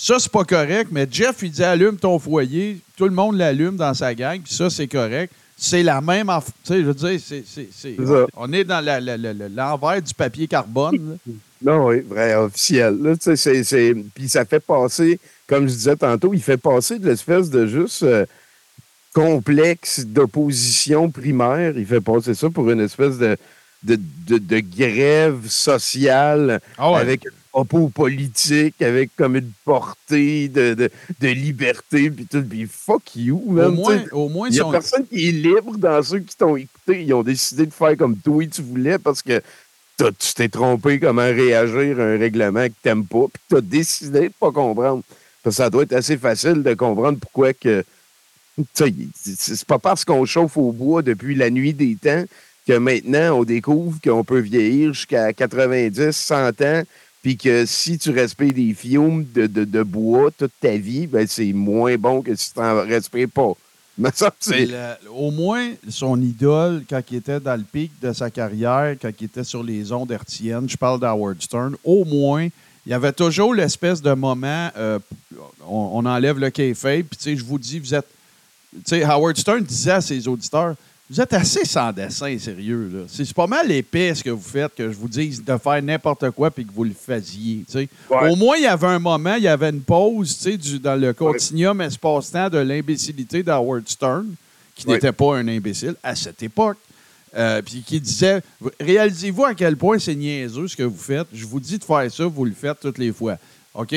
Ça, 0.02 0.18
c'est 0.18 0.32
pas 0.32 0.44
correct, 0.44 0.88
mais 0.90 1.06
Jeff, 1.10 1.36
il 1.42 1.50
dit 1.50 1.62
allume 1.62 1.98
ton 1.98 2.18
foyer. 2.18 2.78
Tout 2.96 3.04
le 3.04 3.10
monde 3.10 3.36
l'allume 3.36 3.76
dans 3.76 3.92
sa 3.92 4.14
gang, 4.14 4.40
puis 4.40 4.54
ça, 4.54 4.70
c'est 4.70 4.88
correct. 4.88 5.30
C'est 5.58 5.82
la 5.82 6.00
même. 6.00 6.28
Tu 6.64 6.72
sais, 6.72 6.80
je 6.80 6.86
veux 6.86 6.94
dire, 6.94 7.20
c'est, 7.22 7.44
c'est- 7.46 7.96
on 8.34 8.50
est 8.50 8.64
dans 8.64 8.80
la- 8.82 8.98
la- 8.98 9.18
la- 9.18 9.34
la- 9.34 9.48
l'envers 9.50 10.00
du 10.00 10.14
papier 10.14 10.46
carbone. 10.48 11.18
là. 11.26 11.32
Non, 11.62 11.88
oui, 11.88 12.00
vrai, 12.00 12.34
officiel. 12.36 12.96
Là, 13.02 13.12
c'est- 13.20 13.36
c'est- 13.36 13.94
Puis 14.14 14.30
ça 14.30 14.46
fait 14.46 14.60
passer, 14.60 15.20
comme 15.46 15.68
je 15.68 15.74
disais 15.74 15.96
tantôt, 15.96 16.32
il 16.32 16.40
fait 16.40 16.56
passer 16.56 16.98
de 16.98 17.06
l'espèce 17.06 17.50
de 17.50 17.66
juste 17.66 18.02
euh, 18.02 18.24
complexe 19.12 20.00
d'opposition 20.06 21.10
primaire. 21.10 21.74
Il 21.76 21.84
fait 21.84 22.00
passer 22.00 22.32
ça 22.34 22.48
pour 22.48 22.70
une 22.70 22.80
espèce 22.80 23.18
de, 23.18 23.36
de, 23.82 23.98
de- 24.26 24.38
de 24.38 24.60
grève 24.60 25.46
sociale 25.48 26.62
Ah 26.78 26.92
ouais. 26.92 27.00
avec 27.00 27.24
propos 27.50 27.88
politique, 27.88 28.80
avec 28.80 29.10
comme 29.16 29.36
une 29.36 29.50
portée 29.64 30.48
de, 30.48 30.74
de, 30.74 30.90
de 31.20 31.28
liberté, 31.28 32.10
puis 32.10 32.26
tout. 32.26 32.42
Puis 32.42 32.66
fuck 32.70 33.02
you, 33.16 33.42
Au 33.46 33.50
man. 33.52 33.74
moins, 33.74 34.02
au 34.12 34.28
moins 34.28 34.48
Il 34.48 34.52
n'y 34.52 34.60
a 34.60 34.62
son- 34.62 34.70
personne 34.70 35.06
qui 35.06 35.28
est 35.28 35.32
libre 35.32 35.76
dans 35.78 36.02
ceux 36.02 36.20
qui 36.20 36.36
t'ont 36.36 36.56
écouté. 36.56 37.02
Ils 37.04 37.12
ont 37.14 37.22
décidé 37.22 37.66
de 37.66 37.72
faire 37.72 37.96
comme 37.96 38.16
toi 38.16 38.44
tu 38.46 38.62
voulais 38.62 38.98
parce 38.98 39.22
que 39.22 39.42
t'as- 39.96 40.12
tu 40.12 40.34
t'es 40.34 40.48
trompé 40.48 40.98
comment 41.00 41.22
réagir 41.22 41.98
à 42.00 42.04
un 42.04 42.18
règlement 42.18 42.66
que 42.66 42.72
t'aimes 42.82 43.04
pas, 43.06 43.26
puis 43.32 43.42
tu 43.48 43.56
as 43.56 43.60
décidé 43.60 44.20
de 44.28 44.34
pas 44.38 44.52
comprendre. 44.52 45.02
Parce 45.42 45.56
que 45.56 45.62
ça 45.62 45.70
doit 45.70 45.82
être 45.84 45.94
assez 45.94 46.16
facile 46.18 46.62
de 46.62 46.74
comprendre 46.74 47.18
pourquoi 47.18 47.52
que. 47.52 47.82
c'est 48.74 49.64
pas 49.64 49.78
parce 49.78 50.04
qu'on 50.04 50.24
chauffe 50.24 50.56
au 50.56 50.72
bois 50.72 51.02
depuis 51.02 51.34
la 51.34 51.50
nuit 51.50 51.72
des 51.72 51.96
temps 51.96 52.24
que 52.66 52.74
maintenant 52.74 53.38
on 53.38 53.44
découvre 53.44 53.98
qu'on 54.02 54.22
peut 54.24 54.40
vieillir 54.40 54.92
jusqu'à 54.92 55.32
90, 55.32 56.12
100 56.12 56.60
ans, 56.60 56.82
puis 57.22 57.36
que 57.36 57.66
si 57.66 57.98
tu 57.98 58.10
respires 58.10 58.52
des 58.52 58.72
fiumes 58.74 59.26
de, 59.34 59.46
de- 59.46 59.64
de 59.64 59.82
bois 59.82 60.30
toute 60.36 60.52
ta 60.60 60.76
vie, 60.76 61.06
ben 61.06 61.26
c'est 61.26 61.52
moins 61.52 61.96
bon 61.96 62.22
que 62.22 62.34
si 62.34 62.52
tu 62.52 62.60
n'en 62.60 62.82
respires 62.82 63.28
pas. 63.28 63.52
Mais 63.98 64.10
ça, 64.14 64.32
Mais 64.48 64.56
c'est. 64.56 64.66
le- 64.66 65.10
au 65.10 65.30
moins, 65.30 65.72
son 65.88 66.20
idole, 66.22 66.84
quand 66.88 67.02
il 67.10 67.18
était 67.18 67.40
dans 67.40 67.56
le 67.56 67.64
pic 67.70 67.92
de 68.00 68.12
sa 68.14 68.30
carrière, 68.30 68.96
quand 69.00 69.10
il 69.20 69.24
était 69.24 69.44
sur 69.44 69.62
les 69.62 69.92
ondes 69.92 70.10
hertziennes, 70.10 70.68
je 70.68 70.76
parle 70.76 71.00
d'Howard 71.00 71.42
Stern, 71.42 71.76
au 71.84 72.04
moins, 72.06 72.48
il 72.86 72.90
y 72.90 72.94
avait 72.94 73.12
toujours 73.12 73.52
l'espèce 73.54 74.00
de 74.00 74.12
moment, 74.14 74.70
euh, 74.78 74.98
on, 75.68 75.90
on 75.94 76.06
enlève 76.06 76.38
le 76.38 76.48
kayfabe, 76.48 77.02
puis 77.02 77.18
tu 77.18 77.24
sais, 77.24 77.36
je 77.36 77.44
vous 77.44 77.58
dis, 77.58 77.78
vous 77.78 77.94
êtes... 77.94 78.06
Tu 78.72 78.80
sais, 78.86 79.02
Howard 79.04 79.36
Stern 79.36 79.62
disait 79.62 79.90
à 79.90 80.00
ses 80.00 80.26
auditeurs, 80.28 80.76
vous 81.10 81.20
êtes 81.20 81.32
assez 81.32 81.64
sans 81.64 81.92
dessin, 81.92 82.38
sérieux. 82.38 83.04
C'est 83.08 83.34
pas 83.34 83.48
mal 83.48 83.70
épais 83.72 84.14
ce 84.14 84.22
que 84.22 84.30
vous 84.30 84.40
faites, 84.40 84.72
que 84.76 84.90
je 84.90 84.96
vous 84.96 85.08
dise 85.08 85.42
de 85.44 85.56
faire 85.58 85.82
n'importe 85.82 86.30
quoi 86.30 86.50
puis 86.52 86.64
que 86.64 86.72
vous 86.72 86.84
le 86.84 86.92
faisiez. 86.94 87.64
Ouais. 87.74 88.30
Au 88.30 88.36
moins, 88.36 88.56
il 88.56 88.62
y 88.62 88.66
avait 88.66 88.86
un 88.86 88.98
moment, 89.00 89.34
il 89.34 89.42
y 89.42 89.48
avait 89.48 89.70
une 89.70 89.80
pause 89.80 90.38
du- 90.56 90.78
dans 90.78 90.94
le 90.94 91.12
continuum 91.12 91.80
espace-temps 91.80 92.48
de 92.48 92.58
l'imbécilité 92.58 93.42
d'Howard 93.42 93.88
Stern, 93.88 94.26
qui 94.76 94.86
Ouais. 94.86 94.94
n'était 94.94 95.10
pas 95.12 95.36
un 95.36 95.48
imbécile 95.48 95.96
à 96.02 96.14
cette 96.14 96.42
époque. 96.42 96.78
Euh, 97.36 97.62
puis 97.62 97.82
qui 97.86 98.00
disait 98.00 98.42
Réalisez-vous 98.80 99.44
à 99.44 99.54
quel 99.54 99.76
point 99.76 99.98
c'est 100.00 100.14
niaiseux 100.16 100.66
ce 100.66 100.74
que 100.76 100.82
vous 100.82 100.96
faites? 100.98 101.28
Je 101.32 101.44
vous 101.46 101.60
dis 101.60 101.78
de 101.78 101.84
faire 101.84 102.10
ça, 102.10 102.24
vous 102.26 102.44
le 102.44 102.52
faites 102.52 102.80
toutes 102.80 102.98
les 102.98 103.12
fois. 103.12 103.36
OK, 103.72 103.94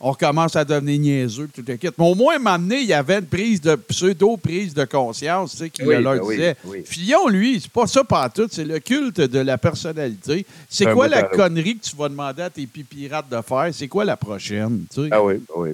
on 0.00 0.12
recommence 0.12 0.54
à 0.54 0.64
devenir 0.64 1.00
niaiseux, 1.00 1.48
puis 1.52 1.64
tout 1.64 1.76
kit. 1.76 1.88
Mais 1.98 2.04
au 2.04 2.14
moins, 2.14 2.38
m'amener, 2.38 2.78
il 2.78 2.86
y 2.86 2.92
avait 2.92 3.18
une 3.18 3.26
prise 3.26 3.60
de 3.60 3.74
pseudo-prise 3.74 4.74
de 4.74 4.84
conscience, 4.84 5.52
tu 5.52 5.56
sais, 5.58 5.70
qui 5.70 5.82
Oui, 5.82 6.00
leur 6.00 6.14
ben 6.14 6.20
oui, 6.22 6.36
disait 6.36 6.56
oui. 6.64 6.82
Fillon, 6.86 7.26
lui, 7.26 7.60
c'est 7.60 7.70
pas 7.70 7.88
ça 7.88 8.02
tout, 8.32 8.46
c'est 8.48 8.64
le 8.64 8.78
culte 8.78 9.20
de 9.20 9.40
la 9.40 9.58
personnalité. 9.58 10.46
C'est 10.68 10.92
quoi 10.92 11.08
la 11.08 11.24
connerie 11.24 11.78
que 11.78 11.84
tu 11.84 11.96
vas 11.96 12.08
demander 12.08 12.42
à 12.42 12.50
tes 12.50 12.64
pipirates 12.64 13.28
de 13.28 13.40
faire? 13.42 13.70
C'est 13.72 13.88
quoi 13.88 14.04
la 14.04 14.16
prochaine? 14.16 14.84
Ah 15.10 15.20
oui, 15.20 15.42
oui. 15.56 15.70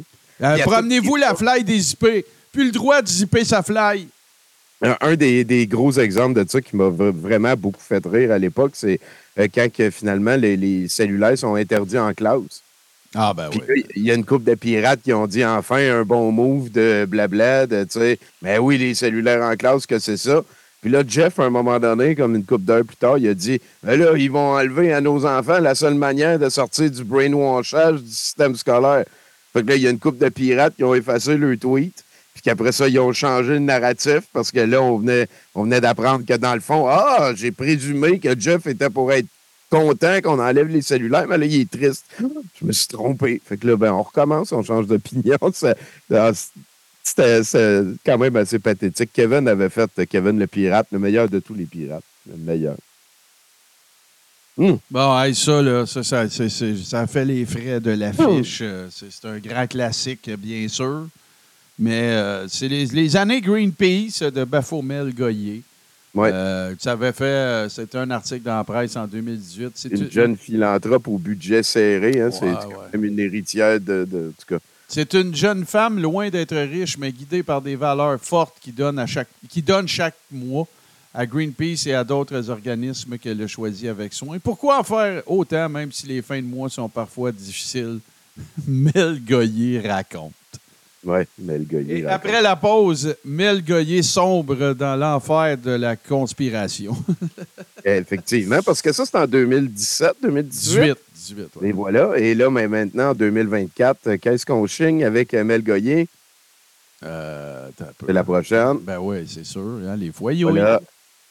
Promenez-vous 0.63 1.17
la 1.17 1.35
fly 1.35 1.65
des 1.65 1.79
zippés. 1.79 2.25
Plus 2.51 2.65
le 2.65 2.73
droit 2.73 3.03
de 3.03 3.09
zipper 3.09 3.45
sa 3.45 3.63
fly. 3.63 4.09
Un, 4.81 5.17
des, 5.17 5.67
gros 5.67 5.93
exemples 5.93 6.43
de 6.43 6.51
ça 6.51 6.63
qui 6.63 6.77
m'a 6.77 6.89
vraiment 6.89 7.55
beaucoup 7.57 7.81
fait 7.81 8.05
rire 8.07 8.33
à 8.33 8.39
l'époque, 8.39 8.73
c'est 8.75 9.01
quand 9.37 9.71
que, 9.71 9.91
finalement 9.91 10.37
les, 10.37 10.57
les 10.57 10.89
cellulaires 10.89 11.37
sont 11.37 11.55
interdits 11.55 11.99
en 11.99 12.13
classe. 12.15 12.63
Ah, 13.19 13.33
ben 13.35 13.49
Puis 13.49 13.61
là, 13.61 13.83
il 13.97 14.03
y 14.03 14.11
a 14.11 14.15
une 14.15 14.27
couple 14.27 14.45
de 14.45 14.55
pirates 14.55 15.01
qui 15.03 15.15
ont 15.15 15.27
dit 15.27 15.43
enfin 15.43 15.79
un 15.79 16.05
bon 16.05 16.31
move 16.33 16.71
de 16.71 17.07
blabla, 17.09 17.67
de, 17.67 17.85
tu 17.85 17.99
sais, 17.99 18.19
mais 18.43 18.59
oui, 18.59 18.77
les 18.77 18.95
cellulaires 18.95 19.43
en 19.43 19.57
classe, 19.57 19.87
que 19.87 19.99
c'est 19.99 20.19
ça. 20.19 20.43
Puis 20.83 20.91
là, 20.91 21.03
Jeff, 21.07 21.41
à 21.41 21.45
un 21.45 21.51
moment 21.51 21.81
donné, 21.81 22.15
comme 22.15 22.37
une 22.37 22.45
couple 22.45 22.65
d'heures 22.65 22.85
plus 22.85 22.97
tard, 22.97 23.17
il 23.17 23.27
a 23.29 23.35
dit 23.35 23.59
Ben 23.83 23.99
là, 23.99 24.13
ils 24.19 24.31
vont 24.31 24.53
enlever 24.53 24.93
à 24.93 25.01
nos 25.01 25.25
enfants 25.25 25.59
la 25.61 25.75
seule 25.75 25.95
manière 25.95 26.39
de 26.39 26.51
sortir 26.51 26.91
du 26.91 27.05
brainwashage 27.05 28.03
du 28.03 28.11
système 28.11 28.55
scolaire. 28.55 29.05
Fait 29.55 29.63
que 29.63 29.69
là, 29.69 29.77
il 29.77 29.83
y 29.83 29.87
a 29.87 29.91
une 29.91 29.99
couple 29.99 30.19
de 30.19 30.29
pirates 30.29 30.77
qui 30.77 30.85
ont 30.85 30.95
effacé 30.95 31.39
leur 31.39 31.59
tweet. 31.59 32.05
Puis 32.35 32.43
qu'après 32.43 32.71
ça, 32.71 32.87
ils 32.87 33.01
ont 33.01 33.15
changé 33.15 33.55
le 33.55 33.61
narratif 33.61 34.25
parce 34.35 34.53
que 34.53 34.61
là, 34.61 34.83
on 34.83 34.99
venait, 34.99 35.27
on 35.55 35.65
venait 35.65 35.81
d'apprendre 35.81 36.27
que 36.27 36.35
dans 36.35 36.55
le 36.55 36.61
fond, 36.61 36.87
ah, 36.87 37.33
j'ai 37.35 37.51
présumé 37.51 38.19
que 38.19 38.39
Jeff 38.39 38.67
était 38.67 38.91
pour 38.91 39.11
être 39.11 39.27
content 39.81 40.21
qu'on 40.23 40.39
enlève 40.39 40.69
les 40.69 40.83
cellulaires, 40.83 41.27
mais 41.29 41.39
là, 41.39 41.47
il 41.47 41.61
est 41.61 41.71
triste. 41.71 42.05
Je 42.19 42.65
me 42.65 42.73
suis 42.73 42.89
trompé. 42.89 43.41
Fait 43.45 43.57
que 43.57 43.67
là, 43.67 43.77
ben, 43.77 43.93
on 43.93 44.03
recommence, 44.03 44.53
on 44.53 44.63
change 44.63 44.87
d'opinion. 44.87 45.39
Ah, 46.13 46.31
C'était 47.03 47.45
c'est 47.45 47.85
quand 48.05 48.19
même 48.19 48.35
assez 48.37 48.59
pathétique. 48.59 49.11
Kevin 49.13 49.47
avait 49.47 49.69
fait 49.69 49.91
euh, 49.99 50.07
Kevin 50.09 50.39
le 50.39 50.47
pirate, 50.47 50.89
le 50.91 50.99
meilleur 50.99 51.29
de 51.29 51.39
tous 51.39 51.55
les 51.55 51.65
pirates. 51.65 52.03
Le 52.29 52.37
meilleur. 52.37 52.77
Bon, 54.91 55.21
hey, 55.21 55.35
ça, 55.35 55.61
là, 55.63 55.85
ça, 55.87 56.03
ça, 56.03 57.07
fait 57.07 57.25
les 57.25 57.45
frais 57.45 57.79
de 57.79 57.91
l'affiche. 57.91 58.61
Euh, 58.63 58.89
C'est 58.91 59.13
c'est 59.13 59.29
un 59.29 59.39
grand 59.39 59.67
classique, 59.67 60.31
bien 60.39 60.67
sûr. 60.69 61.07
Mais 61.79 62.13
euh, 62.13 62.49
c'est 62.49 62.69
les, 62.69 62.87
les 62.87 63.17
années 63.17 63.41
Greenpeace 63.43 64.31
de 64.31 64.45
Baphomet 64.45 65.13
Goyer. 65.13 65.63
Ouais. 66.17 66.31
Euh, 66.33 66.75
ça 66.79 66.93
avait 66.93 67.13
fait, 67.13 67.25
euh, 67.25 67.69
c'était 67.69 67.99
un 67.99 68.11
article 68.11 68.43
dans 68.43 68.57
la 68.57 68.65
presse 68.65 68.97
en 68.97 69.07
2018. 69.07 69.73
C'est 69.75 69.89
Une 69.93 70.11
jeune 70.11 70.37
philanthrope 70.37 71.07
au 71.09 71.19
budget 71.19 71.63
serré. 71.63 72.21
Hein, 72.21 72.31
c'est 72.31 72.47
Ouais, 72.47 72.55
quand 72.63 72.83
même 72.93 73.05
une 73.05 73.19
héritière 73.19 73.79
de, 73.79 74.05
de- 74.11 74.29
en 74.31 74.41
tout 74.41 74.55
cas. 74.55 74.59
C'est 74.89 75.15
une 75.15 75.35
jeune 75.35 75.65
femme 75.67 76.01
loin 76.01 76.31
d'être 76.31 76.57
riche, 76.57 76.97
mais 76.97 77.11
guidée 77.13 77.43
par 77.43 77.61
des 77.61 77.77
valeurs 77.77 78.21
fortes 78.21 78.57
qui 78.61 78.73
donnent, 78.73 78.99
à 79.01 79.07
chaque, 79.07 79.29
qui 79.49 79.61
donne 79.61 79.89
chaque 79.89 80.15
mois 80.31 80.67
à 81.13 81.27
Greenpeace 81.27 81.87
et 81.87 81.95
à 81.95 82.05
d'autres 82.05 82.49
organismes 82.51 83.19
qu'elle 83.19 83.43
a 83.43 83.47
choisis 83.47 83.89
avec 83.89 84.13
soin. 84.13 84.39
Pourquoi 84.39 84.79
en 84.79 84.85
faire 84.85 85.23
autant, 85.27 85.69
même 85.69 85.91
si 85.91 86.07
les 86.07 86.23
fins 86.23 86.41
de 86.41 86.47
mois 86.47 86.69
sont 86.71 86.89
parfois 86.89 87.33
difficiles? 87.33 87.99
Mel 88.67 89.21
Goyer 89.27 89.81
raconte. 89.81 90.33
Il 91.07 91.91
Et 91.91 92.05
raconte. 92.05 92.11
après 92.11 92.43
la 92.43 92.57
pause, 92.57 93.15
Mel 93.25 93.65
Goyer 93.65 94.03
sombre 94.03 94.73
dans 94.75 94.97
l'enfer 94.97 95.57
de 95.57 95.71
la 95.71 95.95
conspiration. 95.97 96.97
Effectivement, 97.85 98.61
parce 98.65 98.83
que 98.83 98.93
ça, 98.93 99.05
c'est 99.07 99.17
en 99.17 99.27
2017, 99.27 100.13
2018. 100.23 100.81
18. 100.81 100.97
18 101.15 101.39
ouais. 101.61 101.69
Et 101.69 101.73
voilà. 101.73 102.11
Et 102.19 102.35
là, 102.35 102.51
mais 102.51 102.67
maintenant, 102.69 103.11
en 103.11 103.15
2024, 103.15 103.99
euh, 104.09 104.17
qu'est-ce 104.21 104.45
qu'on 104.45 104.67
chigne 104.67 105.05
avec 105.05 105.33
euh, 105.35 105.45
Mel 105.45 105.63
Goyer? 105.63 106.09
Euh. 107.05 107.69
C'est 108.07 108.13
la 108.13 108.25
prochaine. 108.25 108.79
Ben 108.83 108.99
oui, 108.99 109.19
c'est 109.29 109.45
sûr. 109.45 109.61
hein, 109.87 109.97
les 109.97 110.11
foyers, 110.11 110.45
Voilà. 110.45 110.81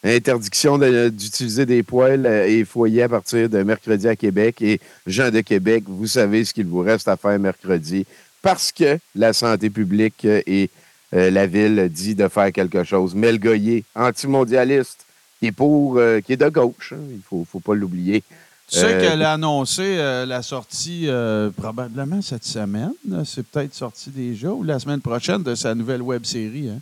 Interdiction 0.04 0.78
de- 0.78 1.10
d'utiliser 1.10 1.66
des 1.66 1.82
poêles 1.82 2.28
euh, 2.28 2.46
et 2.48 2.64
foyers 2.64 3.02
à 3.04 3.10
partir 3.10 3.50
de 3.50 3.64
mercredi 3.64 4.08
à 4.08 4.16
Québec. 4.16 4.62
Et 4.62 4.80
gens 5.08 5.32
de 5.32 5.42
Québec, 5.42 5.84
vous 5.88 6.06
savez 6.06 6.46
ce 6.46 6.54
qu'il 6.54 6.68
vous 6.68 6.82
reste 6.82 7.08
à 7.08 7.18
faire 7.18 7.40
mercredi 7.40 8.06
parce 8.46 8.72
que 8.72 9.00
la 9.16 9.34
santé 9.34 9.72
publique 9.72 10.24
et 10.24 10.70
euh, 11.16 11.32
la 11.32 11.48
ville 11.48 11.90
dit 11.92 12.14
de 12.14 12.28
faire 12.28 12.52
quelque 12.54 12.84
chose. 12.84 13.16
Mel 13.16 13.40
Goyer, 13.40 13.84
antimondialiste, 13.96 15.06
qui 15.40 15.48
est 15.48 15.52
pour, 15.52 15.98
euh, 15.98 16.22
qui 16.22 16.34
est 16.34 16.38
de 16.38 16.50
gauche, 16.50 16.94
hein, 16.96 17.02
il 17.12 17.22
faut, 17.28 17.44
faut 17.52 17.60
pas 17.60 17.74
l'oublier. 17.74 18.22
Tu 18.68 18.78
sais 18.80 18.86
Euh, 18.94 19.02
qu'elle 19.02 19.24
a 19.24 19.34
annoncé 19.34 19.82
euh, 19.84 20.26
la 20.28 20.42
sortie 20.44 21.06
euh, 21.08 21.50
probablement 21.50 22.22
cette 22.22 22.46
semaine. 22.46 22.94
C'est 23.26 23.46
peut-être 23.48 23.74
sorti 23.74 24.10
déjà 24.12 24.50
ou 24.50 24.64
la 24.64 24.78
semaine 24.80 25.02
prochaine 25.02 25.42
de 25.42 25.56
sa 25.56 25.74
nouvelle 25.74 26.02
web 26.04 26.24
série. 26.24 26.70
Hein? 26.70 26.80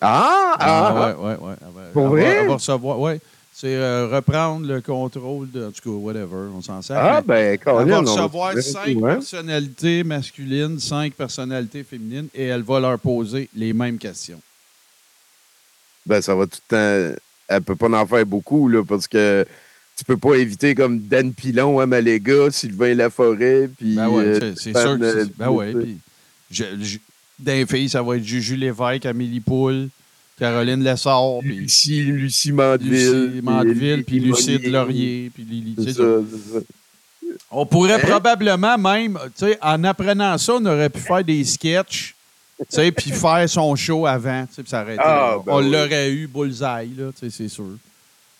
Ah, 0.00 0.56
ah, 0.58 0.94
ouais, 0.94 1.14
ouais, 1.24 1.36
ouais. 1.36 1.54
Elle 1.60 1.74
va- 1.74 1.88
Pour 1.92 2.02
elle 2.02 2.08
va- 2.10 2.16
vrai? 2.30 2.36
elle 2.40 2.46
va 2.48 2.54
recevoir, 2.54 2.98
ouais. 3.00 3.20
C'est 3.60 3.76
euh, 3.76 4.08
reprendre 4.08 4.66
le 4.66 4.80
contrôle 4.80 5.50
de. 5.50 5.66
En 5.66 5.70
tout 5.70 5.82
cas, 5.82 5.90
whatever, 5.90 6.48
on 6.56 6.62
s'en 6.62 6.80
sert. 6.80 6.96
ah, 6.96 7.20
ben, 7.20 7.52
elle 7.52 7.58
Colin, 7.58 7.84
va 7.84 8.00
on 8.00 8.02
va 8.04 8.10
recevoir 8.12 8.52
cinq 8.58 8.96
hein? 8.96 9.14
personnalités 9.16 10.02
masculines, 10.02 10.80
cinq 10.80 11.12
personnalités 11.12 11.84
féminines 11.84 12.28
et 12.34 12.44
elle 12.46 12.62
va 12.62 12.80
leur 12.80 12.98
poser 12.98 13.50
les 13.54 13.74
mêmes 13.74 13.98
questions. 13.98 14.40
ben, 16.06 16.22
ça 16.22 16.34
va 16.34 16.46
tout 16.46 16.58
le 16.70 17.10
temps. 17.12 17.16
Elle 17.48 17.62
peut 17.62 17.76
pas 17.76 17.90
en 17.90 18.06
faire 18.06 18.24
beaucoup, 18.24 18.66
là, 18.68 18.82
parce 18.82 19.06
que 19.06 19.44
tu 19.94 20.04
peux 20.04 20.16
pas 20.16 20.36
éviter 20.36 20.74
comme 20.74 20.98
Dan 20.98 21.34
Pilon 21.34 21.80
à 21.80 21.84
Maléga, 21.86 22.50
Sylvain 22.50 22.94
Laforêt, 22.94 23.68
puis. 23.76 23.94
Ben 23.96 24.08
ouais, 24.08 24.24
euh, 24.24 24.54
c'est- 24.56 24.72
sûr 24.72 24.98
que 24.98 25.04
euh, 25.04 25.24
c'est. 25.24 25.36
Ben 25.36 25.50
ouais. 25.50 25.72
Boucher. 25.74 25.84
Puis, 25.84 25.98
je, 26.50 26.64
je- 27.44 27.66
filles, 27.66 27.90
ça 27.90 28.02
va 28.02 28.16
être 28.16 28.24
Juju 28.24 28.56
Lévesque, 28.56 29.04
Amélie 29.04 29.40
Poul, 29.40 29.90
Caroline 30.40 30.82
Lessard, 30.82 31.38
puis 31.40 31.54
Lucie, 31.56 32.02
Lucie 32.02 32.50
Mandeville. 32.52 33.26
Lucie 33.26 33.42
Mandeville, 33.42 34.04
puis 34.04 34.18
Lucide. 34.20 34.66
Laurier, 34.68 35.30
puis 35.32 35.44
Lily. 35.44 35.76
On 37.50 37.66
pourrait 37.66 37.94
Hein? 37.94 37.98
probablement 38.08 38.78
même, 38.78 39.18
tu 39.36 39.46
sais, 39.46 39.58
en 39.60 39.84
apprenant 39.84 40.36
ça, 40.38 40.54
on 40.54 40.64
aurait 40.66 40.88
pu 40.88 41.00
faire 41.00 41.22
des 41.22 41.44
sketchs, 41.44 42.14
tu 42.58 42.64
sais, 42.70 42.90
puis 42.90 43.10
faire 43.10 43.48
son 43.48 43.74
show 43.76 44.06
avant, 44.06 44.46
tu 44.46 44.54
sais, 44.54 44.62
puis 44.62 44.92
été- 44.94 45.02
Ah, 45.04 45.36
ben 45.44 45.52
on 45.52 45.58
oui. 45.62 45.70
l'aurait 45.70 46.10
eu, 46.10 46.26
bullseye, 46.26 46.90
là, 46.96 47.10
tu 47.12 47.28
sais, 47.28 47.30
c'est 47.30 47.48
sûr. 47.48 47.66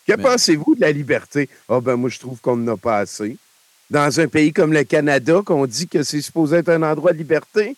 Que 0.07 0.15
Mais- 0.17 0.23
pensez-vous 0.23 0.75
de 0.77 0.81
la 0.81 0.93
liberté? 0.93 1.49
Ah, 1.69 1.81
ben, 1.81 1.97
moi, 1.97 2.09
je 2.09 2.19
trouve 2.19 2.41
qu'on 2.41 2.57
n'en 2.57 2.73
a 2.73 2.77
pas 2.77 2.99
assez. 2.99 3.37
Dans 3.91 4.21
un 4.21 4.27
pays 4.29 4.53
comme 4.53 4.73
le 4.73 4.85
Canada, 4.85 5.41
qu'on 5.45 5.67
dit 5.67 5.87
que 5.87 6.03
c'est 6.03 6.23
supposé 6.23 6.57
être 6.59 6.69
un 6.71 6.83
endroit 6.83 7.13
de 7.13 7.19
liberté, 7.19 7.77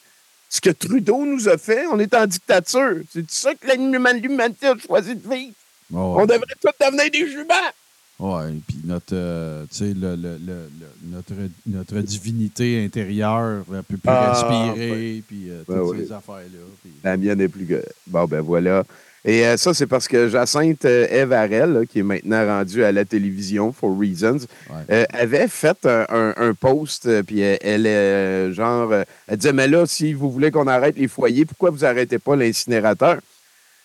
ce 0.54 0.60
que 0.60 0.68
Trudeau 0.68 1.24
nous 1.24 1.48
a 1.48 1.56
fait, 1.56 1.86
on 1.86 1.98
est 1.98 2.12
en 2.14 2.26
dictature. 2.26 2.96
C'est 3.10 3.30
ça 3.30 3.54
que 3.54 3.66
l'human- 3.74 4.20
l'humanité 4.20 4.66
a 4.66 4.74
choisi 4.76 5.14
de 5.16 5.26
vivre. 5.26 5.54
On 5.90 6.26
devrait 6.26 6.56
tous 6.60 6.70
devenir 6.84 7.10
des 7.10 7.30
juments. 7.30 7.72
Ouais, 8.18 8.52
puis 8.68 8.76
notre, 8.84 9.14
euh, 9.16 9.64
le, 9.80 10.14
le- 10.14 10.70
notre, 11.04 11.32
notre 11.66 11.98
divinité 12.00 12.84
intérieure, 12.84 13.64
elle 13.72 13.82
peut 13.82 13.96
plus 13.96 14.00
Ah, 14.06 14.32
respirer, 14.32 15.24
puis 15.26 15.48
euh, 15.50 15.62
Ben 15.66 15.78
toutes 15.78 15.88
oui. 15.96 16.04
ces 16.06 16.12
affaires-là. 16.12 16.90
La 17.02 17.16
mienne 17.16 17.40
est 17.40 17.48
plus 17.48 17.64
que. 17.66 17.82
Bon, 18.06 18.26
ben 18.26 18.42
voilà. 18.42 18.84
Et 19.24 19.46
euh, 19.46 19.56
ça, 19.56 19.72
c'est 19.72 19.86
parce 19.86 20.08
que 20.08 20.28
Jacinthe 20.28 20.84
euh, 20.84 21.66
là, 21.66 21.86
qui 21.86 22.00
est 22.00 22.02
maintenant 22.02 22.44
rendue 22.44 22.82
à 22.82 22.90
la 22.90 23.04
télévision, 23.04 23.72
for 23.72 23.96
reasons, 23.96 24.38
Ouais. 24.68 24.76
euh, 24.90 25.04
avait 25.12 25.46
fait 25.46 25.78
un, 25.86 26.06
un- 26.08 26.34
un 26.36 26.54
post, 26.54 27.08
puis 27.22 27.40
elle, 27.40 27.58
elle, 27.62 27.86
euh, 27.86 28.52
genre, 28.52 28.92
elle 29.28 29.36
disait, 29.36 29.52
mais 29.52 29.68
là, 29.68 29.86
si 29.86 30.12
vous 30.12 30.30
voulez 30.30 30.50
qu'on 30.50 30.66
arrête 30.66 30.96
les 30.98 31.06
foyers, 31.08 31.44
pourquoi 31.44 31.70
vous 31.70 31.84
arrêtez 31.84 32.18
pas 32.18 32.34
l'incinérateur? 32.34 33.18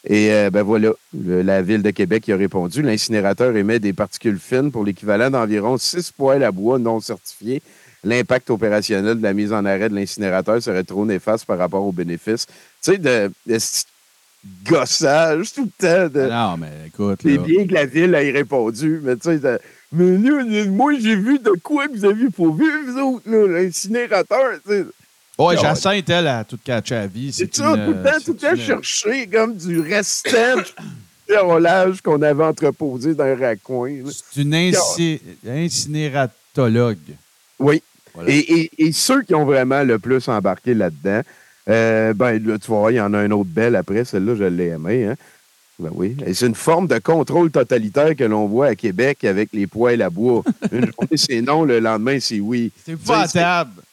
Et 0.09 0.29
ben 0.53 0.61
voilà, 0.63 0.91
le- 1.13 1.41
la 1.41 1.61
Ville 1.61 1.83
de 1.83 1.89
Québec 1.91 2.27
y 2.27 2.31
a 2.31 2.37
répondu. 2.37 2.81
L'incinérateur 2.81 3.55
émet 3.57 3.79
des 3.79 3.91
particules 3.93 4.39
fines 4.39 4.71
pour 4.71 4.85
l'équivalent 4.85 5.29
d'environ 5.29 5.77
6 5.77 6.11
poêles 6.11 6.43
à 6.43 6.51
bois 6.51 6.79
non 6.79 6.99
certifiés. 7.01 7.61
L'impact 8.05 8.49
opérationnel 8.49 9.17
de 9.17 9.23
la 9.23 9.33
mise 9.33 9.51
en 9.51 9.65
arrêt 9.65 9.89
de 9.89 9.95
l'incinérateur 9.95 10.61
serait 10.63 10.83
trop 10.85 11.05
néfaste 11.05 11.45
par 11.45 11.57
rapport 11.57 11.83
aux 11.85 11.91
bénéfices. 11.91 12.45
Tu 12.81 12.91
sais, 12.93 12.97
de, 12.99 13.31
gossage 14.65 15.53
tout 15.53 15.69
le 15.79 15.87
temps. 16.09 16.13
De, 16.13 16.27
Non, 16.29 16.57
mais 16.57 16.71
écoute, 16.87 17.19
c'est 17.21 17.37
bien 17.37 17.67
que 17.67 17.73
la 17.73 17.85
Ville 17.85 18.13
ait 18.15 18.31
répondu, 18.31 18.99
mais 19.03 19.15
tu 19.15 19.23
sais, 19.23 19.39
de- 19.39 19.59
mais 19.91 20.17
là, 20.17 20.65
moi, 20.67 20.93
j'ai 20.99 21.15
vu 21.15 21.39
de 21.39 21.51
quoi 21.63 21.85
vous 21.93 22.03
avez 22.05 22.29
pourvu, 22.29 22.65
vous 22.87 22.97
autres, 22.99 23.29
l'incinérateur. 23.29 24.59
tu 24.65 24.71
sais. 24.71 24.85
ouais. 25.39 25.57
Jacinthe, 25.57 26.09
elle, 26.09 26.27
a 26.27 26.43
tout 26.43 26.59
catché 26.63 26.95
à 26.95 27.07
vie. 27.07 27.31
C'est 27.31 27.53
ça, 27.55 27.73
une, 27.73 27.85
tout 27.85 27.91
le 27.91 28.03
temps, 28.03 28.09
euh, 28.09 28.19
tout 28.25 28.31
le 28.33 28.37
temps 28.37 28.53
une- 28.55 28.61
chercher 28.61 29.27
comme 29.27 29.55
du 29.55 29.79
restant 29.79 30.57
de 30.57 31.33
carrelage 31.33 32.01
qu'on 32.01 32.21
avait 32.21 32.43
entreposé 32.43 33.13
dans 33.13 33.23
un 33.25 33.35
raccoin. 33.35 34.01
C'est 34.33 34.41
une 34.41 34.53
inci- 34.53 35.19
incinératologue. 35.47 36.97
Oui. 37.59 37.81
Voilà. 38.13 38.29
Et, 38.31 38.39
et- 38.39 38.71
et 38.87 38.91
ceux 38.91 39.21
qui 39.21 39.35
ont 39.35 39.45
vraiment 39.45 39.83
le 39.83 39.99
plus 39.99 40.27
embarqué 40.27 40.73
là-dedans, 40.73 41.21
euh, 41.69 42.13
ben 42.13 42.43
là, 42.45 42.57
tu 42.57 42.67
voir, 42.67 42.91
il 42.91 42.95
y 42.95 43.01
en 43.01 43.13
a 43.13 43.19
un 43.19 43.31
autre 43.31 43.49
belle 43.49 43.75
après, 43.75 44.05
celle-là, 44.05 44.35
je 44.35 44.43
l'ai 44.43 44.67
aimée. 44.67 45.05
Hein? 45.05 45.15
Ben 45.79 45.91
oui. 45.93 46.15
Et 46.25 46.33
c'est 46.33 46.47
une 46.47 46.55
forme 46.55 46.87
de 46.87 46.97
contrôle 46.97 47.51
totalitaire 47.51 48.15
que 48.15 48.23
l'on 48.23 48.47
voit 48.47 48.67
à 48.67 48.75
Québec 48.75 49.23
avec 49.23 49.49
les 49.53 49.67
poêles 49.67 50.01
à 50.01 50.09
bois. 50.09 50.43
Une 50.71 50.85
journée, 50.85 51.17
c'est 51.17 51.41
non, 51.41 51.65
le 51.65 51.79
lendemain, 51.79 52.17
c'est 52.19 52.39
oui. 52.39 52.71
C'est 52.83 52.93
épouvantable. 52.93 53.83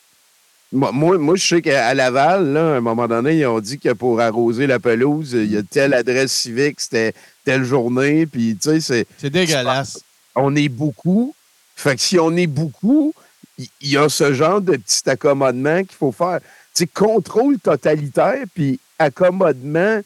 Moi, 0.73 0.93
moi, 0.93 1.19
moi, 1.19 1.37
je 1.37 1.47
sais 1.47 1.63
qu'à 1.63 1.93
Laval, 1.93 2.53
là, 2.53 2.75
à 2.75 2.77
un 2.79 2.81
moment 2.81 3.07
donné, 3.07 3.39
ils 3.39 3.47
ont 3.47 3.61
dit 3.61 3.79
que 3.79 3.93
pour 3.93 4.19
arroser 4.21 4.67
la 4.67 4.81
pelouse, 4.81 5.33
il 5.35 5.53
y 5.53 5.57
a 5.57 5.63
telle 5.63 5.95
adresse 5.95 6.33
civique, 6.33 6.81
c'était 6.81 7.13
telle 7.45 7.65
journée, 7.65 8.27
puis 8.27 8.57
tu 8.61 8.71
sais, 8.71 8.81
c'est 8.81 9.07
C'est 9.19 9.31
dégueulasse. 9.31 10.01
on 10.35 10.57
est 10.57 10.71
beaucoup. 10.71 11.35
Fait 11.77 11.95
que 11.95 12.01
si 12.01 12.19
on 12.19 12.35
est 12.35 12.47
beaucoup, 12.47 13.13
il 13.59 13.69
il 13.83 13.91
y, 13.91 13.97
a 13.97 14.09
ce 14.09 14.33
genre 14.33 14.61
de 14.61 14.77
petit 14.77 15.09
accommodement 15.09 15.85
qu'il 15.85 15.97
faut 15.97 16.13
faire. 16.13 16.41
Sais, 16.75 16.87
contrôle 16.89 17.59
totalitaire, 17.59 18.45
puis 18.55 18.81
accommodement, 18.99 20.01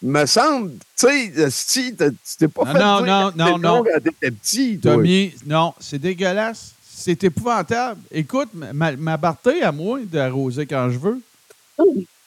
me 0.00 0.26
semble, 0.26 0.72
tu 0.96 1.06
sais, 1.06 1.50
si 1.50 1.94
tu 1.94 2.36
t'es 2.38 2.48
pas 2.48 2.64
Non, 2.64 2.72
fait 2.72 2.78
non, 2.78 3.02
dire 3.02 3.32
non, 3.36 3.48
non, 3.50 3.58
non. 3.58 3.84
quand 3.84 4.00
t'étais 4.02 4.30
petit. 4.30 4.78
Tommy, 4.78 5.34
non, 5.46 5.74
c'est 5.80 5.98
dégueulasse. 5.98 6.72
C'est 6.90 7.22
épouvantable. 7.24 8.00
Écoute, 8.10 8.48
ma, 8.54 8.92
ma 8.96 9.16
barté 9.16 9.62
à 9.62 9.70
moi 9.70 10.00
d'arroser 10.04 10.66
quand 10.66 10.90
je 10.90 10.98
veux. 10.98 11.20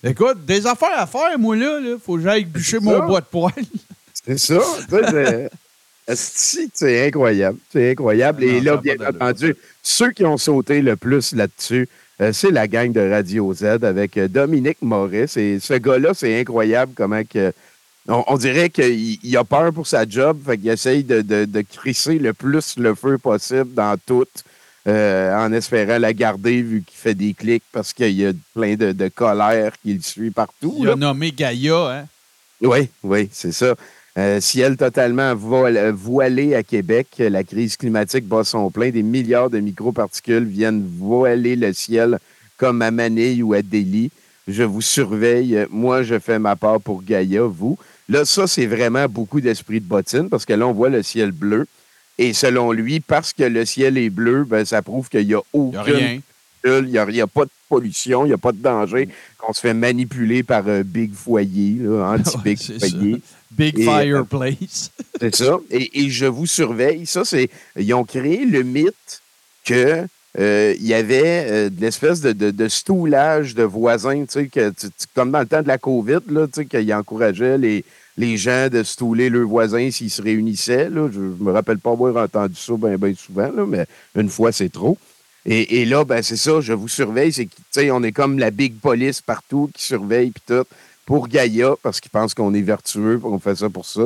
Écoute, 0.03 0.45
des 0.45 0.65
affaires 0.65 0.97
à 0.97 1.05
faire, 1.07 1.37
moi, 1.37 1.55
là. 1.55 1.79
là. 1.79 1.95
Faut 2.03 2.15
que 2.15 2.21
j'aille 2.23 2.45
bûcher 2.45 2.79
mon 2.79 3.05
bois 3.05 3.19
de 3.21 3.25
poêle. 3.25 3.53
C'est 4.25 4.37
ça. 4.37 4.59
tu 4.89 4.95
sais, 6.15 6.67
c'est- 6.73 7.07
incroyable. 7.07 7.57
C'est 7.71 7.91
incroyable. 7.91 8.45
Non, 8.45 8.51
Et 8.51 8.61
là, 8.61 8.77
bien 8.77 8.95
entendu, 9.07 9.55
ceux 9.81 10.11
qui 10.11 10.23
ont 10.25 10.37
sauté 10.37 10.81
le 10.81 10.95
plus 10.95 11.33
là-dessus, 11.33 11.87
c'est 12.31 12.51
la 12.51 12.67
gang 12.67 12.91
de 12.91 13.01
Radio 13.09 13.51
Z 13.53 13.83
avec 13.83 14.17
euh, 14.17 14.27
Dominique 14.27 14.81
Maurice. 14.81 15.37
Et 15.37 15.59
ce 15.59 15.73
gars-là, 15.73 16.13
c'est 16.13 16.39
incroyable 16.39 16.93
comment 16.95 17.23
que. 17.23 17.51
On, 18.07 18.23
on 18.27 18.37
dirait 18.37 18.69
qu'il 18.69 19.19
il 19.23 19.37
a 19.37 19.43
peur 19.43 19.71
pour 19.71 19.85
sa 19.85 20.07
job, 20.07 20.39
fait 20.45 20.57
qu'il 20.57 20.69
essaye 20.69 21.03
de, 21.03 21.21
de, 21.21 21.45
de 21.45 21.61
crisser 21.61 22.17
le 22.17 22.33
plus 22.33 22.77
le 22.77 22.95
feu 22.95 23.19
possible 23.19 23.73
dans 23.75 23.95
tout, 24.03 24.25
euh, 24.87 25.35
en 25.35 25.53
espérant 25.53 25.99
la 25.99 26.11
garder 26.11 26.63
vu 26.63 26.81
qu'il 26.81 26.97
fait 26.97 27.13
des 27.13 27.35
clics 27.35 27.63
parce 27.71 27.93
qu'il 27.93 28.11
y 28.19 28.25
a 28.25 28.31
plein 28.55 28.73
de, 28.75 28.91
de 28.91 29.07
colère 29.07 29.73
qui 29.83 29.93
le 29.93 30.01
suit 30.01 30.31
partout. 30.31 30.75
Il 30.79 30.85
là. 30.87 30.93
a 30.93 30.95
nommé 30.95 31.31
Gaïa, 31.31 31.99
hein? 31.99 32.05
Oui, 32.61 32.89
oui, 33.03 33.29
c'est 33.31 33.51
ça. 33.51 33.75
Euh, 34.17 34.41
ciel 34.41 34.75
totalement 34.75 35.33
voile- 35.35 35.91
voilé 35.91 36.53
à 36.55 36.63
Québec, 36.63 37.07
la 37.19 37.43
crise 37.43 37.77
climatique 37.77 38.27
bat 38.27 38.43
son 38.43 38.69
plein. 38.69 38.89
Des 38.89 39.03
milliards 39.03 39.49
de 39.49 39.59
microparticules 39.59 40.43
viennent 40.43 40.85
voiler 40.99 41.55
le 41.55 41.71
ciel 41.71 42.19
comme 42.57 42.81
à 42.81 42.91
Manille 42.91 43.41
ou 43.41 43.53
à 43.53 43.61
Delhi. 43.61 44.11
Je 44.47 44.63
vous 44.63 44.81
surveille. 44.81 45.65
Moi, 45.69 46.03
je 46.03 46.19
fais 46.19 46.39
ma 46.39 46.55
part 46.57 46.81
pour 46.81 47.03
Gaïa, 47.03 47.43
vous. 47.43 47.77
Là, 48.09 48.25
ça, 48.25 48.47
c'est 48.47 48.65
vraiment 48.65 49.07
beaucoup 49.07 49.39
d'esprit 49.39 49.79
de 49.79 49.85
bottine 49.85 50.29
parce 50.29 50.45
que 50.45 50.53
là, 50.53 50.67
on 50.67 50.73
voit 50.73 50.89
le 50.89 51.03
ciel 51.03 51.31
bleu. 51.31 51.65
Et 52.17 52.33
selon 52.33 52.73
lui, 52.73 52.99
parce 52.99 53.31
que 53.31 53.43
le 53.43 53.63
ciel 53.65 53.97
est 53.97 54.09
bleu, 54.09 54.43
ben, 54.43 54.65
ça 54.65 54.81
prouve 54.81 55.07
qu'il 55.07 55.25
n'y 55.25 55.33
a 55.33 55.39
Il 55.53 55.59
n'y 55.61 55.67
aucun 55.69 55.79
a 55.79 55.83
rien. 55.83 56.19
il 56.65 56.83
n'y 56.87 56.97
a, 56.97 57.23
a 57.23 57.27
pas 57.27 57.45
de 57.45 57.51
pollution, 57.71 58.25
il 58.25 58.29
n'y 58.29 58.33
a 58.33 58.37
pas 58.37 58.51
de 58.51 58.57
danger, 58.61 59.07
qu'on 59.37 59.53
se 59.53 59.61
fait 59.61 59.73
manipuler 59.73 60.43
par 60.43 60.67
un 60.67 60.81
big 60.81 61.13
foyer, 61.13 61.77
là, 61.79 62.13
anti-big 62.17 62.57
Ouais, 62.69 62.79
c'est 62.79 62.79
ça. 62.79 62.87
foyer. 62.89 63.21
Big 63.51 63.79
Et, 63.79 63.87
euh, 63.87 63.91
fireplace. 64.03 64.91
C'est 65.19 65.35
ça. 65.35 65.59
Et, 65.69 66.03
et 66.05 66.09
je 66.09 66.25
vous 66.25 66.47
surveille. 66.47 67.05
Ça, 67.05 67.23
c'est. 67.25 67.49
Ils 67.77 67.93
ont 67.93 68.05
créé 68.05 68.45
le 68.45 68.63
mythe 68.63 69.21
que. 69.65 70.05
euh, 70.39 70.73
il 70.79 70.87
y 70.87 70.93
avait 70.93 71.45
euh, 71.49 71.69
de 71.69 71.81
l'espèce 71.81 72.21
de, 72.21 72.31
de, 72.31 72.49
de 72.51 72.67
stoulage 72.69 73.53
de 73.53 73.63
voisins, 73.63 74.21
tu 74.25 74.27
sais, 74.29 74.47
que, 74.47 74.69
tu- 74.69 74.87
comme 75.13 75.29
dans 75.31 75.41
le 75.41 75.45
temps 75.47 75.61
de 75.61 75.67
la 75.67 75.77
COVID, 75.77 76.19
là, 76.29 76.47
tu 76.47 76.61
sais, 76.61 76.65
qu'ils 76.65 76.93
encourageaient 76.93 77.57
les, 77.57 77.83
les 78.17 78.37
gens 78.37 78.69
de 78.71 78.81
stouler 78.83 79.29
leurs 79.29 79.47
voisins 79.49 79.91
s'ils 79.91 80.09
se 80.09 80.21
réunissaient. 80.21 80.89
Là. 80.89 81.09
Je 81.13 81.19
ne 81.19 81.35
me 81.43 81.51
rappelle 81.51 81.79
pas 81.79 81.91
avoir 81.91 82.15
entendu 82.23 82.55
ça 82.55 82.73
bien 82.77 82.97
ben 82.97 83.13
souvent, 83.15 83.51
là, 83.51 83.65
mais 83.67 83.85
une 84.15 84.29
fois, 84.29 84.51
c'est 84.53 84.69
trop. 84.71 84.97
Et, 85.45 85.85
là, 85.85 86.03
ben, 86.05 86.21
c'est 86.21 86.37
ça, 86.37 86.61
je 86.61 86.73
vous 86.73 86.87
surveille. 86.87 87.33
C'est 87.33 87.91
on 87.91 88.03
est 88.03 88.11
comme 88.11 88.37
la 88.37 88.51
big 88.51 88.79
police 88.79 89.21
partout 89.21 89.71
qui 89.73 89.83
surveille 89.83 90.31
puis 90.31 90.43
tout 90.45 90.65
pour 91.05 91.27
Gaïa 91.27 91.73
parce 91.81 91.99
qu'ils 91.99 92.11
pensent 92.11 92.33
qu'on 92.33 92.53
est 92.53 92.61
vertueux, 92.61 93.17
qu'on 93.17 93.39
fait 93.39 93.55
ça 93.55 93.69
pour 93.69 93.85
ça. 93.85 94.03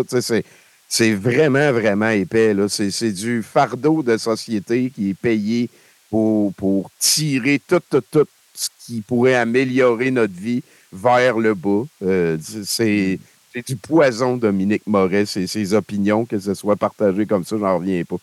C'est, 0.87 1.13
vraiment, 1.13 1.73
vraiment 1.73 2.09
épais. 2.09 2.55
C'est, 2.69 3.11
du 3.11 3.43
fardeau 3.43 4.01
de 4.01 4.17
société 4.17 4.91
qui 4.91 5.09
est 5.09 5.13
payé 5.13 5.69
pour, 6.09 6.89
tirer 6.99 7.61
tout, 7.67 7.81
tout, 7.89 8.03
tout 8.09 8.27
ce 8.53 8.69
qui 8.85 9.01
pourrait 9.01 9.35
améliorer 9.35 10.11
notre 10.11 10.33
vie 10.33 10.63
vers 10.93 11.37
le 11.37 11.53
bas. 11.53 11.83
Euh, 12.01 12.37
c'est, 12.63 13.19
du 13.67 13.75
poison, 13.75 14.37
Dominique 14.37 14.87
Moret, 14.87 15.25
c'est 15.25 15.47
ses 15.47 15.73
opinions, 15.73 16.25
que 16.25 16.39
ce 16.39 16.53
soit 16.53 16.75
partagé 16.75 17.25
comme 17.25 17.43
ça, 17.43 17.57
j'en 17.57 17.77
reviens 17.77 18.03
pas. 18.03 18.17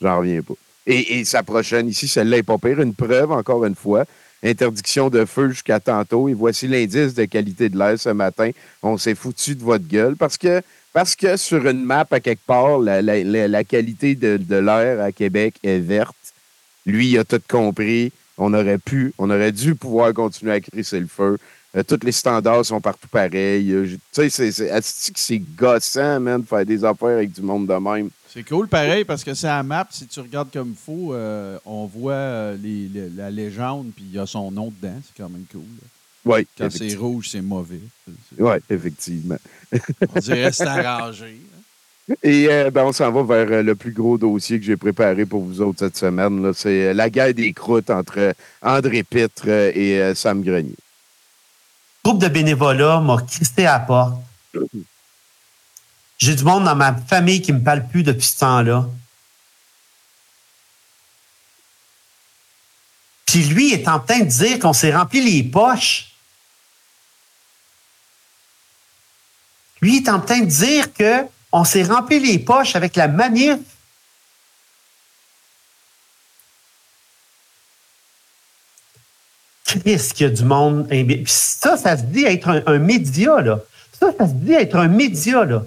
J'en 0.00 0.18
reviens 0.18 0.42
pas. 0.42 0.54
Et, 0.86 1.24
sa 1.24 1.42
prochaine 1.42 1.88
ici, 1.88 2.08
celle-là 2.08 2.38
n'est 2.38 2.42
pas 2.42 2.58
pire. 2.58 2.80
Une 2.80 2.94
preuve, 2.94 3.30
encore 3.32 3.64
une 3.64 3.74
fois. 3.74 4.04
Interdiction 4.42 5.08
de 5.08 5.24
feu 5.24 5.50
jusqu'à 5.50 5.78
tantôt. 5.78 6.28
Et 6.28 6.34
voici 6.34 6.66
l'indice 6.66 7.14
de 7.14 7.24
qualité 7.24 7.68
de 7.68 7.78
l'air 7.78 7.98
ce 7.98 8.08
matin. 8.08 8.50
On 8.82 8.98
s'est 8.98 9.14
foutu 9.14 9.54
de 9.54 9.62
votre 9.62 9.86
gueule 9.86 10.16
parce 10.16 10.36
que, 10.36 10.60
parce 10.92 11.14
que 11.14 11.36
sur 11.36 11.66
une 11.68 11.84
map 11.84 12.06
à 12.10 12.20
quelque 12.20 12.44
part, 12.44 12.78
la, 12.78 13.64
qualité 13.64 14.16
de, 14.16 14.56
l'air 14.56 15.00
à 15.00 15.12
Québec 15.12 15.54
est 15.62 15.78
verte. 15.78 16.16
Lui, 16.84 17.10
il 17.10 17.18
a 17.18 17.24
tout 17.24 17.40
compris. 17.48 18.12
On 18.36 18.52
aurait 18.54 18.78
pu, 18.78 19.12
on 19.18 19.30
aurait 19.30 19.52
dû 19.52 19.76
pouvoir 19.76 20.12
continuer 20.12 20.52
à 20.52 20.60
crisser 20.60 20.98
le 20.98 21.06
feu. 21.06 21.38
Euh, 21.76 21.82
tous 21.84 22.04
les 22.04 22.12
standards 22.12 22.66
sont 22.66 22.80
partout 22.80 23.08
pareils. 23.08 23.70
Euh, 23.72 23.86
Tu 24.12 24.28
sais, 24.28 24.50
c'est 25.14 25.38
gossant, 25.38 26.18
man, 26.18 26.42
de 26.42 26.46
faire 26.46 26.66
des 26.66 26.84
affaires 26.84 27.16
avec 27.16 27.32
du 27.32 27.42
monde 27.42 27.68
de 27.68 27.74
même. 27.74 28.10
C'est 28.32 28.44
cool, 28.44 28.66
pareil, 28.66 29.04
parce 29.04 29.22
que 29.24 29.34
c'est 29.34 29.48
à 29.48 29.62
map. 29.62 29.86
Si 29.90 30.06
tu 30.06 30.20
regardes 30.20 30.50
comme 30.50 30.70
il 30.70 30.74
faut, 30.76 31.12
euh, 31.12 31.58
on 31.66 31.84
voit 31.86 32.12
euh, 32.14 32.56
les- 32.62 32.88
les- 32.88 33.10
la 33.10 33.30
légende, 33.30 33.90
puis 33.94 34.04
il 34.08 34.14
y 34.16 34.18
a 34.18 34.26
son 34.26 34.50
nom 34.50 34.72
dedans. 34.80 34.94
C'est 35.04 35.22
quand 35.22 35.28
même 35.28 35.44
cool. 35.52 35.60
là. 35.60 35.86
Oui, 36.24 36.46
Quand 36.56 36.70
c'est 36.70 36.94
rouge, 36.94 37.28
c'est 37.30 37.42
mauvais. 37.42 37.80
Oui, 38.38 38.54
effectivement. 38.70 39.36
On 40.14 40.20
dirait 40.20 40.50
que 40.50 40.56
c'est 40.56 40.66
arrangé. 40.66 41.36
là. 42.08 42.14
Et 42.22 42.46
euh, 42.48 42.70
ben, 42.70 42.84
on 42.84 42.92
s'en 42.92 43.10
va 43.12 43.22
vers 43.22 43.58
euh, 43.58 43.62
le 43.62 43.74
plus 43.74 43.92
gros 43.92 44.16
dossier 44.16 44.58
que 44.58 44.64
j'ai 44.64 44.76
préparé 44.76 45.26
pour 45.26 45.42
vous 45.42 45.60
autres 45.60 45.80
cette 45.80 45.96
semaine. 45.96 46.42
là. 46.42 46.52
C'est 46.54 46.88
euh, 46.88 46.94
la 46.94 47.10
guerre 47.10 47.34
des 47.34 47.52
croûtes 47.52 47.90
entre 47.90 48.34
André 48.62 49.02
Pitre 49.02 49.44
euh, 49.48 49.72
et 49.74 49.98
euh, 50.00 50.14
Sam 50.14 50.42
Grenier. 50.42 50.74
groupe 52.04 52.20
de 52.20 52.28
bénévolat 52.28 53.00
m'a 53.00 53.20
crissé 53.22 53.66
à 53.66 53.78
la 53.78 53.80
porte. 53.80 54.14
J'ai 56.22 56.36
du 56.36 56.44
monde 56.44 56.62
dans 56.66 56.76
ma 56.76 56.94
famille 56.94 57.42
qui 57.42 57.52
me 57.52 57.60
parle 57.60 57.84
plus 57.88 58.04
depuis 58.04 58.24
ce 58.28 58.38
temps-là. 58.38 58.88
Puis 63.26 63.42
lui 63.42 63.72
est 63.72 63.88
en 63.88 63.98
train 63.98 64.20
de 64.20 64.26
dire 64.26 64.60
qu'on 64.60 64.72
s'est 64.72 64.94
rempli 64.94 65.20
les 65.20 65.42
poches. 65.42 66.12
Lui 69.80 69.96
est 69.96 70.08
en 70.08 70.20
train 70.20 70.38
de 70.42 70.46
dire 70.46 70.92
que 70.92 71.26
on 71.50 71.64
s'est 71.64 71.82
rempli 71.82 72.20
les 72.20 72.38
poches 72.38 72.76
avec 72.76 72.94
la 72.94 73.08
manif. 73.08 73.58
Qu'est-ce 79.64 80.14
qu'il 80.14 80.28
y 80.28 80.30
a 80.30 80.32
du 80.32 80.44
monde? 80.44 80.86
imbi- 80.92 81.24
Puis 81.24 81.32
ça, 81.32 81.76
ça 81.76 81.96
se 81.96 82.04
dit 82.04 82.22
être 82.26 82.48
un, 82.48 82.62
un 82.66 82.78
média, 82.78 83.40
là. 83.40 83.58
Ça, 83.98 84.12
ça 84.16 84.28
se 84.28 84.34
dit 84.34 84.52
être 84.52 84.76
un 84.76 84.86
média, 84.86 85.44
là. 85.44 85.64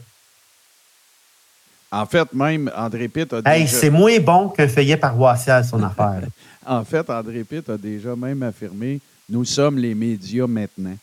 En 1.95 2.05
fait, 2.05 2.34
même 2.34 2.69
André 2.75 3.08
Pitt 3.08 3.31
a 3.34 3.41
Hey, 3.45 3.62
déjà... 3.65 3.77
c'est 3.77 3.89
moins 3.89 4.19
bon 4.19 4.49
qu'un 4.49 4.67
feuillet 4.67 4.97
paroissial, 4.97 5.63
son 5.63 5.81
affaire. 5.91 6.21
En 6.65 6.84
fait, 6.84 7.10
André 7.10 7.43
Pitt 7.43 7.69
a 7.69 7.77
déjà 7.77 8.15
même 8.15 8.43
affirmé 8.43 8.99
nous 9.29 9.45
sommes 9.45 9.77
les 9.79 9.95
médias 9.95 10.45
maintenant. 10.47 10.95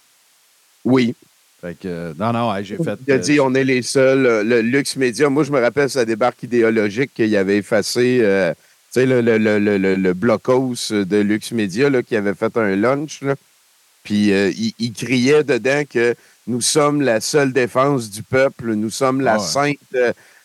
Oui. 0.85 1.14
Fait 1.61 1.76
que, 1.81 2.12
non, 2.18 2.33
non, 2.33 2.55
hey, 2.55 2.64
j'ai 2.64 2.76
fait. 2.76 2.98
Il 3.07 3.12
a 3.12 3.16
euh, 3.16 3.18
dit 3.18 3.40
on 3.40 3.55
est 3.55 3.64
les 3.64 3.83
seuls. 3.83 4.26
euh, 4.26 4.42
Le 4.44 4.61
luxe 4.61 4.96
média, 4.96 5.28
moi, 5.28 5.44
je 5.44 5.52
me 5.52 5.61
rappelle 5.61 5.88
sa 5.90 6.05
débarque 6.05 6.42
idéologique 6.42 7.12
qu'il 7.14 7.35
avait 7.37 7.59
effacé. 7.59 8.18
euh, 8.22 8.52
tu 8.92 9.00
sais, 9.00 9.07
le, 9.07 9.20
le, 9.22 9.38
le, 9.38 9.59
le, 9.59 9.78
le- 9.78 9.94
le 9.94 10.12
blocos 10.14 10.74
de 10.90 11.16
luxe 11.18 11.52
média 11.52 11.88
là, 11.88 12.02
qui 12.02 12.14
avait 12.16 12.35
fait 12.35 12.57
un 12.57 12.76
lunch. 12.76 13.22
là. 13.22 13.35
Puis 14.05 14.33
euh, 14.33 14.50
il, 14.57 14.72
il 14.78 14.92
criait 14.92 15.44
dedans 15.44 15.83
que 15.88 16.14
nous 16.48 16.61
sommes 16.61 17.00
la 17.02 17.20
seule 17.20 17.52
défense 17.52 18.11
du 18.11 18.22
peuple, 18.22 18.74
nous 18.74 18.90
sommes 18.90 19.20
la 19.20 19.38
Ouais. 19.38 19.44
sainte. 19.44 19.96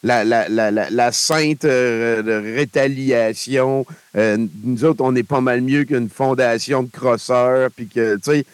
La, 0.03 0.23
la, 0.23 0.47
la, 0.49 0.71
la, 0.71 1.11
sainte 1.11 1.65
euh, 1.65 2.41
rétaliation. 2.55 3.85
Euh, 4.15 4.37
nous 4.63 4.85
autres, 4.85 5.03
on 5.03 5.15
est 5.15 5.23
pas 5.23 5.41
mal 5.41 5.61
mieux 5.61 5.83
qu'une 5.83 6.09
fondation 6.09 6.83
de 6.83 6.89
crosseurs. 6.89 7.69
Puis 7.75 7.87
que, 7.87 8.15
tu 8.15 8.21
sais, 8.23 8.45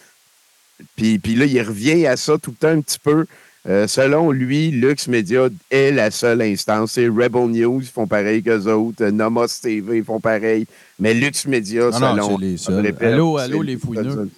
puis, 0.95 1.19
puis 1.19 1.35
là, 1.35 1.45
il 1.45 1.61
revient 1.61 2.07
à 2.07 2.17
ça 2.17 2.37
tout 2.37 2.51
le 2.51 2.57
temps 2.57 2.69
un 2.77 2.81
petit 2.81 2.99
peu. 2.99 3.25
Euh, 3.65 3.87
selon 3.87 4.31
lui, 4.31 4.71
Lux 4.71 5.07
Media 5.07 5.47
est 5.71 5.91
la 5.91 6.11
seule 6.11 6.41
instance. 6.41 6.93
C'est 6.93 7.07
Rebel 7.07 7.47
News, 7.49 7.81
font 7.93 8.07
pareil 8.07 8.43
qu'eux 8.43 8.65
autres. 8.67 9.05
Euh, 9.05 9.11
Nomos 9.11 9.47
TV, 9.61 10.03
font 10.03 10.19
pareil. 10.19 10.65
Mais 10.99 11.13
Lux 11.13 11.45
Media, 11.47 11.89
Non, 11.91 12.15
non, 12.15 12.37
selon... 12.37 12.57
c'est 12.57 12.71
les 12.71 12.81
répète, 12.81 13.13
Allô, 13.13 13.37
allô, 13.37 13.61
les 13.61 13.77
fouineux. 13.77 14.29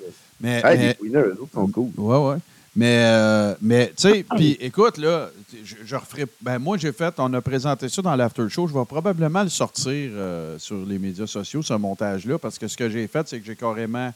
Mais, 0.41 0.61
Hey, 0.63 0.77
mais- 0.77 0.87
les 0.89 0.93
fouineux, 0.93 1.35
eux 1.35 1.41
autres 1.41 1.53
sont 1.53 1.67
cool. 1.67 1.89
Ouais, 1.97 2.17
ouais. 2.17 2.37
Mais, 2.75 3.03
euh, 3.05 3.55
mais 3.61 3.87
tu 3.95 4.09
sais, 4.09 4.25
puis 4.35 4.57
écoute, 4.59 4.97
là, 4.97 5.31
je, 5.63 5.95
referai. 5.95 6.25
Ben, 6.41 6.59
moi, 6.59 6.77
j'ai 6.77 6.91
fait, 6.91 7.13
on 7.17 7.33
a 7.33 7.41
présenté 7.41 7.87
ça 7.89 8.01
dans 8.01 8.15
l'after 8.15 8.47
show. 8.49 8.67
Je 8.67 8.73
vais 8.73 8.85
probablement 8.85 9.43
le 9.43 9.49
sortir 9.49 9.93
euh, 10.13 10.57
sur 10.59 10.85
les 10.85 10.99
médias 10.99 11.27
sociaux, 11.27 11.61
ce 11.61 11.73
montage-là, 11.73 12.37
parce 12.39 12.57
que 12.57 12.67
ce 12.67 12.75
que 12.77 12.89
j'ai 12.89 13.07
fait, 13.07 13.27
c'est 13.27 13.39
que 13.39 13.45
j'ai 13.45 13.55
carrément 13.55 14.13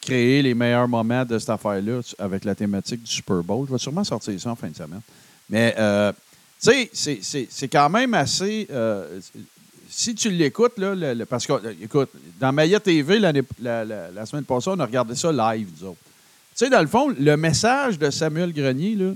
créé 0.00 0.42
les 0.42 0.54
meilleurs 0.54 0.88
moments 0.88 1.24
de 1.24 1.38
cette 1.38 1.50
affaire-là 1.50 2.00
avec 2.18 2.44
la 2.44 2.54
thématique 2.54 3.02
du 3.02 3.10
Super 3.10 3.42
Bowl. 3.42 3.66
Je 3.66 3.72
vais 3.72 3.78
sûrement 3.78 4.04
sortir 4.04 4.38
ça 4.40 4.50
en 4.50 4.56
fin 4.56 4.68
de 4.68 4.76
semaine. 4.76 5.00
Mais, 5.48 5.74
euh, 5.78 6.12
tu 6.62 6.88
sais, 6.92 7.18
c'est- 7.50 7.68
quand 7.68 7.88
même 7.88 8.14
assez. 8.14 8.66
euh, 8.70 9.20
si 9.90 10.14
tu 10.14 10.28
l'écoutes, 10.30 10.76
là, 10.76 10.94
parce 11.28 11.46
que, 11.46 11.52
écoute, 11.82 12.10
dans 12.38 12.52
Maya 12.52 12.78
TV, 12.78 13.18
la, 13.18 13.32
la- 13.62 14.26
semaine 14.26 14.44
passée, 14.44 14.68
on 14.68 14.78
a 14.80 14.84
regardé 14.84 15.14
ça 15.14 15.32
live, 15.32 15.68
autres. 15.82 15.96
Tu 16.56 16.64
sais, 16.64 16.70
dans 16.70 16.82
le 16.82 16.86
fond, 16.88 17.08
le 17.18 17.36
message 17.36 17.98
de 17.98 18.10
Samuel 18.10 18.52
Grenier, 18.52 18.94
là, 18.96 19.12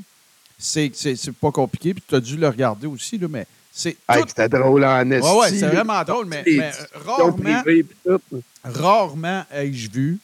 c'est 0.63 1.33
pas 1.41 1.51
compliqué, 1.51 1.93
puis 1.95 2.03
tu 2.07 2.15
as 2.15 2.21
dû 2.21 2.37
le 2.37 2.49
regarder 2.49 2.87
aussi, 2.87 3.19
là, 3.19 3.27
mais 3.29 3.47
c'est 3.73 3.97
Hey, 4.09 4.23
tout. 4.23 4.29
C'était 4.29 4.49
drôle 4.49 4.85
en 4.85 5.11
esti. 5.11 5.29
Ouais, 5.29 5.39
ouais, 5.39 5.51
c'est 5.51 5.67
vraiment 5.67 6.03
drôle, 6.05 6.27
mais, 6.27 6.45
rarement, 6.95 7.63
rarement 8.65 9.45
ai-je 9.53 9.91
vu 9.91 10.19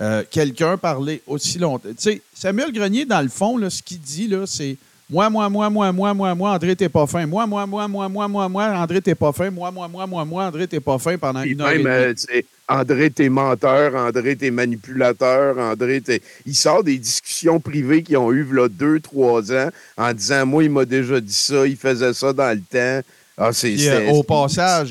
euh, 0.00 0.22
quelqu'un 0.30 0.76
parler 0.76 1.22
aussi 1.26 1.58
longtemps. 1.58 1.88
Tu 1.88 1.94
sais, 1.98 2.22
Samuel 2.34 2.70
Grenier, 2.72 3.06
dans 3.06 3.22
le 3.22 3.28
fond, 3.30 3.56
là, 3.56 3.70
ce 3.70 3.82
qu'il 3.82 4.00
dit, 4.00 4.28
là, 4.28 4.46
c'est 4.46 4.76
moi, 5.08 5.30
moi, 5.30 5.48
moi, 5.48 5.70
moi, 5.70 5.92
moi, 5.92 6.14
moi, 6.14 6.34
moi, 6.34 6.50
André, 6.52 6.74
t'es 6.74 6.88
pas 6.88 7.06
fin. 7.06 7.26
Moi, 7.26 7.46
moi, 7.46 7.64
moi, 7.66 7.86
moi, 7.86 8.08
moi, 8.08 8.26
moi, 8.28 8.48
moi, 8.48 8.66
André, 8.76 9.00
t'es 9.00 9.14
pas 9.14 9.32
fin. 9.32 9.50
Moi, 9.50 9.70
moi, 9.70 9.86
moi, 9.86 10.06
moi, 10.06 10.24
moi, 10.24 10.44
André, 10.46 10.66
t'es 10.66 10.80
pas 10.80 10.98
fin 10.98 11.16
pendant 11.16 11.42
Puis 11.42 11.52
une 11.52 11.60
heure 11.60 11.70
et 11.70 11.78
même, 11.82 12.14
demie. 12.14 12.24
euh, 12.34 12.42
André, 12.68 13.10
t'es 13.10 13.28
menteur, 13.28 13.94
André, 13.94 14.34
t'es 14.34 14.50
manipulateur, 14.50 15.56
André, 15.58 16.00
t'es... 16.00 16.20
Il 16.44 16.54
sort 16.56 16.82
des 16.82 16.98
discussions 16.98 17.60
privées 17.60 18.02
qu'ils 18.02 18.16
ont 18.16 18.32
eues, 18.32 18.44
là, 18.52 18.68
deux, 18.68 18.98
trois 18.98 19.52
ans, 19.52 19.68
en 19.96 20.12
disant, 20.12 20.44
moi, 20.44 20.64
il 20.64 20.70
m'a 20.70 20.84
déjà 20.84 21.20
dit 21.20 21.32
ça, 21.32 21.66
il 21.66 21.76
faisait 21.76 22.12
ça 22.12 22.32
dans 22.32 22.50
le 22.56 22.60
temps. 22.62 23.06
Ah, 23.38 23.52
c'est... 23.52 23.76
Euh, 23.88 24.10
au 24.10 24.22
passage-. 24.22 24.90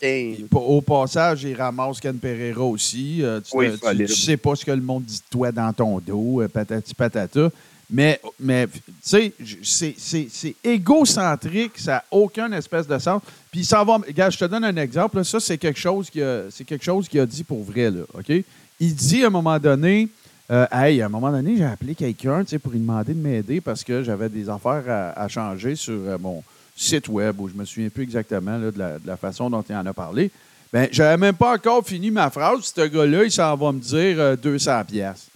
Puis, 0.00 0.46
Au 0.52 0.80
passage, 0.80 1.44
il 1.44 1.54
ramasse 1.54 2.00
Ken 2.00 2.16
Pereira 2.16 2.64
aussi. 2.64 3.18
Euh, 3.22 3.40
tu, 3.40 3.56
Oui, 3.56 3.66
tu- 3.72 3.96
tu 4.06 4.14
sais 4.14 4.36
pas 4.38 4.56
ce 4.56 4.64
que 4.64 4.70
le 4.72 4.80
monde 4.80 5.04
dit 5.04 5.18
de 5.18 5.24
toi 5.30 5.52
dans 5.52 5.72
ton 5.72 5.98
dos, 6.00 6.40
euh, 6.42 6.48
patati 6.48 6.94
patata. 6.94 7.50
Mais, 7.88 8.20
mais 8.40 8.66
tu 8.66 8.82
sais, 9.00 9.32
c'est- 9.62 10.56
égocentrique, 10.64 11.78
ça 11.78 11.92
n'a 11.92 12.04
aucun 12.10 12.50
espèce 12.52 12.86
de 12.86 12.98
sens. 12.98 13.22
Puis 13.50 13.64
ça 13.64 13.84
va. 13.84 13.98
Regarde, 13.98 14.32
je 14.32 14.38
te 14.38 14.44
donne 14.44 14.64
un 14.64 14.76
exemple. 14.76 15.24
Ça, 15.24 15.38
c'est 15.38 15.58
quelque 15.58 15.78
chose 15.78 16.10
qu'il 16.10 16.22
a, 16.22 16.50
c'est 16.50 16.64
quelque 16.64 16.84
chose 16.84 17.08
qu'il 17.08 17.20
a 17.20 17.26
dit 17.26 17.44
pour 17.44 17.62
vrai. 17.62 17.90
Là, 17.90 18.02
OK? 18.14 18.32
Il 18.80 18.94
dit 18.94 19.22
à 19.22 19.28
un 19.28 19.30
moment 19.30 19.58
donné. 19.58 20.08
euh, 20.50 20.66
hey, 20.70 21.00
à 21.00 21.06
un 21.06 21.08
moment 21.08 21.30
donné, 21.30 21.56
j'ai 21.56 21.64
appelé 21.64 21.94
quelqu'un 21.94 22.44
pour 22.62 22.72
lui 22.72 22.78
demander 22.80 23.14
de 23.14 23.20
m'aider 23.20 23.60
parce 23.60 23.82
que 23.82 24.02
j'avais 24.02 24.28
des 24.28 24.48
affaires 24.48 25.12
à, 25.16 25.26
changer 25.28 25.74
sur 25.76 25.94
euh, 25.94 26.18
mon 26.18 26.42
site 26.76 27.08
web 27.08 27.40
où 27.40 27.48
je 27.48 27.54
me 27.54 27.64
souviens 27.64 27.88
plus 27.88 28.02
exactement 28.04 28.58
là, 28.58 28.70
de, 28.70 28.78
la, 28.78 28.98
de 28.98 29.06
la 29.06 29.16
façon 29.16 29.48
dont 29.48 29.62
il 29.68 29.74
en 29.74 29.86
a 29.86 29.92
parlé. 29.92 30.30
Ben, 30.72 30.88
j'avais 30.92 31.16
même 31.16 31.34
pas 31.34 31.54
encore 31.54 31.84
fini 31.86 32.10
ma 32.10 32.30
phrase. 32.30 32.72
Ce 32.74 32.86
gars-là, 32.86 33.24
il 33.24 33.32
s'en 33.32 33.56
va 33.56 33.72
me 33.72 33.80
dire 33.80 34.20
euh, 34.20 34.36
200 34.36 34.84
pièces. 34.84 35.28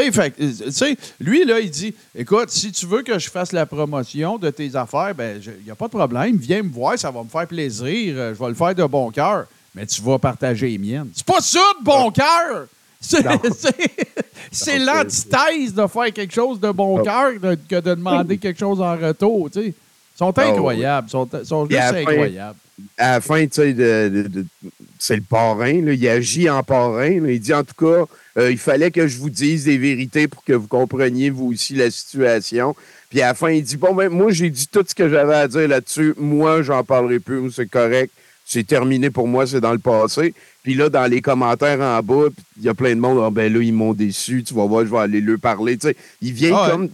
Tu 0.00 0.70
sais, 0.70 0.90
euh, 0.90 0.94
lui, 1.20 1.44
là, 1.44 1.60
il 1.60 1.70
dit 1.70 1.94
Écoute, 2.16 2.50
si 2.50 2.72
tu 2.72 2.86
veux 2.86 3.02
que 3.02 3.18
je 3.18 3.28
fasse 3.30 3.52
la 3.52 3.66
promotion 3.66 4.38
de 4.38 4.50
tes 4.50 4.74
affaires, 4.74 5.14
ben, 5.14 5.40
il 5.44 5.64
n'y 5.64 5.70
a 5.70 5.74
pas 5.74 5.86
de 5.86 5.90
problème. 5.96 6.36
Viens 6.36 6.62
me 6.62 6.70
voir, 6.72 6.98
ça 6.98 7.10
va 7.10 7.22
me 7.22 7.28
faire 7.28 7.46
plaisir. 7.46 8.14
euh, 8.16 8.34
Je 8.34 8.38
vais 8.42 8.48
le 8.48 8.54
faire 8.54 8.74
de 8.74 8.84
bon 8.84 9.10
cœur. 9.10 9.46
Mais 9.74 9.86
tu 9.86 10.00
vas 10.02 10.18
partager 10.18 10.68
les 10.68 10.78
miennes. 10.78 11.08
C'est 11.14 11.26
pas 11.26 11.40
ça 11.40 11.58
de 11.80 11.84
bon 11.84 12.10
cœur! 12.10 12.66
C'est 14.50 14.78
l'antithèse 14.78 15.74
de 15.74 15.86
faire 15.86 16.12
quelque 16.12 16.32
chose 16.32 16.58
de 16.60 16.70
bon 16.70 17.02
cœur 17.02 17.32
que 17.68 17.80
de 17.80 17.94
demander 17.94 18.38
quelque 18.38 18.58
chose 18.58 18.80
en 18.80 18.96
retour. 18.96 19.50
tu 19.50 19.60
sais. 19.60 19.66
Ils 19.68 20.18
sont 20.18 20.32
incroyables. 20.38 21.08
Ils 21.08 21.10
sont, 21.10 21.28
sont 21.44 21.68
juste 21.68 21.80
incroyables. 22.12 22.58
À 22.98 23.12
la 23.12 23.20
fin, 23.20 23.42
tu 23.46 23.52
sais, 23.52 23.72
de- 23.72 24.08
de- 24.08 24.28
de- 24.28 24.46
c'est 24.98 25.16
le 25.16 25.22
parrain, 25.22 25.80
là, 25.82 25.92
il 25.92 26.08
agit 26.08 26.48
en 26.50 26.62
parrain. 26.62 27.20
là. 27.20 27.30
il 27.30 27.40
dit, 27.40 27.54
en 27.54 27.62
tout 27.62 27.74
cas, 27.78 28.04
euh, 28.38 28.50
il 28.50 28.58
fallait 28.58 28.90
que 28.90 29.06
je 29.06 29.18
vous 29.18 29.30
dise 29.30 29.64
des 29.64 29.78
vérités 29.78 30.26
pour 30.28 30.42
que 30.44 30.52
vous 30.52 30.66
compreniez, 30.66 31.30
vous 31.30 31.52
aussi, 31.52 31.74
la 31.74 31.90
situation. 31.90 32.74
Puis 33.10 33.20
à 33.22 33.28
la 33.28 33.34
fin, 33.34 33.50
il 33.50 33.62
dit, 33.62 33.76
bon, 33.76 33.94
ben, 33.94 34.08
moi, 34.08 34.32
j'ai 34.32 34.50
dit 34.50 34.66
tout 34.66 34.84
ce 34.86 34.94
que 34.94 35.08
j'avais 35.08 35.34
à 35.34 35.46
dire 35.48 35.68
là-dessus. 35.68 36.14
Moi, 36.16 36.62
j'en 36.62 36.82
parlerai 36.82 37.20
plus, 37.20 37.50
c'est 37.52 37.68
correct. 37.70 38.10
C'est 38.46 38.66
terminé 38.66 39.08
pour 39.10 39.26
moi, 39.28 39.46
c'est 39.46 39.60
dans 39.60 39.72
le 39.72 39.78
passé. 39.78 40.34
Puis 40.62 40.74
là, 40.74 40.88
dans 40.90 41.06
les 41.06 41.22
commentaires 41.22 41.80
en 41.80 42.02
bas, 42.02 42.26
il 42.58 42.64
y 42.64 42.68
a 42.68 42.74
plein 42.74 42.94
de 42.94 43.00
monde, 43.00 43.20
ah 43.24 43.30
ben 43.30 43.52
là, 43.52 43.60
ils 43.60 43.72
m'ont 43.72 43.94
déçu, 43.94 44.42
tu 44.42 44.52
vas 44.52 44.66
voir, 44.66 44.84
je 44.84 44.90
vais 44.90 44.98
aller 44.98 45.20
leur 45.20 45.38
parler. 45.38 45.78
Tu 45.78 45.88
sais, 45.88 45.96
il 46.20 46.32
vient 46.32 46.52
Ah 46.54 46.64
ouais. 46.64 46.70
comme. 46.72 46.88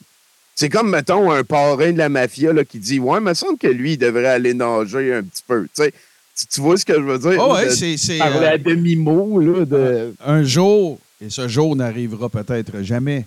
C'est 0.61 0.69
comme, 0.69 0.91
mettons, 0.91 1.31
un 1.33 1.43
parrain 1.43 1.91
de 1.91 1.97
la 1.97 2.11
mafia 2.11 2.53
là, 2.53 2.67
qui 2.67 2.79
dit 2.79 2.99
Ouais, 2.99 3.17
il 3.19 3.25
me 3.25 3.33
semble 3.33 3.57
que 3.57 3.67
lui, 3.67 3.93
il 3.95 3.97
devrait 3.97 4.27
aller 4.27 4.53
nager 4.53 5.15
un 5.15 5.23
petit 5.23 5.43
peu. 5.49 5.63
Tu, 5.75 5.83
sais, 5.85 5.91
tu, 6.39 6.47
tu 6.49 6.61
vois 6.61 6.77
ce 6.77 6.85
que 6.85 6.93
je 6.93 7.01
veux 7.01 7.19
dire? 7.19 7.39
Oh, 7.43 7.55
ouais, 7.55 7.71
c'est. 7.71 7.97
parler 8.19 8.47
euh, 8.47 8.53
à 8.53 8.59
demi-mot. 8.59 9.41
là, 9.41 9.65
de... 9.65 10.15
un 10.23 10.43
jour, 10.45 10.99
et 11.25 11.31
ce 11.31 11.49
jour 11.49 11.75
n'arrivera 11.75 12.29
peut-être 12.29 12.83
jamais, 12.83 13.25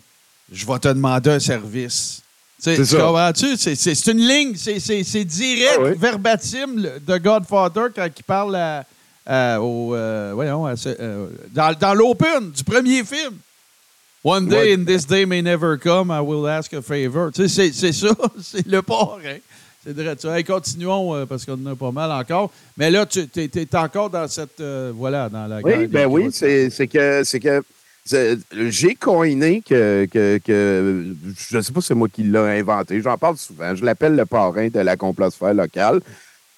je 0.52 0.64
vais 0.64 0.78
te 0.78 0.90
demander 0.90 1.32
un 1.32 1.40
service. 1.40 2.22
C'est 2.60 2.76
ça. 2.86 2.98
C'est, 3.58 3.74
c'est- 3.76 3.96
c'est 3.96 4.12
une 4.12 4.20
ligne, 4.28 4.54
c'est, 4.56 4.80
c'est- 4.80 5.04
c'est 5.04 5.26
direct, 5.26 5.80
Ah 5.80 5.90
verbatim 5.98 6.76
de 7.08 7.18
Godfather 7.18 7.86
quand 7.96 8.08
il 8.16 8.24
parle 8.24 8.56
à, 8.58 8.86
à- 9.26 9.60
au, 9.60 9.96
euh, 9.96 10.34
voyons, 10.36 10.68
à 10.68 10.76
euh, 10.86 11.30
dans, 11.52 11.76
dans 11.80 11.96
l'open 11.96 12.52
du 12.52 12.64
premier 12.64 13.04
film. 13.04 13.34
One 14.24 14.48
day 14.48 14.56
Ouais. 14.70 14.74
in 14.74 14.86
this 14.86 15.06
day 15.06 15.26
may 15.26 15.42
never 15.42 15.78
come, 15.78 16.10
I 16.10 16.22
will 16.22 16.48
ask 16.48 16.72
a 16.74 16.82
favor. 16.82 17.30
Tu 17.32 17.48
sais, 17.50 17.72
c'est, 17.72 17.74
c'est 17.74 17.92
ça, 17.92 18.16
c'est 18.42 18.66
le 18.68 18.82
parrain. 18.82 19.20
C'est 19.86 19.92
vrai. 19.94 20.16
Tu 20.16 20.28
hey, 20.28 20.46
continuons 20.46 21.14
euh, 21.14 21.26
parce 21.26 21.44
qu'on 21.46 21.54
en 21.62 21.74
a 21.74 21.76
pas 21.76 21.92
mal 21.92 22.10
encore. 22.10 22.50
Mais 22.78 22.90
là, 22.90 23.06
tu 23.06 23.20
es, 23.36 23.76
encore 23.76 24.10
dans 24.10 24.28
cette. 24.30 24.62
euh, 24.62 24.94
voilà, 24.96 25.28
dans 25.28 25.46
la 25.46 25.62
guerre 25.62 25.80
Oui, 25.80 25.88
ben 25.88 26.06
oui, 26.08 26.30
c'est 26.32 26.70
c'est 26.70 26.88
que 26.88 27.22
c'est 27.26 27.42
que 27.42 27.62
c'est- 28.06 28.38
j'ai 28.70 28.96
coiné 28.96 29.62
que, 29.62 30.08
que, 30.10 30.38
que 30.38 31.06
je 31.50 31.58
ne 31.58 31.62
sais 31.62 31.74
pas 31.74 31.82
si 31.82 31.88
c'est 31.88 31.94
moi 31.96 32.08
qui 32.08 32.24
l'ai 32.24 32.40
inventé. 32.60 33.02
J'en 33.02 33.18
parle 33.18 33.36
souvent. 33.36 33.76
Je 33.76 33.84
l'appelle 33.84 34.16
le 34.16 34.26
parrain 34.26 34.70
de 34.70 34.80
la 34.80 34.96
complosphère 34.96 35.54
locale. 35.54 36.00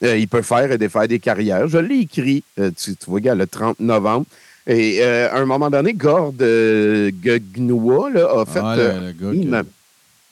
Euh, 0.03 0.15
il 0.17 0.27
peut 0.27 0.43
faire 0.43 0.71
et 0.71 0.77
défaire 0.77 1.07
des 1.07 1.19
carrières. 1.19 1.67
Je 1.67 1.79
l'ai 1.79 2.01
écrit, 2.01 2.43
tu, 2.55 2.95
tu 2.95 3.05
vois, 3.07 3.19
le 3.33 3.47
30 3.47 3.79
novembre. 3.79 4.27
Et 4.67 4.97
euh, 5.01 5.29
à 5.31 5.37
un 5.39 5.45
moment 5.45 5.69
donné, 5.69 5.93
Gord 5.93 6.33
euh, 6.41 7.11
Gugnois 7.21 8.09
là, 8.11 8.27
a 8.41 8.45
fait. 8.45 8.59
Ah, 8.63 8.75
le, 8.75 9.07
le 9.07 9.11
gars 9.13 9.31
mime. 9.31 9.63
que- 9.63 9.67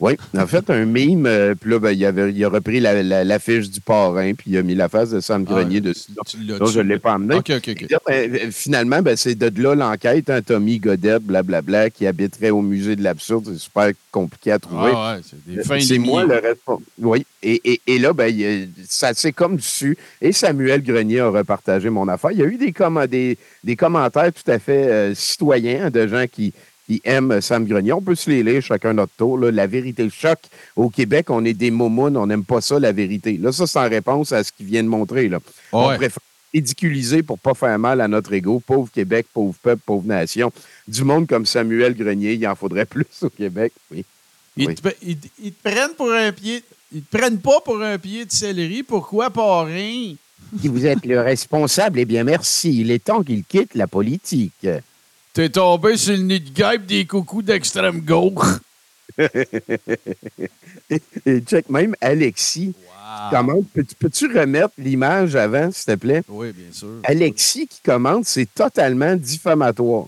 Oui, 0.04 0.16
a 0.36 0.46
fait 0.46 0.68
un 0.68 0.84
mime, 0.84 1.24
euh, 1.24 1.54
puis 1.58 1.70
là, 1.70 1.78
ben, 1.78 1.92
il, 1.92 2.04
avait, 2.04 2.30
il 2.30 2.44
a 2.44 2.48
repris 2.50 2.78
la- 2.78 3.02
la- 3.02 3.24
l'affiche 3.24 3.70
du 3.70 3.80
parrain, 3.80 4.34
puis 4.34 4.50
il 4.50 4.56
a 4.58 4.62
mis 4.62 4.74
la 4.74 4.90
face 4.90 5.08
de 5.10 5.20
Sam 5.20 5.46
Ah, 5.48 5.52
Grenier 5.52 5.80
dessus. 5.80 6.12
tu 6.26 6.36
je 6.46 6.80
ne 6.80 6.82
l'ai 6.88 6.98
pas 6.98 7.14
amené. 7.14 7.36
OK, 7.36 7.50
OK, 7.56 7.68
OK. 7.70 7.74
Puis 7.74 7.86
là, 7.88 7.98
ben, 8.06 8.52
finalement, 8.52 9.00
ben, 9.00 9.16
c'est 9.16 9.34
de 9.34 9.62
là 9.62 9.74
l'enquête. 9.74 10.28
hein, 10.28 10.42
Tommy 10.42 10.78
Godette, 10.78 11.22
blablabla, 11.22 11.88
qui 11.88 12.06
habiterait 12.06 12.50
au 12.50 12.60
musée 12.60 12.96
de 12.96 13.02
l'absurde. 13.02 13.44
C'est 13.50 13.58
super 13.58 13.90
compliqué 14.10 14.52
à 14.52 14.58
trouver. 14.58 14.92
Ah 14.94 15.16
ouais, 15.16 15.22
c'est 15.28 15.54
des 15.56 15.62
fins 15.64 15.80
c'est 15.80 15.94
de 15.96 16.00
moi 16.00 16.24
le 16.24 16.34
responsable. 16.34 16.84
Oui. 17.00 17.24
Et, 17.42 17.60
et- 17.64 17.80
et 17.86 17.98
là, 17.98 18.12
ben, 18.12 18.26
il 18.26 18.68
ça 18.86 19.14
s'est 19.14 19.32
comme 19.32 19.56
dessus. 19.56 19.96
Et 20.20 20.32
Samuel 20.32 20.82
Grenier 20.82 21.20
a 21.20 21.28
repartagé 21.30 21.88
mon 21.88 22.08
affaire. 22.08 22.30
Il 22.32 22.38
y 22.38 22.42
a 22.42 22.46
eu 22.46 22.56
des, 22.58 22.72
comm- 22.72 23.06
des, 23.06 23.38
des 23.64 23.76
commentaires 23.76 24.32
tout 24.32 24.50
à 24.50 24.58
fait 24.58 24.86
euh, 24.86 25.14
citoyens 25.14 25.86
hein, 25.86 25.90
de 25.90 26.06
gens 26.06 26.24
qui, 26.30 26.52
qui 26.86 27.00
aiment 27.04 27.40
Sam 27.40 27.64
Grenier. 27.66 27.92
On 27.92 28.02
peut 28.02 28.14
se 28.14 28.28
les 28.30 28.42
lire 28.42 28.62
chacun 28.62 28.92
notre 28.92 29.12
tour. 29.16 29.38
là. 29.38 29.50
La 29.50 29.66
vérité 29.66 30.08
choc. 30.10 30.38
Au 30.76 30.90
Québec, 30.90 31.30
on 31.30 31.44
est 31.44 31.54
des 31.54 31.70
momounes. 31.70 32.16
On 32.16 32.26
n'aime 32.26 32.44
pas 32.44 32.60
ça, 32.60 32.78
la 32.78 32.92
vérité. 32.92 33.38
Là, 33.38 33.52
ça, 33.52 33.66
c'est 33.66 33.78
en 33.78 33.88
réponse 33.88 34.32
à 34.32 34.44
ce 34.44 34.52
qu'il 34.52 34.66
vient 34.66 34.82
de 34.82 34.88
montrer. 34.88 35.28
Là. 35.28 35.38
On 35.72 35.88
Ouais. 35.88 35.96
préfère 35.96 36.22
ridiculiser 36.52 37.22
pour 37.22 37.38
pas 37.38 37.54
faire 37.54 37.78
mal 37.78 38.00
à 38.00 38.06
notre 38.08 38.32
ego. 38.32 38.62
Pauvre 38.64 38.88
Québec, 38.92 39.26
pauvre 39.32 39.54
peuple, 39.62 39.82
pauvre 39.84 40.06
nation. 40.06 40.52
Du 40.86 41.02
monde 41.02 41.26
comme 41.26 41.46
Samuel 41.46 41.94
Grenier, 41.96 42.34
il 42.34 42.46
en 42.46 42.54
faudrait 42.54 42.84
plus 42.86 43.06
au 43.22 43.30
Québec. 43.30 43.72
Oui. 43.90 44.04
Ils, 44.56 44.68
Oui. 44.68 44.74
te, 44.76 44.88
ils- 45.02 45.18
ils 45.42 45.52
te 45.52 45.68
prennent 45.68 45.94
pour 45.96 46.12
un 46.12 46.30
pied. 46.30 46.62
Ils 46.92 47.02
te 47.02 47.16
prennent 47.16 47.40
pas 47.40 47.60
pour 47.64 47.82
un 47.82 47.98
pied 47.98 48.24
de 48.24 48.30
céleri. 48.30 48.84
Pourquoi 48.84 49.30
parrain? 49.30 50.14
Si 50.60 50.68
vous 50.68 50.86
êtes 50.86 51.04
le 51.04 51.20
responsable, 51.20 51.98
eh 51.98 52.04
bien 52.04 52.22
merci. 52.22 52.82
Il 52.82 52.92
est 52.92 53.02
temps 53.02 53.24
qu'il 53.24 53.42
quitte 53.42 53.74
la 53.74 53.88
politique. 53.88 54.52
T'es 55.34 55.48
tombé 55.48 55.96
sur 55.96 56.12
le 56.12 56.18
nid 56.20 56.38
de 56.38 56.50
guêpe 56.50 56.86
des 56.86 57.06
coucous 57.06 57.42
d'extrême 57.42 58.00
gauche. 58.02 58.60
Et 61.26 61.40
check 61.40 61.68
même 61.68 61.96
Alexis. 62.00 62.72
Comment, 63.32 63.60
peux, 63.74 63.84
peux-tu 63.98 64.26
remettre 64.26 64.74
l'image 64.78 65.34
avant, 65.34 65.72
s'il 65.72 65.86
te 65.86 65.98
plaît? 65.98 66.22
Oui, 66.28 66.52
bien 66.52 66.72
sûr. 66.72 67.00
Alexis 67.02 67.66
qui 67.66 67.80
commente, 67.82 68.26
c'est 68.26 68.46
totalement 68.54 69.16
diffamatoire. 69.16 70.06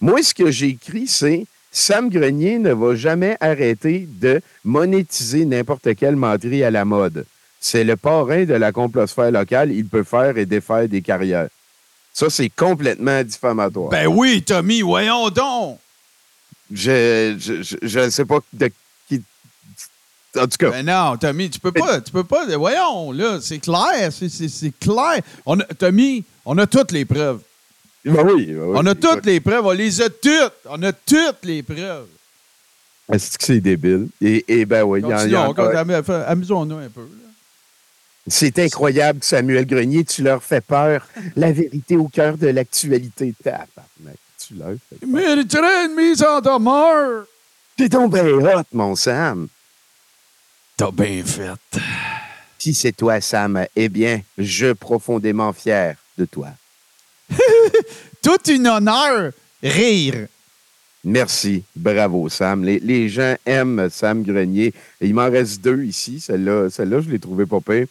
Moi, 0.00 0.20
ce 0.24 0.34
que 0.34 0.50
j'ai 0.50 0.70
écrit, 0.70 1.06
c'est 1.06 1.46
Sam 1.70 2.10
Grenier 2.10 2.58
ne 2.58 2.72
va 2.72 2.96
jamais 2.96 3.36
arrêter 3.38 4.08
de 4.20 4.40
monétiser 4.64 5.44
n'importe 5.44 5.94
quelle 5.94 6.16
menterie 6.16 6.64
à 6.64 6.72
la 6.72 6.84
mode. 6.84 7.24
C'est 7.60 7.84
le 7.84 7.96
parrain 7.96 8.44
de 8.44 8.54
la 8.54 8.72
complosphère 8.72 9.30
locale. 9.30 9.70
Il 9.70 9.86
peut 9.86 10.02
faire 10.02 10.36
et 10.38 10.46
défaire 10.46 10.88
des 10.88 11.02
carrières. 11.02 11.50
Ça, 12.16 12.30
c'est 12.30 12.48
complètement 12.48 13.22
diffamatoire. 13.22 13.90
Ben 13.90 14.06
oui, 14.06 14.42
Tommy, 14.42 14.80
voyons 14.80 15.28
donc. 15.28 15.78
Je 16.72 17.36
je, 17.38 17.62
je, 17.62 17.76
je 17.82 18.08
sais 18.08 18.24
pas 18.24 18.38
de 18.54 18.70
qui. 19.06 19.20
En 20.34 20.46
tout 20.46 20.56
cas, 20.58 20.70
Ben 20.70 20.86
non, 20.86 21.18
Tommy, 21.18 21.50
tu 21.50 21.60
peux 21.60 21.72
pas, 21.72 22.00
tu 22.00 22.10
peux 22.10 22.24
pas. 22.24 22.46
Voyons, 22.56 23.12
là, 23.12 23.38
c'est 23.42 23.58
clair, 23.58 24.10
c'est- 24.10 24.72
clair. 24.80 25.20
On 25.44 25.60
a, 25.60 25.64
Tommy, 25.64 26.24
on 26.46 26.56
a 26.56 26.66
toutes 26.66 26.92
les 26.92 27.04
preuves. 27.04 27.40
ben 28.02 28.14
oui, 28.24 28.46
ben 28.46 28.62
oui. 28.62 28.76
On 28.76 28.86
a 28.86 28.94
toutes 28.94 29.26
les 29.26 29.38
preuves, 29.40 29.66
on 29.66 29.72
les 29.72 30.00
a 30.00 30.08
toutes. 30.08 30.54
On 30.70 30.82
a 30.84 30.92
toutes 30.94 31.44
les 31.44 31.62
preuves. 31.62 32.06
Est-ce 33.12 33.36
que 33.36 33.44
c'est 33.44 33.60
débile? 33.60 34.08
Et, 34.22 34.42
et 34.48 34.64
ben 34.64 34.84
oui, 34.84 35.00
il 35.00 35.08
y 35.10 35.12
en- 35.12 35.18
a- 35.18 36.22
amusons-nous 36.28 36.78
un 36.78 36.88
peu. 36.88 37.06
C'est 38.28 38.58
incroyable, 38.58 39.20
Samuel 39.22 39.66
Grenier. 39.66 40.04
Tu 40.04 40.22
leur 40.22 40.42
fais 40.42 40.60
peur. 40.60 41.06
La 41.36 41.52
vérité 41.52 41.96
au 41.96 42.08
cœur 42.08 42.36
de 42.36 42.48
l'actualité. 42.48 43.34
Tu 43.38 44.54
leur 44.54 44.76
fais 44.88 44.96
peur. 44.96 45.08
mériterait 45.08 45.86
une 45.86 45.94
mise 45.94 46.22
en 46.22 46.40
demeure. 46.40 47.26
T'es 47.76 47.88
donc 47.88 48.14
bien 48.14 48.26
hot, 48.26 48.64
mon 48.72 48.96
Sam. 48.96 49.48
T'as 50.76 50.90
bien 50.90 51.22
fait. 51.24 51.80
Si 52.58 52.74
c'est 52.74 52.92
toi, 52.92 53.20
Sam, 53.20 53.66
eh 53.76 53.88
bien, 53.88 54.22
je 54.38 54.72
profondément 54.72 55.52
fier 55.52 55.96
de 56.18 56.24
toi. 56.24 56.48
Tout 58.22 58.50
une 58.50 58.66
honneur, 58.66 59.32
rire. 59.62 60.26
Merci. 61.04 61.62
Bravo, 61.76 62.28
Sam. 62.28 62.64
Les, 62.64 62.80
les 62.80 63.08
gens 63.08 63.36
aiment 63.46 63.88
Sam 63.90 64.22
Grenier. 64.22 64.74
Et 65.00 65.06
il 65.06 65.14
m'en 65.14 65.30
reste 65.30 65.60
deux 65.60 65.84
ici. 65.84 66.18
Celle-là, 66.18 66.68
celle-là 66.70 67.00
je 67.00 67.10
l'ai 67.10 67.20
trouvée 67.20 67.46
pas 67.46 67.60
pire. 67.60 67.86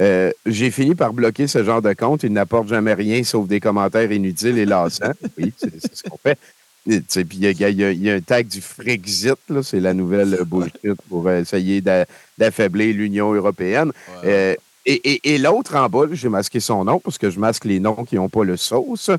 Euh, 0.00 0.30
J'ai 0.46 0.70
fini 0.70 0.94
par 0.94 1.12
bloquer 1.12 1.46
ce 1.46 1.62
genre 1.64 1.80
de 1.82 1.92
compte. 1.92 2.22
Il 2.24 2.32
n'apporte 2.32 2.68
jamais 2.68 2.94
rien 2.94 3.22
sauf 3.24 3.46
des 3.46 3.60
commentaires 3.60 4.10
inutiles 4.10 4.58
et 4.58 4.64
lassants. 4.66 5.12
Oui, 5.38 5.52
c'est 5.56 5.70
ce 5.96 6.02
qu'on 6.02 6.18
fait. 6.18 6.38
Puis 6.86 7.00
il 7.32 7.40
y, 7.60 7.64
a- 7.64 7.70
y 7.70 7.96
y 7.96 8.10
un 8.10 8.20
tag 8.20 8.46
du 8.46 8.60
Frexit, 8.60 9.34
c'est 9.62 9.80
la 9.80 9.94
nouvelle 9.94 10.38
bullshit 10.46 11.00
pour 11.08 11.30
essayer 11.30 11.80
d'a- 11.80 12.04
d'affaiblir 12.36 12.94
l'Union 12.94 13.32
européenne. 13.32 13.90
Euh, 14.24 14.54
et 14.84 15.00
et- 15.12 15.34
et 15.34 15.38
l'autre 15.38 15.76
en 15.76 15.88
bas, 15.88 16.04
j'ai 16.12 16.28
masqué 16.28 16.60
son 16.60 16.84
nom 16.84 17.00
parce 17.00 17.16
que 17.16 17.30
je 17.30 17.38
masque 17.40 17.64
les 17.64 17.80
noms 17.80 18.04
qui 18.04 18.16
n'ont 18.16 18.28
pas 18.28 18.44
le 18.44 18.58
sauce, 18.58 19.10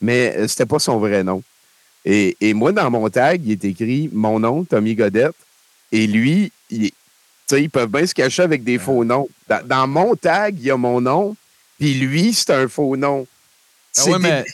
mais 0.00 0.34
euh, 0.38 0.48
c'était 0.48 0.64
pas 0.64 0.78
son 0.78 0.98
vrai 0.98 1.22
nom. 1.22 1.42
Et, 2.06 2.38
et 2.40 2.54
moi, 2.54 2.72
dans 2.72 2.90
mon 2.90 3.06
tag, 3.10 3.42
il 3.44 3.52
est 3.52 3.64
écrit 3.66 4.08
mon 4.14 4.40
nom, 4.40 4.64
Tommy 4.64 4.94
Godette. 4.94 5.34
Et 5.92 6.06
lui, 6.06 6.50
il- 6.70 6.92
ils 7.58 7.70
peuvent 7.70 7.88
bien 7.90 8.06
se 8.06 8.14
cacher 8.14 8.42
avec 8.42 8.62
des 8.64 8.78
faux 8.78 9.04
noms. 9.04 9.28
Dans, 9.48 9.66
dans 9.66 9.86
mon 9.86 10.14
tag, 10.14 10.56
il 10.58 10.64
y 10.66 10.70
a 10.70 10.76
mon 10.76 11.00
nom, 11.00 11.36
puis 11.78 11.94
lui, 11.94 12.32
c'est 12.32 12.50
un 12.50 12.68
faux 12.68 12.96
nom. 12.96 13.26
Ah 13.96 14.04
ouais, 14.06 14.18
mais 14.18 14.44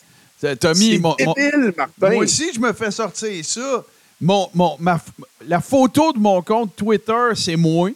c'est- 0.41 0.57
Tommy, 0.57 0.99
mon- 0.99 1.15
débile, 1.15 1.73
Martin. 1.77 2.11
moi 2.11 2.25
aussi, 2.25 2.51
je 2.55 2.61
me 2.61 2.73
fais 2.73 2.91
sortir 2.91 3.45
ça. 3.45 3.85
Mon, 4.21 4.49
mon, 4.55 4.77
ma, 4.81 4.99
la 5.47 5.61
photo 5.61 6.13
de 6.13 6.19
mon 6.19 6.41
compte 6.43 6.75
Twitter, 6.77 7.33
c'est 7.35 7.57
moi. 7.57 7.91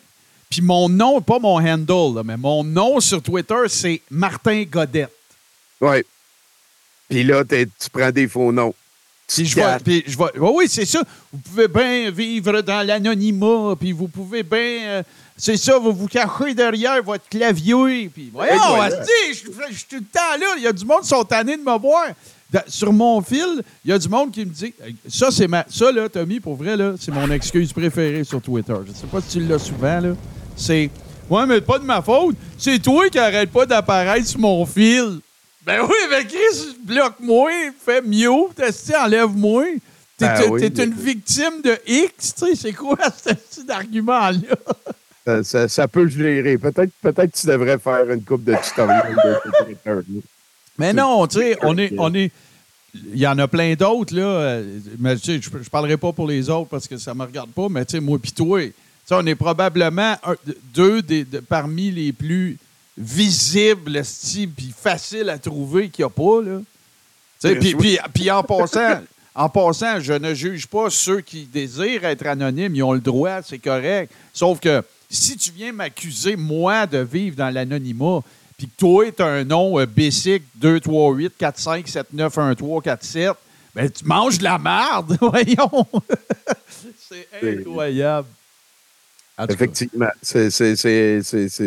Puis 0.50 0.60
mon 0.62 0.88
nom, 0.88 1.20
pas 1.20 1.38
mon 1.38 1.58
handle, 1.58 2.16
là, 2.16 2.22
mais 2.24 2.36
mon 2.36 2.64
nom 2.64 2.98
sur 3.00 3.22
Twitter, 3.22 3.68
c'est 3.68 4.02
Martin 4.10 4.64
Godette. 4.64 5.12
Ouais. 5.80 6.04
Puis 7.08 7.22
là, 7.24 7.44
tu 7.44 7.66
prends 7.92 8.10
des 8.10 8.28
faux 8.28 8.52
noms. 8.52 8.74
Puis 9.34 9.46
je 9.46 9.54
vois, 9.54 9.78
puis 9.84 10.04
je 10.06 10.16
vois- 10.16 10.32
oui, 10.36 10.50
oui, 10.56 10.64
c'est 10.68 10.84
ça. 10.86 11.00
Vous 11.32 11.38
pouvez 11.38 11.68
bien 11.68 12.10
vivre 12.10 12.60
dans 12.62 12.86
l'anonymat, 12.86 13.74
puis 13.78 13.92
vous 13.92 14.08
pouvez 14.08 14.42
bien. 14.42 14.58
euh, 14.84 15.02
c'est 15.36 15.56
ça, 15.56 15.78
vous 15.78 15.92
vous 15.92 16.06
cachez 16.08 16.54
derrière 16.54 17.02
votre 17.02 17.28
clavier. 17.28 18.10
Puis 18.12 18.30
voyons, 18.32 18.54
voilà. 18.76 18.96
je 19.30 19.34
je- 19.34 19.72
je 19.72 19.76
suis 19.76 19.86
tout 19.88 19.96
le 19.96 20.00
temps 20.02 20.36
là. 20.40 20.46
Il 20.56 20.62
y 20.64 20.66
a 20.66 20.72
du 20.72 20.84
monde 20.84 21.02
qui 21.02 21.08
sont 21.08 21.24
tannés 21.24 21.56
de 21.56 21.62
me 21.62 21.78
voir. 21.78 22.06
Dans- 22.52 22.62
sur 22.66 22.92
mon 22.92 23.22
fil, 23.22 23.62
il 23.84 23.90
y 23.90 23.94
a 23.94 23.98
du 23.98 24.08
monde 24.08 24.32
qui 24.32 24.40
me 24.40 24.50
dit 24.50 24.74
Ça, 25.08 25.30
c'est 25.30 25.46
ma. 25.46 25.64
Ça, 25.70 25.92
là, 25.92 26.08
Tommy, 26.08 26.40
pour 26.40 26.56
vrai, 26.56 26.76
là, 26.76 26.94
c'est 26.98 27.12
mon 27.12 27.30
excuse 27.30 27.72
préférée 27.72 28.24
sur 28.24 28.42
Twitter. 28.42 28.74
Je 28.86 28.90
ne 28.90 28.96
sais 28.96 29.06
pas 29.06 29.20
si 29.20 29.38
tu 29.38 29.46
l'as 29.46 29.58
souvent, 29.60 30.00
là. 30.00 30.14
C'est 30.56 30.90
Ouais, 31.30 31.46
mais 31.46 31.60
pas 31.60 31.78
de 31.78 31.84
ma 31.84 32.02
faute. 32.02 32.34
C'est 32.58 32.80
toi 32.82 33.08
qui 33.08 33.16
arrête 33.20 33.50
pas 33.52 33.64
d'apparaître 33.64 34.26
sur 34.26 34.40
mon 34.40 34.66
fil. 34.66 35.20
Ben 35.66 35.82
oui, 35.82 35.94
mais 36.10 36.24
Chris, 36.24 36.76
bloque-moi, 36.84 37.50
fais 37.84 38.00
mieux, 38.00 38.30
enlève-moi? 38.96 39.64
T'es 40.16 40.26
Ben 40.26 40.50
oui, 40.50 40.66
une 40.66 40.94
mais- 40.94 41.02
victime 41.02 41.62
de 41.62 41.78
X, 41.86 42.34
tu 42.34 42.46
sais, 42.46 42.54
c'est 42.54 42.72
quoi 42.72 42.96
ce 43.24 43.34
petit 43.34 43.70
argument-là? 43.70 44.56
Ça, 45.26 45.44
ça- 45.44 45.68
ça 45.68 45.88
peut 45.88 46.08
gérer. 46.08 46.56
Peut-être 46.58 46.90
peut-être 47.02 47.32
que 47.32 47.38
tu 47.40 47.46
devrais 47.46 47.78
faire 47.78 48.10
une 48.10 48.22
coupe 48.22 48.44
de 48.44 48.52
là. 48.52 48.60
Mais 50.78 50.92
non, 50.94 51.26
tu 51.26 51.38
sais, 51.40 51.58
on 51.62 51.76
est, 51.76 51.92
on 51.98 52.14
est. 52.14 52.32
Il 52.94 53.18
y 53.18 53.26
en 53.26 53.38
a 53.38 53.46
plein 53.46 53.74
d'autres, 53.74 54.14
là. 54.16 54.60
Mais 54.98 55.16
tu 55.16 55.24
sais, 55.38 55.40
je 55.40 55.56
ne 55.56 55.62
parlerai 55.64 55.96
pas 55.98 56.12
pour 56.12 56.26
les 56.26 56.48
autres 56.50 56.68
parce 56.70 56.88
que 56.88 56.96
ça 56.96 57.12
ne 57.14 57.18
me 57.18 57.24
regarde 57.24 57.50
pas, 57.50 57.68
mais 57.68 57.84
tu 57.84 57.92
sais, 57.92 58.00
moi 58.00 58.18
pis 58.18 58.32
toi, 58.32 58.62
tu 58.62 58.72
sais, 59.04 59.14
on 59.14 59.24
est 59.26 59.34
probablement 59.34 60.16
un- 60.24 60.36
deux 60.74 61.00
des, 61.02 61.24
de- 61.24 61.38
parmi 61.40 61.90
les 61.90 62.12
plus 62.12 62.58
visibles, 63.00 63.96
esti, 63.96 64.46
puis 64.46 64.74
faciles 64.76 65.30
à 65.30 65.38
trouver 65.38 65.88
qu'il 65.88 66.04
n'y 66.04 66.06
a 66.06 66.10
pas, 66.10 66.42
là. 66.42 66.60
Puis 68.12 68.30
en 68.30 68.42
passant, 68.42 69.00
en 69.34 69.48
passant, 69.48 70.00
je 70.00 70.12
ne 70.12 70.34
juge 70.34 70.66
pas 70.66 70.90
ceux 70.90 71.22
qui 71.22 71.46
désirent 71.46 72.04
être 72.04 72.26
anonymes, 72.26 72.76
ils 72.76 72.82
ont 72.82 72.92
le 72.92 73.00
droit, 73.00 73.40
c'est 73.42 73.58
correct. 73.58 74.12
Sauf 74.34 74.60
que 74.60 74.82
si 75.08 75.36
tu 75.36 75.50
viens 75.50 75.72
m'accuser, 75.72 76.36
moi, 76.36 76.86
de 76.86 76.98
vivre 76.98 77.36
dans 77.36 77.48
l'anonymat, 77.48 78.20
puis 78.58 78.68
que 78.68 78.76
toi, 78.76 79.10
tu 79.10 79.22
as 79.22 79.26
un 79.26 79.44
nom 79.44 79.80
euh, 79.80 79.86
basic 79.86 80.42
238 80.56 81.32
45 81.38 81.88
79 81.88 82.32
13 82.58 82.68
47, 82.84 83.32
ben 83.74 83.90
tu 83.90 84.04
manges 84.04 84.38
de 84.38 84.44
la 84.44 84.58
merde, 84.58 85.16
voyons. 85.20 85.86
c'est 87.08 87.26
incroyable. 87.42 88.28
Effectivement. 89.48 90.10
C'est, 90.22 90.48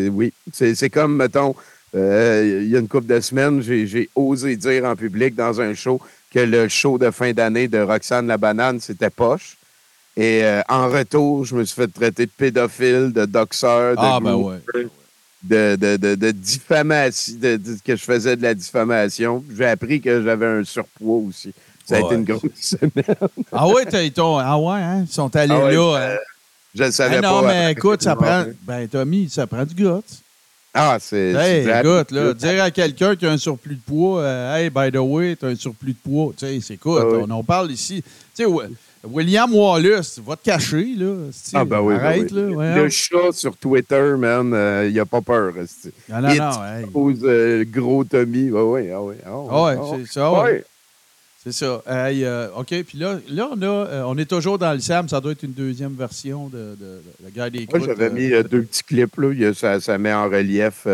oui. 0.10 0.34
C'est, 0.52 0.90
comme, 0.90 1.16
mettons, 1.18 1.56
euh, 1.96 2.62
il 2.64 2.70
y 2.70 2.76
a 2.76 2.80
une 2.80 2.88
couple 2.88 3.08
de 3.08 3.20
semaines, 3.20 3.62
j'ai, 3.62 4.10
osé 4.16 4.56
dire 4.56 4.86
en 4.86 4.96
public 4.96 5.36
dans 5.36 5.62
un 5.62 5.74
show 5.74 6.00
que 6.34 6.40
le 6.40 6.68
show 6.68 6.98
de 6.98 7.12
fin 7.12 7.32
d'année 7.34 7.68
de 7.68 7.80
Roxane 7.80 8.28
la 8.28 8.38
banane, 8.38 8.80
c'était 8.80 9.10
poche. 9.10 9.58
Et 10.16 10.44
euh, 10.44 10.62
en 10.70 10.90
retour, 10.90 11.46
je 11.46 11.56
me 11.56 11.64
suis 11.66 11.76
fait 11.76 11.88
traiter 11.88 12.26
de 12.26 12.32
pédophile, 12.36 13.12
de 13.14 13.26
doxeur, 13.26 13.94
de, 13.96 14.00
Ah, 14.02 14.20
ben 14.22 14.36
ouais. 14.36 14.58
de, 15.44 15.76
de, 15.76 15.98
de, 15.98 16.16
de 16.16 16.32
diffamation, 16.32 17.34
que 17.84 17.96
je 17.96 18.04
faisais 18.04 18.36
de 18.36 18.44
la 18.44 18.54
diffamation. 18.54 19.44
J'ai 19.56 19.66
appris 19.66 20.02
que 20.02 20.22
j'avais 20.24 20.46
un 20.46 20.64
surpoids 20.64 21.24
aussi. 21.28 21.54
Ça 21.86 21.98
a 21.98 22.00
été 22.00 22.16
une 22.16 22.24
grosse 22.24 22.42
semaine. 22.56 23.16
Ah 23.52 23.68
ouais, 23.68 23.84
ils 23.92 24.14
ah 24.18 24.58
ouais, 24.58 24.82
hein? 24.82 25.06
Ils 25.08 25.12
sont 25.14 25.36
allés 25.36 25.54
Ah 25.54 25.66
ouais, 25.66 25.74
là. 25.74 25.80
euh, 25.82 26.16
hein? 26.16 26.20
Je 26.76 26.84
ne 26.84 26.92
savais 26.92 27.18
Ah 27.18 27.22
pas. 27.22 27.30
non, 27.30 27.42
mais 27.44 27.50
après 27.50 27.72
écoute, 27.72 28.02
ça 28.02 28.16
prend. 28.18 28.46
Ben, 28.64 28.88
Tommy, 28.88 29.30
ça 29.30 29.46
prend 29.48 29.64
du 29.66 29.74
guts. 29.76 29.90
Ah, 30.74 30.98
c'est. 31.00 31.34
Hey, 31.34 31.68
écoute, 31.70 32.10
là, 32.12 32.34
dire 32.34 32.64
à 32.64 32.72
quelqu'un 32.72 33.16
qui 33.16 33.28
a 33.28 33.32
un 33.32 33.38
surplus 33.38 33.76
de 33.76 33.82
poids, 33.82 34.22
euh, 34.22 34.56
hey, 34.58 34.70
by 34.72 34.92
the 34.92 34.98
way, 35.00 35.36
t'as 35.36 35.50
un 35.50 35.56
surplus 35.56 35.94
de 35.94 35.98
poids, 36.04 36.34
tu 36.36 36.48
sais, 36.48 36.60
c'est 36.62 36.74
écoute, 36.74 37.00
Ah 37.00 37.06
oui. 37.08 37.24
on 37.28 37.30
en 37.30 37.44
parle 37.44 37.70
ici. 37.72 38.02
Tu 38.02 38.44
sais, 38.44 38.46
Wi- 38.46 38.76
William 39.08 39.54
Wallace, 39.54 40.18
va 40.26 40.36
te 40.36 40.46
cacher, 40.46 40.96
là. 40.98 41.14
Ah, 41.54 41.64
ben 41.66 41.80
oui. 41.82 41.94
ben 41.94 42.04
Arrête, 42.04 42.32
oui. 42.32 42.42
là. 42.42 42.54
voyons. 42.54 42.76
Le 42.76 42.90
chat 42.90 43.32
sur 43.34 43.56
Twitter, 43.56 44.14
man, 44.18 44.52
euh, 44.56 44.90
il 44.90 45.00
a 45.00 45.06
pas 45.06 45.22
peur. 45.22 45.56
esti. 45.60 45.92
Non, 46.10 46.22
non, 46.22 46.34
non, 46.36 46.64
hey. 46.66 46.86
pose, 46.88 47.20
euh, 47.24 47.64
gros 47.70 48.04
Tommy. 48.06 48.50
Ah 48.56 48.64
oui, 48.64 48.90
ah 48.92 49.02
oui. 49.02 49.16
Ah 49.24 49.30
Ah 49.52 49.64
ouais, 49.66 49.78
ah 49.80 49.96
c'est 50.08 50.12
ça, 50.12 50.32
ouais. 50.32 50.64
C'est 51.44 51.52
ça. 51.52 51.84
Hey, 51.86 52.24
euh, 52.24 52.48
OK, 52.56 52.74
puis 52.88 52.98
là, 52.98 53.20
là 53.28 53.50
on, 53.52 53.62
a, 53.62 53.66
euh, 53.66 54.04
on 54.06 54.18
est 54.18 54.30
toujours 54.30 54.58
dans 54.58 54.72
le 54.72 54.80
SAM, 54.80 55.10
ça 55.10 55.20
doit 55.20 55.34
être 55.34 55.44
une 55.44 55.52
deuxième 55.52 55.94
version 55.94 56.48
de, 56.48 56.58
de, 56.58 56.76
de 56.80 57.02
la 57.22 57.32
guerre 57.32 57.52
des 57.52 57.68
Moi, 57.70 57.80
croûtes. 57.80 57.84
j'avais 57.86 58.06
euh, 58.06 58.14
mis 58.14 58.32
euh, 58.32 58.44
deux 58.44 58.62
petits 58.62 58.84
clips. 58.84 59.18
Là. 59.18 59.54
Ça, 59.54 59.82
ça 59.82 59.98
met 59.98 60.14
en 60.14 60.30
relief 60.30 60.88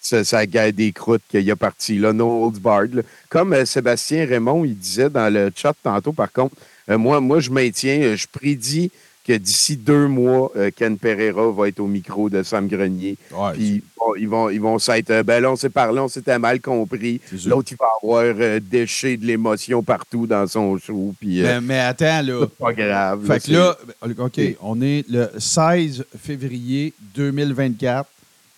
sa, 0.00 0.22
sa 0.22 0.46
guerre 0.46 0.72
des 0.72 0.92
croûtes 0.92 1.22
qu'il 1.28 1.50
a 1.50 1.56
parti, 1.56 1.98
là, 1.98 2.12
No 2.12 2.52
là. 2.64 3.02
Comme 3.28 3.66
Sébastien 3.66 4.24
Raymond, 4.24 4.64
il 4.64 4.78
disait 4.78 5.10
dans 5.10 5.32
le 5.32 5.50
chat 5.54 5.74
tantôt, 5.82 6.12
par 6.12 6.30
contre, 6.30 6.54
moi, 6.86 7.20
moi, 7.20 7.40
je 7.40 7.50
maintiens, 7.50 8.14
je 8.14 8.26
prédis 8.30 8.92
que 9.28 9.34
d'ici 9.36 9.76
deux 9.76 10.06
mois, 10.08 10.50
euh, 10.56 10.70
Ken 10.74 10.96
Pereira 10.96 11.52
va 11.52 11.68
être 11.68 11.80
au 11.80 11.86
micro 11.86 12.30
de 12.30 12.42
Sam 12.42 12.66
Grenier. 12.66 13.18
ouais, 13.30 13.52
Puis 13.52 13.82
bon, 13.98 14.14
ils 14.18 14.26
vont 14.28 14.48
ils 14.48 14.60
vont 14.60 14.78
s'être. 14.78 15.10
euh, 15.10 15.22
ben 15.22 15.40
là, 15.42 15.52
on 15.52 15.56
s'est 15.56 15.68
parlé, 15.68 16.00
on 16.00 16.08
s'était 16.08 16.38
mal 16.38 16.60
compris. 16.62 17.20
L'autre, 17.44 17.72
il 17.72 17.76
va 17.78 17.86
avoir 18.02 18.34
euh, 18.40 18.58
déché 18.58 19.18
de 19.18 19.26
l'émotion 19.26 19.82
partout 19.82 20.26
dans 20.26 20.46
son 20.46 20.78
show. 20.78 21.14
Puis 21.20 21.42
mais, 21.42 21.60
mais 21.60 21.78
attends, 21.78 22.22
là. 22.22 22.40
c'est 22.40 22.58
pas 22.58 22.72
grave. 22.72 23.26
Fait 23.26 23.36
que 23.38 23.44
c'est- 23.44 23.52
là, 23.52 23.76
OK, 24.18 24.40
on 24.62 24.80
est 24.80 25.04
le 25.10 25.28
16 25.38 26.06
février 26.18 26.94
2024 27.14 28.08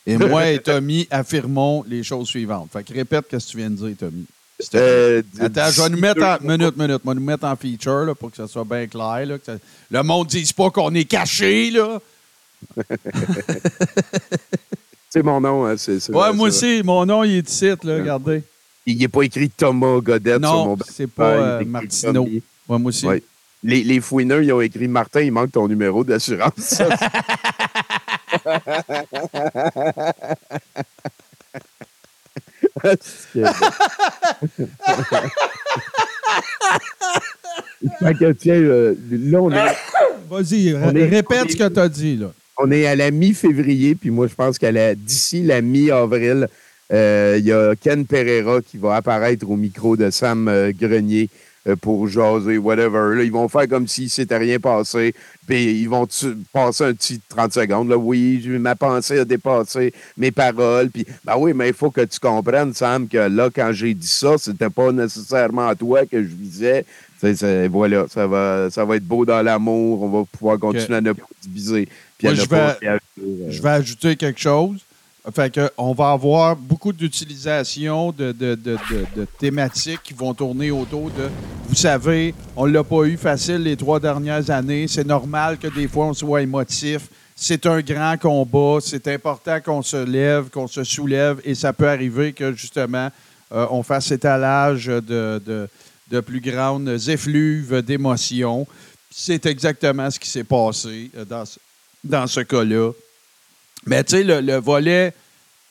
et 0.07 0.17
moi 0.17 0.51
et 0.51 0.59
Tommy 0.63 1.09
affirmons 1.11 1.85
les 1.89 2.03
choses 2.05 2.29
suivantes. 2.29 2.69
Fait 2.73 2.85
que 2.85 2.95
répète 2.95 3.27
ce 3.31 3.37
que 3.47 3.51
tu 3.51 3.57
viens 3.57 3.71
de 3.71 3.77
dire, 3.77 3.97
Tommy. 3.99 4.25
Euh, 4.75 5.23
Attends, 5.41 5.71
je 5.71 5.83
vais 5.83 5.89
nous 5.91 5.99
mettre 6.01 6.23
en. 6.23 6.39
Minute, 6.41 6.77
minute. 6.77 7.01
Je 7.05 7.09
vais 7.09 7.15
nous 7.15 7.25
mettre 7.25 7.45
en 7.45 7.57
feature 7.57 8.05
là, 8.05 8.15
pour 8.15 8.31
que 8.31 8.37
ça 8.37 8.47
soit 8.49 8.65
bien 8.65 8.87
clair. 8.87 9.27
Là, 9.27 9.39
que 9.39 9.45
ça- 9.47 9.57
le 9.91 10.03
monde 10.03 10.27
ne 10.27 10.31
dise 10.31 10.53
pas 10.53 10.71
qu'on 10.71 10.95
est 10.95 11.05
caché. 11.05 11.71
Là. 11.71 11.99
C'est 15.13 15.25
mon 15.25 15.41
nom. 15.41 15.67
hein, 15.67 15.75
c'est, 15.77 15.99
c'est 15.99 16.15
Ouais, 16.15 16.33
moi 16.33 16.47
aussi, 16.49 16.83
mon 16.85 17.05
nom, 17.05 17.25
il 17.25 17.39
est 17.39 17.51
ici, 17.51 17.67
là, 17.67 17.75
regardez. 17.83 18.45
Il 18.87 18.97
n'est 18.99 19.09
pas 19.09 19.23
écrit 19.23 19.51
Thomas 19.51 19.99
Godette 20.01 20.41
sur 20.45 20.65
mon 20.65 20.77
Non, 20.77 20.79
c'est 20.89 21.11
pas 21.11 21.31
euh, 21.31 21.65
Martineau. 21.65 22.29
Ouais, 22.69 22.79
moi 22.79 22.89
aussi. 22.91 23.07
Ouais. 23.07 23.21
Les, 23.65 23.83
les 23.83 24.01
fouineurs, 24.01 24.41
ils 24.41 24.53
ont 24.53 24.61
écrit 24.61 24.87
Martin, 24.89 25.23
il 25.23 25.33
manque 25.33 25.51
ton 25.53 25.67
numéro 25.67 26.05
d'assurance. 26.05 26.81
Fait 32.81 32.99
que, 38.19 38.33
tiens, 38.39 38.55
euh, 38.55 38.95
là, 39.11 39.43
on 39.43 39.51
est, 39.51 39.77
Vas-y, 40.31 40.75
On 40.75 40.95
est- 40.95 41.09
répète 41.09 41.51
ce 41.51 41.57
que 41.57 41.69
tu 41.69 41.81
as 41.81 41.89
dit. 41.89 42.17
Là. 42.17 42.33
on 42.59 42.71
est 42.71 42.87
à 42.87 42.95
la 42.95 43.11
mi-février, 43.11 43.95
puis 43.95 44.11
moi, 44.11 44.27
je 44.29 44.35
pense 44.35 44.59
qu'à 44.59 44.71
la- 44.71 44.95
d'ici 44.95 45.43
la 45.43 45.61
mi-avril, 45.61 46.47
euh, 46.93 47.37
il 47.39 47.45
y 47.47 47.53
a 47.53 47.75
Ken 47.77 48.05
Pereira 48.07 48.61
qui 48.61 48.77
va 48.77 48.97
apparaître 48.97 49.49
au 49.49 49.57
micro 49.57 49.97
de 49.97 50.11
Sam 50.11 50.49
euh, 50.49 50.73
Grenier 50.79 51.29
pour 51.81 52.09
jaser, 52.09 52.59
whatever. 52.59 53.15
Là, 53.17 53.23
ils 53.23 53.33
vont 53.33 53.49
faire 53.49 53.69
comme 53.69 53.87
s'il 53.87 54.05
ne 54.05 54.09
s'était 54.09 54.37
rien 54.39 54.59
passé, 54.59 55.15
puis 55.47 55.81
ils 55.81 55.89
vont 55.89 56.07
passer 56.53 56.85
un 56.85 56.95
petit 56.95 57.21
30 57.29 57.53
secondes. 57.53 57.89
Là, 57.89 57.97
oui, 57.99 58.43
ma 58.59 58.75
pensée 58.77 59.19
a 59.21 59.25
dépassé 59.25 59.93
mes 60.17 60.31
paroles. 60.31 60.91
Puis, 60.91 61.05
ben 61.25 61.35
oui, 61.37 61.53
mais 61.55 61.69
il 61.69 61.75
faut 61.75 61.91
que 61.91 62.01
tu 62.03 62.19
comprennes, 62.19 62.73
Sam, 62.75 63.09
que 63.09 63.19
là, 63.19 63.51
quand 63.55 63.71
j'ai 63.73 63.93
dit 63.95 64.09
ça, 64.09 64.37
c'était 64.39 64.71
pas 64.71 64.91
nécessairement 64.93 65.69
à 65.69 65.75
toi 65.75 66.07
que 66.07 66.23
je 66.23 66.29
visais. 66.29 66.85
Voilà, 67.71 68.07
ça 68.09 68.27
va, 68.27 68.69
ça 68.71 68.85
va 68.87 68.97
être 68.97 69.05
beau 69.05 69.27
dans 69.27 69.43
l'amour. 69.43 70.03
On 70.03 70.09
va 70.09 70.25
pouvoir 70.25 70.59
continuer 70.59 70.97
à 70.97 71.01
ne 71.03 71.13
pas 71.13 71.27
diviser. 71.43 71.87
Puis 72.17 72.27
Moi, 72.29 72.35
je 72.35 72.41
vais- 72.49 72.89
euh, 72.89 72.99
Je 73.51 73.61
vais 73.63 73.69
ajouter 73.69 74.17
quelque 74.17 74.41
chose. 74.41 74.81
Que 75.53 75.71
on 75.77 75.93
va 75.93 76.13
avoir 76.13 76.57
beaucoup 76.57 76.95
d'utilisation 76.95 78.11
de, 78.11 78.33
de, 78.33 78.55
de, 78.55 78.79
de- 79.15 79.27
thématiques 79.39 80.03
qui 80.03 80.15
vont 80.15 80.33
tourner 80.33 80.71
autour 80.71 81.11
de. 81.11 81.29
Vous 81.69 81.75
savez, 81.75 82.35
on 82.57 82.65
l'a 82.65 82.83
pas 82.83 83.05
eu 83.05 83.19
facile 83.19 83.63
les 83.63 83.77
trois 83.77 84.01
dernières 84.01 84.49
années. 84.51 84.89
C'est 84.89 85.07
normal 85.07 85.59
que 85.59 85.67
des 85.69 85.89
fois 85.89 86.07
on 86.07 86.15
soit 86.15 86.41
émotif. 86.41 87.09
C'est 87.37 87.67
un 87.67 87.81
grand 87.83 88.17
combat. 88.19 88.79
C'est 88.81 89.09
important 89.09 89.61
qu'on 89.61 89.83
se 89.83 90.03
lève, 90.03 90.49
qu'on 90.49 90.67
se 90.67 90.85
soulève. 90.85 91.41
Et 91.45 91.55
ça 91.55 91.75
peut 91.75 91.89
arriver 91.89 92.33
que 92.33 92.53
justement, 92.55 93.11
euh, 93.53 93.67
on 93.71 93.83
fasse 93.83 94.11
étalage 94.11 94.87
de, 94.87 95.69
de, 96.11 96.21
plus 96.21 96.41
grandes 96.41 96.89
effluves 97.09 97.83
d'émotions. 97.83 98.67
C'est 99.11 99.45
exactement 99.45 100.11
ce 100.11 100.19
qui 100.19 100.31
s'est 100.31 100.45
passé 100.45 101.11
euh, 101.17 101.25
dans 101.27 101.45
dans 102.03 102.27
ce 102.27 102.41
cas-là. 102.41 102.93
Mais 103.87 104.05
tu 104.05 104.17
sais, 104.17 104.25
le, 104.25 104.41
le 104.41 104.57
volet, 104.57 105.15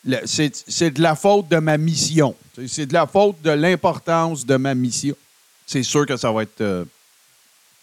le- 0.05 0.19
c'est 0.25 0.91
de 0.91 1.01
la 1.01 1.15
faute 1.15 1.49
de 1.49 1.57
ma 1.57 1.77
mission. 1.77 2.35
C'est 2.67 2.85
de 2.87 2.93
la 2.93 3.07
faute 3.07 3.41
de 3.41 3.51
l'importance 3.51 4.45
de 4.45 4.55
ma 4.57 4.73
mission. 4.75 5.15
C'est 5.65 5.83
sûr 5.83 6.05
que 6.05 6.17
ça 6.17 6.31
va 6.31 6.43
être, 6.43 6.61
euh, 6.61 6.85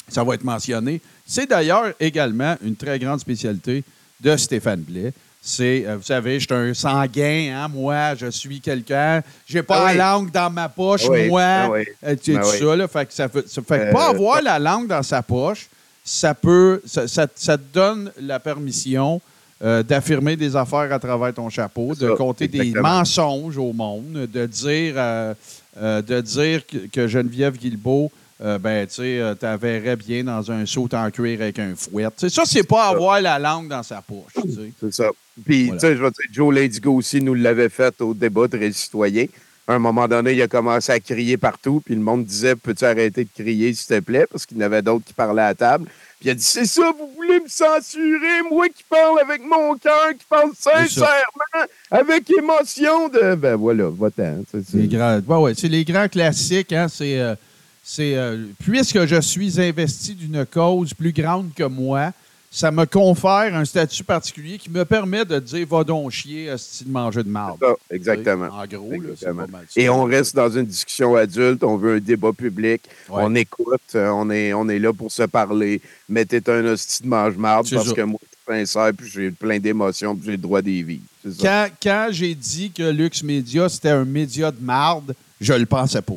ça 0.08 0.24
va 0.24 0.34
être 0.34 0.44
mentionné. 0.44 1.00
C'est 1.26 1.46
d'ailleurs 1.48 1.92
également 2.00 2.56
une 2.62 2.76
très 2.76 2.98
grande 2.98 3.20
spécialité 3.20 3.84
de 4.20 4.36
Stéphane 4.36 4.80
Blais. 4.80 5.12
C'est, 5.40 5.84
euh, 5.86 5.96
vous 5.96 6.02
savez, 6.02 6.40
je 6.40 6.46
suis 6.46 6.54
un 6.54 6.74
sanguin, 6.74 7.54
hein, 7.56 7.68
moi, 7.68 8.16
je 8.16 8.26
suis 8.30 8.60
quelqu'un. 8.60 9.22
J'ai 9.46 9.62
pas 9.62 9.76
Ah 9.86 9.90
oui. 9.92 9.96
la 9.96 10.10
langue 10.12 10.30
dans 10.32 10.50
ma 10.50 10.68
poche, 10.68 11.02
Ah 11.06 11.10
oui, 11.12 11.28
moi. 11.28 11.42
ah 11.44 11.70
oui. 11.70 11.84
Euh, 12.04 12.16
tu 12.16 12.32
sais, 12.32 12.38
Ah 12.38 12.42
tout 12.42 12.66
ça, 12.66 12.74
là, 12.76 12.88
fait 12.88 13.06
que 13.06 13.12
ça 13.14 13.28
fait, 13.28 13.48
ça 13.48 13.62
fait 13.62 13.92
pas 13.92 14.08
avoir 14.08 14.42
la 14.42 14.58
langue 14.58 14.88
dans 14.88 15.04
sa 15.04 15.22
poche, 15.22 15.68
ça 16.04 16.34
peut, 16.34 16.82
ça, 16.84 17.06
ça- 17.06 17.28
ça 17.36 17.56
te 17.56 17.62
donne 17.72 18.10
la 18.20 18.40
permission 18.40 19.20
euh, 19.62 19.82
d'affirmer 19.82 20.36
des 20.36 20.54
affaires 20.54 20.92
à 20.92 20.98
travers 20.98 21.32
ton 21.32 21.48
chapeau, 21.48 21.94
de 21.94 22.11
ça, 22.11 22.14
compter 22.14 22.46
des 22.46 22.72
mensonges 22.72 23.57
au 23.57 23.72
monde, 23.72 24.28
de 24.30 24.44
dire, 24.44 24.94
euh, 24.96 25.32
euh, 25.78 26.02
de 26.02 26.20
dire 26.20 26.66
que, 26.66 26.76
que 26.92 27.09
Geneviève 27.09 27.57
Guilbeault 27.57 28.12
ben, 28.38 28.86
tu 28.86 28.96
sais, 28.96 29.96
bien 29.96 30.24
dans 30.24 30.52
un 30.52 30.66
saut 30.66 30.90
en 30.92 31.11
cuir 31.11 31.40
avec 31.40 31.59
un 31.59 31.74
fouet. 31.74 32.04
Tu 32.04 32.11
sais, 32.18 32.28
ça, 32.28 32.42
c'est 32.44 32.64
pas 32.64 32.88
avoir 32.88 33.18
la 33.22 33.38
langue 33.38 33.68
dans 33.68 33.82
sa 33.82 34.02
poche. 34.02 34.44
C'est 34.78 34.92
ça. 34.92 35.09
Puis, 35.42 35.68
Voilà. 35.68 35.80
tu 35.80 35.86
sais, 35.86 35.96
je 35.96 36.02
dire, 36.02 36.12
Joe 36.32 36.54
Ladigo 36.54 36.92
aussi 36.92 37.22
nous 37.22 37.32
l'avait 37.32 37.70
fait 37.70 37.98
au 38.02 38.12
débat 38.12 38.46
de 38.46 38.70
citoyen. 38.72 39.24
À 39.66 39.72
un 39.72 39.78
moment 39.78 40.07
donné, 40.07 40.34
il 40.34 40.42
a 40.42 40.48
commencé 40.48 40.92
à 40.92 41.00
crier 41.00 41.38
partout, 41.38 41.80
puis 41.82 41.94
le 41.94 42.02
monde 42.02 42.26
disait 42.26 42.57
Peux-tu 42.57 42.84
arrêter 42.84 43.24
de 43.24 43.30
crier, 43.34 43.72
s'il 43.72 43.86
te 43.86 44.00
plaît 44.00 44.26
Parce 44.30 44.44
qu'il 44.44 44.59
y 44.59 44.61
en 44.61 44.66
avait 44.66 44.82
d'autres 44.82 45.07
qui 45.07 45.14
parlaient 45.14 45.40
à 45.40 45.48
la 45.48 45.54
table. 45.54 45.88
Puis 46.18 46.28
il 46.28 46.30
a 46.30 46.34
dit 46.34 46.42
C'est 46.42 46.64
ça, 46.64 46.92
vous 46.98 47.10
voulez 47.14 47.40
me 47.40 47.48
censurer, 47.48 48.42
moi 48.50 48.68
qui 48.68 48.84
parle 48.88 49.20
avec 49.20 49.42
mon 49.42 49.76
cœur, 49.76 50.12
qui 50.18 50.24
parle 50.28 50.50
sincèrement, 50.58 51.66
avec 51.90 52.30
émotion 52.30 53.08
de. 53.08 53.34
Ben 53.34 53.56
voilà, 53.56 53.90
va-t'en. 53.90 54.42
Les 54.72 54.88
grands, 54.88 55.18
ouais, 55.18 55.36
ouais, 55.36 55.54
c'est 55.54 55.68
les 55.68 55.84
grands 55.84 56.08
classiques. 56.08 56.72
Hein, 56.72 56.86
c'est, 56.88 57.20
euh, 57.20 57.34
c'est, 57.82 58.16
euh, 58.16 58.46
puisque 58.64 59.04
je 59.04 59.20
suis 59.20 59.60
investi 59.60 60.14
d'une 60.14 60.46
cause 60.46 60.94
plus 60.94 61.12
grande 61.12 61.52
que 61.54 61.64
moi, 61.64 62.12
ça 62.51 62.70
me 62.70 62.86
confère 62.86 63.55
un 63.55 63.64
statut 63.64 64.03
particulier 64.05 64.57
qui 64.59 64.70
me 64.70 64.84
permet 64.84 65.24
de 65.24 65.38
dire 65.38 65.66
va 65.68 65.84
donc 65.84 66.11
chier, 66.11 66.53
style 66.57 66.88
manger 66.90 67.22
de 67.22 67.28
marde. 67.28 67.59
Ça, 67.61 67.74
exactement. 67.90 68.47
En 68.49 68.66
gros, 68.66 68.90
là, 68.92 68.99
c'est 69.01 69.11
Exactement. 69.28 69.42
pas 69.47 69.53
mal. 69.53 69.66
Et 69.76 69.88
on 69.88 70.05
reste 70.05 70.34
dans 70.34 70.49
une 70.49 70.64
discussion 70.66 71.14
adulte, 71.16 71.62
on 71.64 71.76
veut 71.76 71.97
un 71.97 72.01
débat 72.01 72.32
public, 72.32 72.82
Ouais. 73.09 73.22
on 73.22 73.34
écoute, 73.34 73.80
euh, 73.94 74.09
on 74.11 74.30
est, 74.30 74.53
on 74.55 74.68
est 74.68 74.78
là 74.78 74.92
pour 74.92 75.11
se 75.12 75.24
parler. 75.24 75.80
Mais 76.09 76.24
t'es 76.24 76.49
un 76.49 76.64
hostie 76.64 77.03
de 77.03 77.09
mange-marde 77.09 77.66
C'est 77.66 77.76
parce 77.76 77.88
ça. 77.88 77.94
que 77.94 78.03
moi, 78.03 78.18
je 78.22 78.53
suis 78.55 78.66
sincère, 78.66 78.92
puis 78.97 79.09
j'ai 79.11 79.30
plein 79.30 79.59
d'émotions, 79.59 80.14
puis 80.14 80.24
j'ai 80.26 80.32
le 80.32 80.38
droit. 80.38 80.61
C'est 80.62 81.32
ça. 81.32 81.42
Quand, 81.42 81.68
quand 81.82 82.09
j'ai 82.12 82.34
dit 82.34 82.70
que 82.70 82.84
Lux 82.90 83.22
Media, 83.22 83.68
c'était 83.68 83.90
un 83.90 84.05
média 84.05 84.51
de 84.51 84.61
marde, 84.62 85.14
je 85.40 85.53
le 85.53 85.66
pensais 85.66 86.01
pas. 86.03 86.14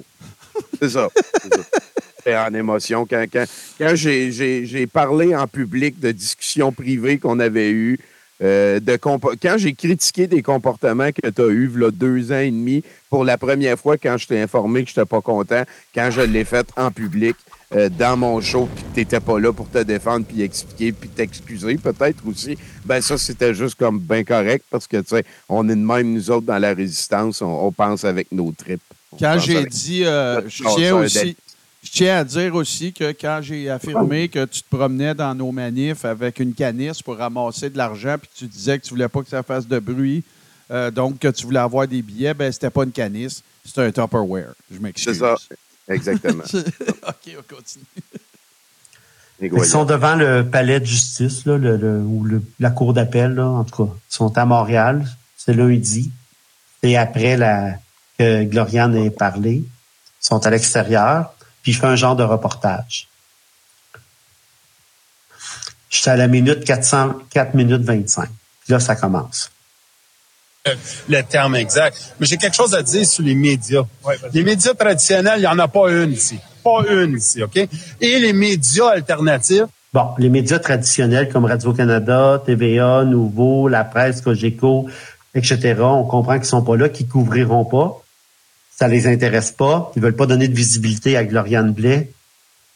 C'est 0.81 0.89
ça. 0.89 1.09
C'est 1.41 1.53
ça. 1.55 1.61
En 2.27 2.53
émotion. 2.53 3.05
Quand, 3.09 3.25
quand, 3.31 3.45
quand 3.77 3.95
j'ai- 3.95 4.87
parlé 4.87 5.35
en 5.35 5.47
public 5.47 5.99
de 5.99 6.11
discussions 6.11 6.71
privées 6.71 7.17
qu'on 7.17 7.39
avait 7.39 7.71
eues, 7.71 7.99
euh, 8.41 8.79
de 8.79 8.95
quand 8.95 9.57
j'ai 9.57 9.73
critiqué 9.73 10.27
des 10.27 10.41
comportements 10.41 11.09
que 11.11 11.29
tu 11.29 11.41
as 11.41 11.47
eus 11.47 11.69
là, 11.75 11.91
deux 11.91 12.31
ans 12.31 12.39
et 12.39 12.51
demi, 12.51 12.83
pour 13.09 13.25
la 13.25 13.37
première 13.37 13.77
fois, 13.77 13.97
quand 13.97 14.17
je 14.17 14.27
t'ai 14.27 14.41
informé 14.41 14.83
que 14.83 14.91
je 14.91 14.99
n'étais 14.99 15.07
pas 15.09 15.21
content, 15.21 15.63
quand 15.93 16.09
je 16.11 16.21
l'ai 16.21 16.45
fait 16.45 16.65
en 16.77 16.89
public, 16.91 17.35
euh, 17.75 17.87
dans 17.89 18.17
mon 18.17 18.41
show, 18.41 18.67
puis 18.73 18.83
que 18.83 18.93
tu 18.93 18.99
n'étais 19.01 19.19
pas 19.19 19.39
là 19.39 19.53
pour 19.53 19.69
te 19.69 19.77
défendre, 19.79 20.25
puis 20.25 20.41
expliquer, 20.41 20.91
puis 20.91 21.09
t'excuser 21.09 21.75
peut-être 21.77 22.25
aussi, 22.27 22.57
ben 22.85 22.99
ça, 23.01 23.17
c'était 23.17 23.53
juste 23.53 23.75
comme 23.75 23.99
bien 23.99 24.23
correct 24.23 24.65
parce 24.71 24.87
que, 24.87 24.97
tu 24.97 25.09
sais, 25.09 25.23
on 25.49 25.67
est 25.69 25.75
de 25.75 25.85
même, 25.85 26.11
nous 26.13 26.31
autres, 26.31 26.47
dans 26.47 26.57
la 26.57 26.73
résistance, 26.73 27.41
on, 27.43 27.65
on 27.67 27.71
pense 27.71 28.05
avec 28.05 28.31
nos 28.31 28.51
tripes. 28.53 28.81
On 29.11 29.17
Quand 29.17 29.37
j'ai 29.39 29.57
avec 29.57 29.69
dit, 29.69 30.03
euh, 30.05 30.41
je 30.47 30.63
tiens 30.75 30.95
aussi. 30.95 31.35
Je 31.83 31.91
tiens 31.91 32.17
à 32.19 32.23
dire 32.23 32.55
aussi 32.55 32.91
que 32.93 33.11
quand 33.11 33.39
j'ai 33.41 33.69
affirmé 33.69 34.27
que 34.29 34.45
tu 34.45 34.61
te 34.63 34.75
promenais 34.75 35.13
dans 35.15 35.33
nos 35.33 35.51
manifs 35.51 36.03
avec 36.05 36.39
une 36.39 36.53
canisse 36.53 37.01
pour 37.01 37.17
ramasser 37.17 37.69
de 37.69 37.77
l'argent, 37.77 38.17
puis 38.19 38.29
tu 38.35 38.45
disais 38.45 38.77
que 38.79 38.83
tu 38.83 38.89
voulais 38.89 39.07
pas 39.07 39.21
que 39.21 39.29
ça 39.29 39.43
fasse 39.43 39.65
de 39.67 39.79
bruit, 39.79 40.23
euh, 40.71 40.91
donc 40.91 41.19
que 41.19 41.29
tu 41.29 41.45
voulais 41.45 41.59
avoir 41.59 41.87
des 41.87 42.01
billets, 42.01 42.33
ben 42.33 42.51
c'était 42.51 42.69
pas 42.69 42.83
une 42.83 42.91
canisse, 42.91 43.43
c'était 43.65 43.81
un 43.81 43.91
Tupperware. 43.91 44.53
Je 44.71 44.79
m'excuse. 44.79 45.13
C'est 45.13 45.19
ça. 45.19 45.35
Exactement. 45.87 46.43
OK, 46.53 47.35
on 47.39 47.55
continue. 47.55 47.85
Ils 49.41 49.65
sont 49.65 49.85
devant 49.85 50.15
le 50.15 50.43
palais 50.45 50.81
de 50.81 50.85
justice, 50.85 51.45
là, 51.45 51.57
le- 51.57 51.77
le- 51.77 52.01
ou 52.01 52.25
le- 52.25 52.43
la 52.59 52.71
cour 52.71 52.93
d'appel, 52.93 53.35
là, 53.35 53.47
en 53.47 53.63
tout 53.63 53.85
cas. 53.85 53.91
Ils 53.93 54.13
sont 54.13 54.37
à 54.37 54.45
Montréal. 54.45 55.07
C'est 55.37 55.53
lundi. 55.53 56.11
Et 56.83 56.97
après 56.97 57.37
la, 57.37 57.75
que 58.17 58.43
Gloriane 58.43 58.95
ait 58.97 59.09
parlé, 59.09 59.63
ils 59.63 59.65
sont 60.19 60.45
à 60.45 60.49
l'extérieur. 60.49 61.33
Puis 61.69 61.75
je 61.75 61.81
fais 61.81 61.85
un 61.85 61.95
genre 61.95 62.15
de 62.15 62.23
reportage. 62.23 63.07
J'étais 65.91 66.09
à 66.09 66.15
la 66.15 66.27
minute 66.27 66.63
400, 66.63 67.13
4 67.29 67.53
minutes 67.53 67.83
25. 67.83 68.27
Puis 68.27 68.73
là, 68.73 68.79
ça 68.79 68.95
commence. 68.95 69.51
le 71.07 71.21
terme 71.21 71.57
exact. 71.57 72.15
Mais 72.19 72.25
j'ai 72.25 72.37
quelque 72.37 72.55
chose 72.55 72.73
à 72.73 72.81
dire 72.81 73.05
sur 73.05 73.21
les 73.21 73.35
médias. 73.35 73.83
les 74.33 74.41
médias 74.41 74.73
traditionnels, 74.73 75.37
il 75.37 75.41
n'y 75.41 75.45
en 75.45 75.59
a 75.59 75.67
pas 75.67 75.91
une 75.91 76.11
ici. 76.11 76.39
Pas 76.63 76.81
une 76.89 77.17
ici, 77.17 77.43
OK? 77.43 77.55
Et 77.55 77.69
les 78.19 78.33
médias 78.33 78.87
alternatifs, 78.87 79.65
Bon, 79.93 80.07
les 80.17 80.29
médias 80.29 80.57
traditionnels 80.57 81.29
comme 81.29 81.45
Radio-Canada, 81.45 82.41
TVA, 82.43 83.03
Nouveau, 83.03 83.67
La 83.67 83.83
Presse, 83.83 84.21
Cogeco, 84.21 84.89
etc., 85.35 85.75
on 85.81 86.05
comprend 86.05 86.37
qu'ils 86.37 86.45
sont 86.45 86.63
pas 86.63 86.77
là, 86.77 86.89
qu'ils 86.89 87.07
couvriront 87.07 87.65
pas. 87.65 88.01
Ça 88.79 88.87
les 88.87 89.07
intéresse 89.07 89.51
pas. 89.51 89.91
Ils 89.97 90.01
veulent 90.01 90.15
pas 90.15 90.25
donner 90.25 90.47
de 90.47 90.55
visibilité 90.55 91.17
à 91.17 91.25
Gloriane 91.25 91.73
Blais. 91.73 92.13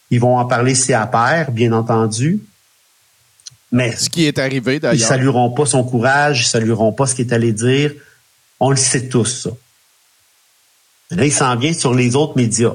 Ils 0.10 0.20
vont 0.20 0.38
en 0.38 0.44
parler 0.46 0.76
si 0.76 0.92
à 0.94 1.08
pair, 1.08 1.50
bien 1.50 1.72
entendu. 1.72 2.42
Mais 3.72 3.96
Ce 3.96 4.10
qui 4.10 4.26
est 4.26 4.38
arrivé 4.38 4.74
ils 4.76 4.80
d'ailleurs. 4.82 5.08
salueront 5.08 5.52
pas 5.52 5.66
son 5.66 5.82
courage, 5.86 6.42
ils 6.42 6.50
salueront 6.50 6.92
pas 6.92 7.08
ce 7.08 7.16
qu'il 7.16 7.26
est 7.30 7.34
allé 7.34 7.54
dire. 7.54 7.94
On 8.60 8.70
le 8.70 8.76
sait 8.76 9.08
tous, 9.08 9.44
ça. 9.44 9.50
Mais 11.12 11.18
Là, 11.18 11.26
il 11.28 11.32
s'en 11.32 11.56
vient 11.56 11.74
sur 11.74 11.94
les 11.94 12.18
autres 12.18 12.36
médias. 12.36 12.74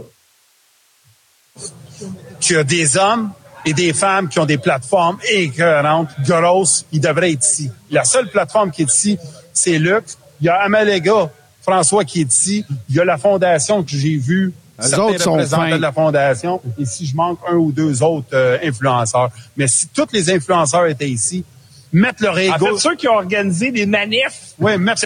qu'il 2.40 2.56
y 2.56 2.58
a 2.58 2.64
des 2.64 2.96
hommes 2.96 3.30
et 3.66 3.74
des 3.74 3.92
femmes 3.92 4.30
qui 4.30 4.38
ont 4.38 4.46
des 4.46 4.56
plateformes 4.58 5.18
écœurantes, 5.30 6.08
grosses, 6.26 6.86
ils 6.92 7.00
devraient 7.00 7.32
être 7.32 7.46
ici. 7.46 7.70
La 7.90 8.04
seule 8.04 8.30
plateforme 8.30 8.70
qui 8.70 8.82
est 8.82 8.90
ici, 8.90 9.18
c'est 9.52 9.78
Luc. 9.78 10.04
Il 10.40 10.46
y 10.46 10.48
a 10.48 10.54
Amalega, 10.62 11.30
François 11.72 12.04
qui 12.04 12.20
est 12.22 12.32
ici. 12.32 12.64
Il 12.88 12.94
y 12.96 13.00
a 13.00 13.04
la 13.04 13.18
fondation 13.18 13.82
que 13.82 13.90
j'ai 13.90 14.16
vue. 14.16 14.52
Certains 14.80 15.02
autres 15.02 15.20
sont 15.22 15.38
fins. 15.46 15.76
de 15.76 15.82
la 15.82 15.92
fondation. 15.92 16.60
Et 16.78 16.84
si 16.84 17.04
je 17.06 17.14
manque 17.16 17.40
un 17.48 17.56
ou 17.56 17.72
deux 17.72 18.02
autres 18.02 18.28
euh, 18.32 18.58
influenceurs. 18.62 19.30
Mais 19.56 19.66
si 19.68 19.88
tous 19.88 20.06
les 20.12 20.30
influenceurs 20.30 20.86
étaient 20.86 21.10
ici, 21.10 21.44
mettre 21.92 22.22
leur 22.22 22.34
En 22.34 22.38
ego... 22.38 22.66
fait, 22.76 22.78
ceux 22.78 22.96
qui 22.96 23.08
ont 23.08 23.14
organisé 23.16 23.70
des 23.72 23.86
manifs, 23.86 24.54
Oui, 24.58 24.78
mettre 24.78 25.02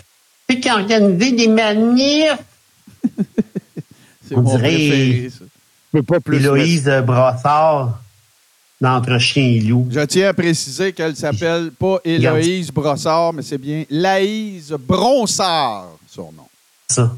Ceux 0.50 0.56
qui 0.56 0.70
ont 0.70 0.74
organisé 0.74 1.32
des 1.32 1.48
manifs, 1.48 2.38
C'est 4.28 4.36
on 4.36 4.42
dirait- 4.42 4.58
préféré, 4.60 5.30
ça. 5.30 5.44
Je 5.92 5.98
peux 5.98 6.02
pas 6.04 6.20
plus. 6.20 6.36
Héloïse 6.38 6.84
Brassard, 7.04 7.98
d'Entre 8.80 9.18
Chien 9.18 9.44
et 9.44 9.60
Loup. 9.60 9.88
Je 9.90 10.00
tiens 10.00 10.28
à 10.28 10.34
préciser 10.34 10.92
qu'elle 10.92 11.16
s'appelle 11.16 11.70
pas 11.72 11.98
Héloïse 12.04 12.70
Brossard, 12.70 13.32
mais 13.32 13.42
c'est 13.42 13.58
bien 13.58 13.84
Laïse 13.90 14.74
Bronsard, 14.78 15.88
son 16.08 16.32
nom. 16.32 16.46
Ça. 16.92 17.10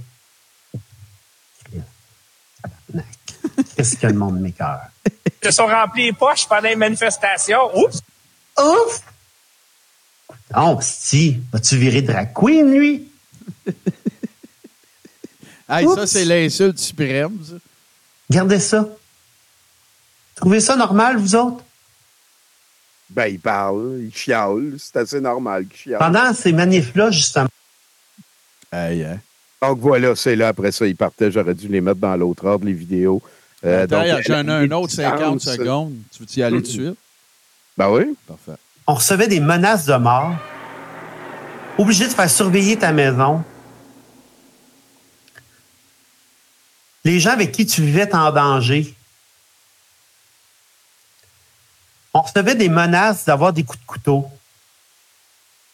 Qu'est-ce 3.77 3.97
que 3.97 4.07
le 4.07 4.13
monde 4.13 4.39
m'écœure? 4.39 4.87
se 5.43 5.51
sont 5.51 5.67
remplis 5.67 6.07
les 6.07 6.13
poches 6.13 6.47
pendant 6.47 6.69
les 6.69 6.77
manifestations. 6.77 7.77
Oups! 7.77 8.01
Ouf! 8.57 9.03
Oh, 10.57 10.79
si, 10.81 11.41
vas-tu 11.53 11.77
virer 11.77 12.03
drag 12.03 12.33
queen, 12.33 12.73
lui? 12.73 13.09
Hey, 15.69 15.87
ça, 15.95 16.07
c'est 16.07 16.25
l'insulte 16.25 16.79
suprême, 16.79 17.39
ça. 17.43 17.55
Gardez 18.31 18.61
ça. 18.61 18.87
Trouvez 20.37 20.61
ça 20.61 20.77
normal, 20.77 21.17
vous 21.17 21.35
autres? 21.35 21.65
Ben, 23.11 23.27
il 23.27 23.41
parle, 23.41 23.99
il 24.03 24.15
chiale. 24.15 24.77
C'est 24.79 24.97
assez 24.99 25.21
normal 25.21 25.67
qu'il 25.67 25.79
chiale. 25.79 25.99
Pendant 25.99 26.33
ces 26.33 26.53
manifs-là, 26.53 27.11
justement, 27.11 27.49
Hey, 28.71 29.05
hein? 29.05 29.21
Donc 29.69 29.81
voilà, 29.81 30.15
c'est 30.17 30.37
là. 30.37 30.49
Après 30.49 30.73
ça, 30.73 30.87
il 30.87 30.97
partait. 30.97 31.31
J'aurais 31.31 31.55
dû 31.55 31.69
les 31.69 31.81
mettre 31.81 32.01
dans 32.01 32.17
l'autre 32.17 32.45
ordre, 32.47 32.67
les 32.67 32.73
vidéos. 32.73 33.23
Euh, 33.65 33.87
J'en 34.27 34.47
ai 34.47 34.53
un 34.53 34.71
autre 34.73 34.93
50 34.93 35.37
distance. 35.39 35.57
secondes. 35.57 35.95
Tu 36.13 36.23
veux 36.23 36.29
y 36.37 36.43
aller 36.43 36.57
tout 36.59 36.63
de 36.63 36.67
suite? 36.67 36.99
Ben 37.77 37.89
oui. 37.91 38.15
Parfait. 38.27 38.61
on 38.87 38.95
recevait 38.95 39.27
des 39.29 39.41
menaces 39.41 39.87
de 39.87 39.95
mort. 39.95 40.35
Obligé 41.79 42.07
de 42.07 42.13
faire 42.13 42.31
surveiller 42.31 42.77
ta 42.77 42.93
maison. 42.93 43.43
Les 47.05 47.19
gens 47.21 47.31
avec 47.33 47.53
qui 47.53 47.67
tu 47.67 47.83
vivais 47.83 48.05
étaient 48.05 48.15
en 48.15 48.33
danger. 48.33 48.95
On 52.13 52.23
recevait 52.23 52.55
des 52.55 52.69
menaces 52.69 53.25
d'avoir 53.25 53.53
des 53.53 53.65
coups 53.65 53.81
de 53.81 53.87
couteau, 53.87 54.27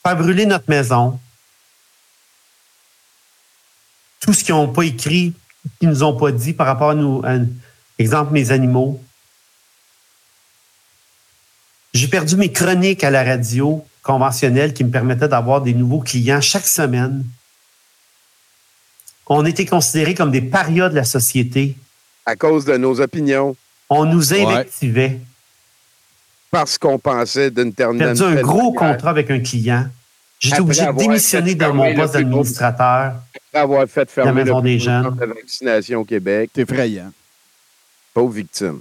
faire 0.02 0.16
brûler 0.16 0.46
notre 0.46 0.64
maison. 0.68 1.20
Tout 4.30 4.34
ce 4.34 4.44
qu'ils 4.44 4.54
n'ont 4.54 4.68
pas 4.68 4.84
écrit, 4.84 5.32
qu'ils 5.80 5.88
nous 5.88 6.04
ont 6.04 6.16
pas 6.16 6.30
dit 6.30 6.52
par 6.52 6.68
rapport 6.68 6.90
à 6.90 6.94
nous, 6.94 7.20
à- 7.24 7.38
exemple 7.98 8.32
mes 8.32 8.52
animaux. 8.52 9.02
J'ai 11.92 12.06
perdu 12.06 12.36
mes 12.36 12.52
chroniques 12.52 13.02
à 13.02 13.10
la 13.10 13.24
radio 13.24 13.84
conventionnelle 14.04 14.72
qui 14.72 14.84
me 14.84 14.90
permettaient 14.92 15.26
d'avoir 15.26 15.62
des 15.62 15.74
nouveaux 15.74 15.98
clients 15.98 16.40
chaque 16.40 16.68
semaine. 16.68 17.24
On 19.26 19.44
était 19.46 19.66
considérés 19.66 20.14
comme 20.14 20.30
des 20.30 20.42
parias 20.42 20.90
de 20.90 20.94
la 20.94 21.02
société. 21.02 21.76
À 22.24 22.36
cause 22.36 22.64
de 22.64 22.76
nos 22.76 23.00
opinions. 23.00 23.56
On 23.88 24.04
nous 24.04 24.32
invectivait. 24.32 25.18
Parce 26.52 26.78
qu'on 26.78 27.00
pensait 27.00 27.50
d'une 27.50 27.70
J'ai 27.70 27.72
terminale. 27.72 28.16
perdu 28.16 28.38
un 28.38 28.40
gros 28.42 28.72
contrat 28.74 29.10
avec 29.10 29.28
un 29.32 29.40
client. 29.40 29.88
J'étais 30.40 30.60
obligé 30.60 30.86
de 30.86 30.92
démissionner 30.92 31.54
de 31.54 31.66
mon 31.66 31.94
poste 31.94 32.14
d'administrateur. 32.14 33.12
Après 33.52 33.58
avoir 33.60 33.86
fait 33.86 34.10
fermer 34.10 34.30
La 34.40 34.44
maison 34.44 34.56
le 34.58 34.62
des 34.62 34.78
jeunes. 34.78 35.04
centre 35.04 35.16
de 35.18 35.26
vaccination 35.26 36.00
au 36.00 36.04
Québec. 36.04 36.50
C'est 36.54 36.62
effrayant. 36.62 37.12
Pauvre 38.14 38.32
victime. 38.32 38.80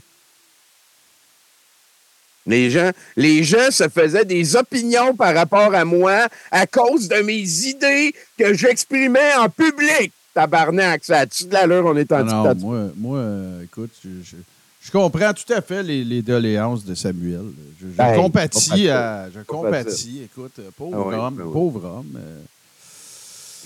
Les 2.46 2.72
gens, 2.72 2.92
les 3.16 3.44
gens 3.44 3.70
se 3.70 3.88
faisaient 3.90 4.26
des 4.26 4.56
opinions 4.56 5.16
par 5.16 5.36
rapport 5.36 5.76
à 5.76 5.86
moi 5.86 6.28
à 6.50 6.66
cause 6.66 7.08
de 7.08 7.18
mes 7.22 7.42
idées 7.68 8.14
que 8.38 8.54
j'exprimais 8.54 9.36
en 9.36 9.50
public. 9.50 10.12
Tabarnak, 10.34 11.04
ça 11.04 11.20
a-tu 11.20 11.44
de 11.46 11.54
l'allure? 11.54 11.86
On 11.86 11.98
est 11.98 12.12
en 12.12 12.18
Ah 12.18 12.24
non, 12.24 12.42
dictature. 12.44 12.68
moi, 12.68 12.90
moi 12.96 13.18
euh, 13.20 13.64
écoute, 13.64 13.92
je, 14.04 14.10
je- 14.24 14.36
je 14.82 14.92
comprends 14.92 15.34
tout 15.34 15.52
à 15.54 15.62
fait 15.62 15.84
les, 15.84 16.04
les 16.04 16.22
doléances 16.22 16.86
de 16.86 16.96
Samuel. 16.96 17.42
Je, 17.82 17.88
je 17.88 17.92
Ben, 17.98 18.16
compatis 18.16 18.70
compatis. 18.70 18.90
à. 18.90 19.30
Je 19.34 19.40
Compatis. 19.42 20.22
Écoute, 20.26 20.54
euh, 20.60 20.70
pauvre 20.78 21.12
Ah 21.14 21.28
homme, 21.28 21.36
ben 21.36 21.44
oui. 21.46 21.54
pauvre 21.54 21.86
homme. 21.86 22.18
euh, 22.18 22.40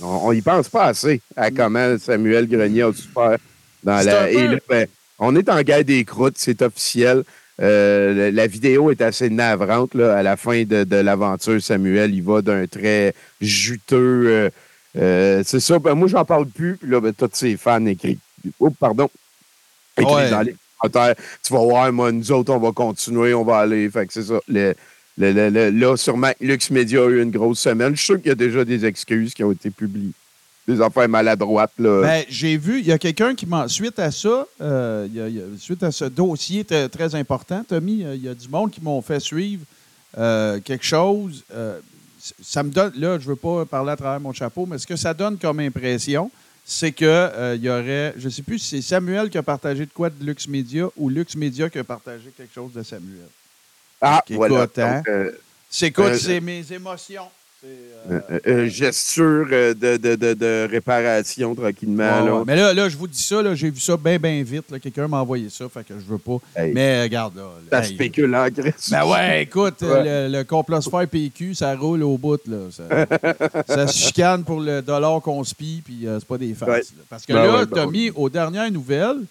On, 0.02 0.28
on 0.28 0.32
y 0.32 0.42
pense 0.42 0.70
pas 0.70 0.86
assez 0.86 1.22
à 1.36 1.52
comment 1.52 1.98
Samuel 2.00 2.48
Grenier 2.48 2.82
a 2.84 2.94
souffert. 2.94 3.38
Dans 3.84 4.04
la, 4.06 4.30
et 4.32 4.48
là, 4.48 4.58
ben, 4.68 4.88
on 5.20 5.36
est 5.36 5.50
en 5.50 5.62
guerre 5.62 5.84
des 5.86 6.04
croûtes, 6.06 6.38
c'est 6.38 6.62
officiel. 6.62 7.24
Euh, 7.62 8.32
la, 8.32 8.48
vidéo 8.48 8.90
est 8.90 9.02
assez 9.02 9.30
navrante. 9.30 9.94
Là. 9.94 10.16
À 10.18 10.24
la 10.24 10.36
fin 10.38 10.64
de, 10.64 10.84
de 10.84 10.96
l'aventure, 10.96 11.62
Samuel, 11.62 12.14
il 12.16 12.24
va 12.24 12.42
d'un 12.42 12.66
trait 12.66 13.14
juteux. 13.40 14.26
euh, 14.28 14.50
euh, 14.98 15.44
c'est 15.46 15.60
ça. 15.60 15.78
Ben, 15.80 15.94
moi, 15.94 16.08
j'en 16.08 16.26
parle 16.26 16.48
plus. 16.48 16.78
Puis 16.78 16.90
là, 16.90 17.00
ben, 17.00 17.14
tous 17.14 17.30
ses 17.34 17.56
fans 17.58 17.86
écrivent. 17.86 18.18
Oups, 18.60 18.76
pardon. 18.80 19.08
Écrivent 19.98 20.16
Ouais. 20.16 20.30
dans 20.32 20.42
les 20.42 20.56
Tu 20.92 21.54
vas 21.54 21.60
voir, 21.60 21.92
moi, 21.94 22.12
nous 22.12 22.32
autres, 22.32 22.54
on 22.54 22.60
va 22.60 22.72
continuer, 22.72 23.34
on 23.34 23.44
va 23.44 23.60
aller. 23.60 23.90
Fait 23.90 24.06
que 24.06 24.14
c'est 24.14 24.24
ça. 24.24 24.40
Le- 24.48 24.74
le- 25.18 25.50
le- 25.50 25.70
là, 25.70 25.96
sûrement, 25.96 26.32
Lux 26.42 26.70
Media 26.72 27.02
a 27.04 27.08
eu 27.08 27.22
une 27.22 27.32
grosse 27.32 27.60
semaine. 27.60 27.92
Je 27.92 27.98
suis 27.98 28.06
sûr 28.08 28.18
qu'il 28.18 28.28
y 28.28 28.32
a 28.32 28.36
déjà 28.36 28.66
des 28.66 28.84
excuses 28.86 29.34
qui 29.34 29.44
ont 29.44 29.52
été 29.52 29.70
publiées. 29.70 30.12
Des 30.68 30.80
affaires 30.82 31.10
maladroites, 31.10 31.74
là. 31.78 32.02
Ben, 32.02 32.24
j'ai 32.30 32.58
vu, 32.58 32.80
il 32.80 32.86
y 32.88 32.92
a 32.92 32.98
quelqu'un 32.98 33.36
qui 33.36 33.46
m'a. 33.46 33.68
Suite 33.68 34.00
à 34.00 34.12
ça, 34.12 34.46
euh, 34.62 35.08
suite 35.60 35.84
à 35.84 35.92
ce 35.92 36.06
dossier 36.06 36.64
très, 36.66 37.16
important, 37.16 37.64
Tommy, 37.68 38.04
euh, 38.04 38.16
il 38.16 38.24
y 38.24 38.30
a 38.30 38.34
du 38.34 38.48
monde 38.48 38.72
qui 38.72 38.82
m'ont 38.82 39.02
fait 39.02 39.20
suivre 39.20 39.64
euh, 40.18 40.60
quelque 40.62 40.86
chose. 40.86 41.44
ça 42.42 42.64
me 42.64 42.70
donne. 42.72 42.94
Là, 42.96 43.20
je 43.20 43.26
ne 43.26 43.30
veux 43.32 43.36
pas 43.36 43.66
parler 43.66 43.92
à 43.92 43.96
travers 43.98 44.20
mon 44.22 44.32
chapeau, 44.32 44.66
mais 44.66 44.78
ce 44.78 44.88
que 44.88 44.96
ça 44.96 45.14
donne 45.14 45.38
comme 45.38 45.60
impression, 45.60 46.32
c'est 46.66 46.92
que 46.92 47.06
euh, 47.06 47.56
y 47.56 47.70
aurait. 47.70 48.14
Je 48.18 48.26
ne 48.26 48.30
sais 48.30 48.42
plus 48.42 48.60
si 48.60 48.68
c'est 48.70 48.82
Samuel 48.82 49.30
qui 49.30 49.38
a 49.38 49.44
partagé 49.44 49.86
de 49.86 49.92
quoi 49.92 50.10
de 50.10 50.24
Lux 50.24 50.48
Media 50.48 50.88
ou 50.98 51.10
Lux 51.10 51.36
Media 51.36 51.70
qui 51.70 51.80
a 51.80 51.84
partagé 51.84 52.32
quelque 52.36 52.54
chose 52.54 52.72
de 52.74 52.84
Samuel. 52.84 53.28
ah, 54.02 54.24
voilà. 54.30 54.68
hein. 54.78 55.02
Euh, 55.08 55.32
C'est 55.70 55.88
écoute, 55.88 56.06
Euh, 56.06 56.18
c'est 56.18 56.40
mes 56.40 56.72
émotions. 56.72 57.28
C'est, 57.64 58.12
euh, 58.12 58.20
euh, 58.30 58.40
euh, 58.48 58.68
gesture 58.68 59.48
euh, 59.50 59.74
de, 59.74 59.96
de, 59.96 60.16
de, 60.16 60.34
de 60.34 60.68
réparation 60.70 61.56
tranquillement. 61.56 62.04
Ouais, 62.20 62.26
là. 62.26 62.36
ouais. 62.36 62.44
Mais 62.46 62.56
là, 62.58 62.74
là, 62.74 62.90
je 62.90 62.98
vous 62.98 63.08
dis 63.08 63.22
ça, 63.24 63.42
là, 63.42 63.56
j'ai 63.56 63.70
vu 63.70 63.80
ça 63.80 63.96
bien, 63.96 64.18
bien 64.20 64.44
vite. 64.44 64.66
Quelqu'un 64.82 65.08
m'a 65.08 65.22
envoyé 65.22 65.50
ça, 65.50 65.70
fait 65.70 65.86
que 65.86 65.94
je 65.98 66.04
veux 66.04 66.18
pas. 66.18 66.38
Hey. 66.58 66.74
Mais 66.74 67.00
euh, 67.00 67.04
regarde, 67.04 67.38
là. 67.38 67.44
Ça 67.72 67.88
hey. 67.88 67.94
spécule 67.96 68.36
en 68.36 68.50
Grèce. 68.50 68.90
Ben 68.92 69.06
ouais, 69.06 69.44
écoute, 69.44 69.82
Ouais. 69.82 70.28
le, 70.28 70.38
le 70.40 70.44
complosphère 70.44 71.08
PQ, 71.08 71.56
ça 71.56 71.74
roule 71.78 72.04
au 72.04 72.18
bout, 72.18 72.42
là. 72.48 72.58
Ça, 72.72 72.84
ça 73.66 73.88
se 73.88 73.98
chicane 73.98 74.44
pour 74.44 74.60
le 74.60 74.82
dollar 74.82 75.22
qu'on 75.22 75.42
spie, 75.46 75.82
puis 75.86 76.06
euh, 76.06 76.20
c'est 76.20 76.28
pas 76.28 76.38
des 76.38 76.54
faces. 76.54 76.92
Parce 77.10 77.26
que 77.26 77.32
Ben 77.32 77.46
là, 77.46 77.66
ben 77.66 77.86
ouais. 77.86 77.92
mis 77.92 78.10
aux 78.10 78.30
dernières 78.30 78.70
nouvelles, 78.72 79.22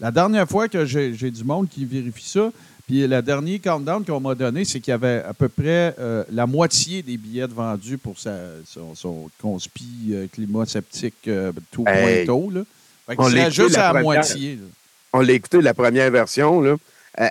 la 0.00 0.10
dernière 0.10 0.48
fois 0.48 0.68
que 0.68 0.86
j'ai 0.86 1.12
du 1.30 1.44
monde 1.44 1.68
qui 1.68 1.84
vérifie 1.84 2.26
ça, 2.28 2.50
puis 2.86 3.06
le 3.06 3.22
dernier 3.22 3.58
countdown 3.58 4.04
qu'on 4.04 4.20
m'a 4.20 4.34
donné, 4.34 4.64
c'est 4.64 4.80
qu'il 4.80 4.90
y 4.90 4.94
avait 4.94 5.22
à 5.22 5.32
peu 5.34 5.48
près 5.48 5.94
euh, 5.98 6.24
la 6.30 6.46
moitié 6.46 7.02
des 7.02 7.16
billets 7.16 7.46
de 7.48 7.54
vendus 7.54 7.96
pour 7.98 8.18
sa, 8.18 8.36
son, 8.66 8.94
son 8.94 9.30
conspi 9.40 10.10
euh, 10.12 10.26
climat 10.32 10.66
sceptique 10.66 11.14
euh, 11.28 11.52
tout 11.70 11.84
Hey. 11.86 12.24
pointeau, 12.26 12.50
là. 12.50 12.62
Fait 13.06 13.16
que 13.16 13.22
On 13.22 13.28
l'a 13.28 13.50
juste 13.50 13.76
la 13.76 13.90
à 13.90 13.92
la 13.92 14.00
première. 14.00 14.02
moitié, 14.20 14.56
là. 14.56 14.66
On 15.14 15.20
l'a 15.20 15.32
écouté 15.32 15.60
la 15.60 15.74
première 15.74 16.10
version. 16.10 16.60
Là. 16.60 16.76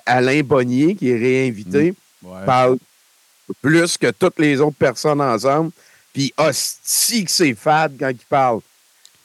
Alain 0.05 0.41
Bonnier, 0.41 0.95
qui 0.95 1.09
est 1.09 1.17
réinvité, 1.17 1.93
Ouais. 2.23 2.45
parle 2.45 2.77
plus 3.61 3.97
que 3.97 4.11
toutes 4.11 4.37
les 4.39 4.61
autres 4.61 4.77
personnes 4.77 5.19
ensemble. 5.21 5.71
Puis 6.13 6.31
hostie 6.37 7.25
que 7.25 7.31
c'est 7.31 7.55
fade 7.55 7.93
quand 7.99 8.09
il 8.09 8.25
parle. 8.29 8.59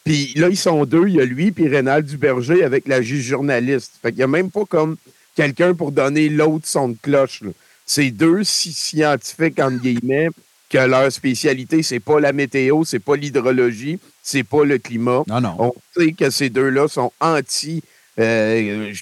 Puis 0.04 0.32
là, 0.36 0.48
ils 0.48 0.56
sont 0.56 0.84
deux. 0.86 1.06
Il 1.08 1.16
y 1.16 1.20
a 1.20 1.24
lui 1.24 1.50
puis 1.52 1.68
Rénal 1.68 2.02
Duberger 2.04 2.62
avec 2.64 2.86
la 2.88 3.02
juge 3.02 3.24
journaliste. 3.24 3.92
Fait 4.00 4.10
qu'il 4.10 4.18
n'y 4.18 4.22
a 4.24 4.28
même 4.28 4.50
pas 4.50 4.64
comme 4.64 4.96
quelqu'un 5.36 5.74
pour 5.74 5.92
donner 5.92 6.28
l'autre 6.28 6.66
son 6.66 6.88
de 6.88 6.96
cloche. 7.00 7.42
C'est 7.84 8.10
deux 8.10 8.42
si 8.42 8.72
scientifiques, 8.72 9.60
entre 9.60 9.80
guillemets, 9.80 10.28
que 10.68 10.78
leur 10.78 11.12
spécialité, 11.12 11.84
c'est 11.84 12.00
pas 12.00 12.18
la 12.18 12.32
météo, 12.32 12.82
c'est 12.84 12.98
pas 12.98 13.14
l'hydrologie, 13.14 14.00
c'est 14.22 14.42
pas 14.42 14.64
le 14.64 14.78
climat. 14.78 15.22
Non, 15.28 15.40
non. 15.40 15.54
On 15.58 15.74
sait 15.96 16.12
que 16.12 16.30
ces 16.30 16.50
deux-là 16.50 16.88
sont 16.88 17.12
anti 17.20 17.84
euh, 18.18 18.92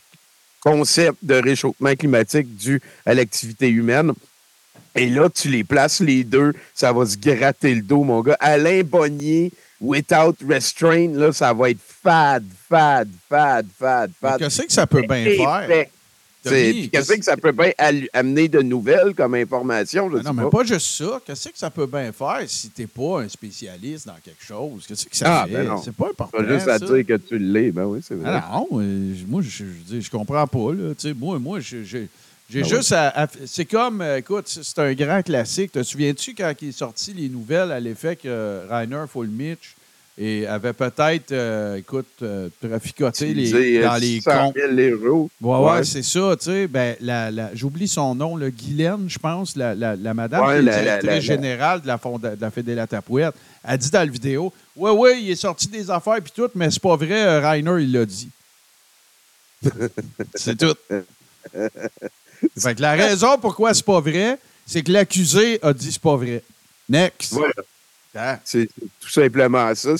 concept 0.61 1.19
de 1.23 1.37
réchauffement 1.37 1.95
climatique 1.95 2.55
dû 2.55 2.83
à 3.07 3.15
l'activité 3.15 3.69
humaine. 3.69 4.13
Et 4.95 5.09
là, 5.09 5.29
tu 5.31 5.49
les 5.49 5.65
places 5.65 6.01
les 6.01 6.23
deux, 6.23 6.53
ça 6.75 6.93
va 6.93 7.07
se 7.07 7.17
gratter 7.17 7.75
le 7.75 7.83
dos, 7.83 8.05
mon 8.05 8.21
gars. 8.21 8.37
Alain 8.39 8.83
Bonnier, 8.85 9.51
without 9.81 10.37
restraint, 10.49 11.13
là, 11.15 11.33
ça 11.33 11.53
va 11.53 11.71
être 11.71 11.81
fade, 11.81 12.45
fade, 12.69 13.11
fade, 13.29 13.67
fade, 13.77 14.13
fade. 14.21 14.39
Qu'est-ce 14.39 14.63
que 14.63 14.73
ça 14.73 14.87
peut 14.87 15.03
bien 15.03 15.25
faire? 15.25 15.87
Qu'est-ce 16.51 17.13
que 17.15 17.25
ça 17.25 17.37
peut 17.37 17.53
bien 17.53 17.73
amener 18.13 18.49
de 18.49 18.61
nouvelles 18.63 19.15
comme 19.15 19.35
information? 19.35 20.11
Je 20.11 20.19
Ah 20.19 20.23
non, 20.25 20.33
mais 20.35 20.43
pas. 20.45 20.51
pas 20.51 20.65
juste 20.65 20.87
ça. 20.87 21.21
Qu'est-ce 21.27 21.49
que 21.49 21.59
ça 21.59 21.71
peut 21.71 21.87
bien 21.87 22.13
faire 22.13 22.43
si 22.47 22.71
t'es 22.71 22.87
pas 22.87 23.23
un 23.23 23.29
spécialiste 23.29 24.07
dans 24.07 24.17
quelque 24.25 24.45
chose? 24.45 24.85
Qu'est-ce 24.87 25.07
que 25.07 25.17
ça 25.17 25.43
Ah, 25.43 25.47
fait? 25.47 25.53
ben 25.53 25.67
non. 25.69 25.83
c'est 25.83 25.95
pas 25.95 26.09
important. 26.11 26.39
Pas 26.39 26.47
juste 26.47 26.69
à 26.69 26.79
ça. 26.79 26.87
dire 26.87 27.07
que 27.07 27.17
tu 27.17 27.39
l'es. 27.39 27.73
Ben 27.73 27.85
oui, 27.87 28.01
c'est 28.07 28.15
vrai. 28.15 28.31
Ah 28.31 28.51
non, 28.71 28.81
euh, 28.81 29.15
moi, 29.27 29.43
je, 29.43 29.65
je, 29.91 30.01
je 30.01 30.11
comprends 30.11 30.47
pas. 30.47 30.73
Là. 30.73 30.95
Tu 30.99 31.15
Moi, 31.15 31.39
moi 31.39 31.61
j'ai 31.61 32.09
Ben 32.53 32.65
juste 32.65 32.93
à, 32.93 33.23
à- 33.23 33.29
C'est 33.47 33.65
comme, 33.65 34.01
euh, 34.03 34.19
écoute, 34.19 34.45
c'est 34.47 34.63
c'est 34.63 34.79
un 34.79 34.93
grand 34.93 35.23
classique. 35.23 35.73
Te 35.73 35.83
souviens-tu 35.83 36.35
quand 36.35 36.53
il 36.61 36.69
est 36.69 36.73
sorti 36.73 37.15
les 37.15 37.29
nouvelles 37.31 37.73
à 37.73 37.81
l'effet 37.81 38.17
que 38.17 38.61
Rainer 38.69 39.05
Fulmich 39.11 39.75
et 40.17 40.47
avait 40.47 40.73
peut-être, 40.73 41.33
euh, 41.33 41.77
écoute, 41.77 42.07
euh, 42.23 42.49
traficoté 42.63 43.35
les, 43.35 43.45
dis, 43.47 43.81
dans 43.81 43.95
euh, 43.95 43.99
les 43.99 44.21
100 44.21 44.53
comptes. 44.53 44.57
000 44.77 44.95
euros. 45.05 45.31
Ouais, 45.41 45.59
ouais, 45.59 45.73
Ouais. 45.79 45.85
c'est 45.85 46.05
ça, 46.05 46.37
tu 46.39 46.45
sais. 46.45 46.69
Ben, 46.69 46.95
la, 47.01 47.31
la- 47.33 47.55
j'oublie 47.55 47.89
son 47.89 48.15
nom, 48.15 48.37
le 48.37 48.51
Guylaine, 48.51 49.07
je 49.09 49.19
pense, 49.19 49.57
la, 49.57 49.75
la, 49.75 49.97
la 49.97 50.15
madame 50.15 50.47
Ouais, 50.47 50.61
qui 50.63 50.69
est 50.69 50.83
directrice 50.83 51.25
générale 51.25 51.81
de 51.83 51.89
la, 51.89 51.99
fonda- 51.99 52.37
de 52.37 52.41
la 52.41 52.51
Fédé 52.53 52.77
La 52.77 52.87
Tapouette, 52.87 53.35
a 53.65 53.77
dit 53.77 53.91
dans 53.91 53.99
la 54.01 54.07
vidéo 54.07 54.53
Ouais, 54.77 54.91
ouais, 54.93 55.21
il 55.21 55.31
est 55.31 55.37
sorti 55.37 55.67
des 55.69 55.91
affaires 55.91 56.21
puis 56.23 56.33
tout, 56.35 56.49
mais 56.55 56.71
c'est 56.71 56.83
pas 56.83 56.95
vrai, 56.97 57.23
euh, 57.27 57.41
Rainer, 57.41 57.83
il 57.83 57.91
l'a 57.93 58.05
dit. 58.07 58.29
c'est 60.35 60.57
tout. 60.57 60.75
fait 62.59 62.75
que 62.75 62.83
la 62.83 62.93
raison 62.93 63.39
pourquoi 63.41 63.75
c'est 63.75 63.85
pas 63.85 64.01
vrai, 64.01 64.39
c'est 64.67 64.83
que 64.83 64.93
l'accusé 64.93 65.59
a 65.63 65.73
dit 65.73 65.91
c'est 65.93 66.01
pas 66.03 66.17
vrai. 66.17 66.43
Next. 66.89 67.33
Voilà. 67.33 67.53
Ah. 68.15 68.39
C'est 68.45 68.69
tout 69.01 69.09
simplement 69.09 69.75
ça. 69.75 69.91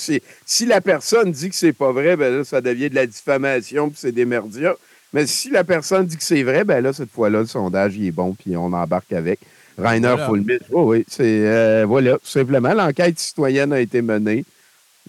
Si 0.45 0.65
la 0.65 0.81
personne 0.81 1.31
dit 1.31 1.49
que 1.49 1.55
c'est 1.55 1.73
pas 1.73 1.91
vrai, 1.91 2.15
ben 2.15 2.37
là, 2.37 2.43
ça 2.43 2.61
devient 2.61 2.89
de 2.89 2.95
la 2.95 3.05
diffamation 3.05 3.89
puis 3.89 3.97
c'est 3.99 4.11
des 4.11 4.25
merdias. 4.25 4.75
Mais 5.13 5.27
si 5.27 5.49
la 5.49 5.63
personne 5.63 6.05
dit 6.05 6.17
que 6.17 6.23
c'est 6.23 6.43
vrai, 6.43 6.63
ben 6.63 6.81
là, 6.81 6.93
cette 6.93 7.11
fois-là, 7.11 7.39
le 7.39 7.45
sondage, 7.47 7.95
il 7.95 8.07
est 8.07 8.11
bon 8.11 8.33
puis 8.33 8.55
on 8.57 8.71
embarque 8.73 9.13
avec. 9.13 9.39
Rainer 9.77 10.07
Voilà. 10.09 10.27
Fulmich, 10.27 10.61
oui, 10.69 10.81
oui, 10.99 11.05
c'est... 11.09 11.23
euh, 11.47 11.85
voilà, 11.85 12.13
tout 12.13 12.27
simplement, 12.27 12.73
l'enquête 12.73 13.19
citoyenne 13.19 13.73
a 13.73 13.79
été 13.81 14.01
menée. 14.01 14.45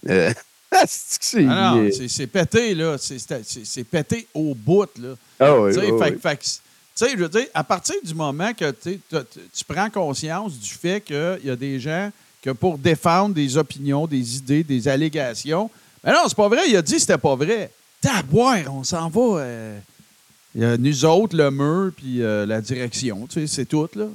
Euh, 0.09 0.33
c'est. 0.87 1.45
Ah 1.49 1.75
non, 1.75 1.89
c'est- 2.09 2.27
pété, 2.27 2.75
là. 2.75 2.97
C'est- 2.97 3.83
pété 3.85 4.27
au 4.33 4.53
bout, 4.53 4.89
là. 5.01 5.15
Ah 5.39 5.57
oui, 5.57 5.71
oui, 5.73 5.85
fait- 5.99 6.11
oui. 6.11 6.19
fait 6.21 6.61
je 7.11 7.17
veux 7.17 7.29
dire, 7.29 7.45
à 7.53 7.63
partir 7.63 7.95
du 8.03 8.13
moment 8.13 8.51
que 8.53 8.71
tu 8.71 9.63
prends 9.67 9.89
conscience 9.89 10.59
du 10.59 10.69
fait 10.69 10.99
qu'il 11.01 11.39
y 11.43 11.49
a 11.49 11.55
des 11.55 11.79
gens 11.79 12.11
que 12.47 12.57
pour 12.57 12.77
défendre 12.77 13.35
des 13.35 13.57
opinions, 13.57 14.07
des 14.07 14.37
idées, 14.37 14.63
des 14.63 14.87
allégations, 14.87 15.69
mais 16.03 16.11
non, 16.13 16.19
c'est 16.27 16.37
pas 16.37 16.47
vrai, 16.47 16.61
il 16.69 16.75
a 16.77 16.81
dit 16.81 16.93
que 16.93 16.99
c'était 16.99 17.17
pas 17.17 17.35
vrai. 17.35 17.69
Taboire, 18.01 18.59
on 18.73 18.83
s'en 18.83 19.09
va. 19.09 19.39
euh, 19.41 19.79
il 20.55 20.61
y 20.61 20.65
a 20.65 20.77
nous 20.77 21.05
autres, 21.05 21.35
le 21.35 21.51
mur, 21.51 21.91
puis 21.95 22.21
euh, 22.23 22.45
la 22.45 22.61
direction, 22.61 23.27
tu 23.27 23.41
sais, 23.41 23.47
c'est 23.47 23.65
tout, 23.65 23.87
là. 23.95 24.05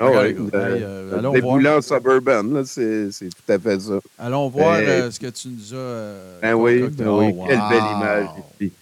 Ah 0.00 0.26
Écoute, 0.26 0.52
euh, 0.54 0.78
euh, 1.12 1.18
allons 1.18 1.32
déboulant 1.32 1.80
suburban, 1.80 2.42
là, 2.42 2.62
c'est 2.64 3.12
c'est 3.12 3.28
tout 3.28 3.52
à 3.52 3.56
fait 3.58 3.78
ça. 3.80 4.00
Allons 4.18 4.48
voir 4.48 4.78
euh, 4.80 5.10
ce 5.12 5.20
que 5.20 5.28
tu 5.28 5.46
nous 5.48 5.74
as. 5.74 5.76
euh, 5.76 6.38
Ben 6.42 6.54
oui, 6.54 6.80
ben 6.90 7.08
oui. 7.08 7.32
Oh, 7.38 7.44
quelle 7.46 7.60
belle 7.68 7.84
image. 7.96 8.28
ici. 8.60 8.72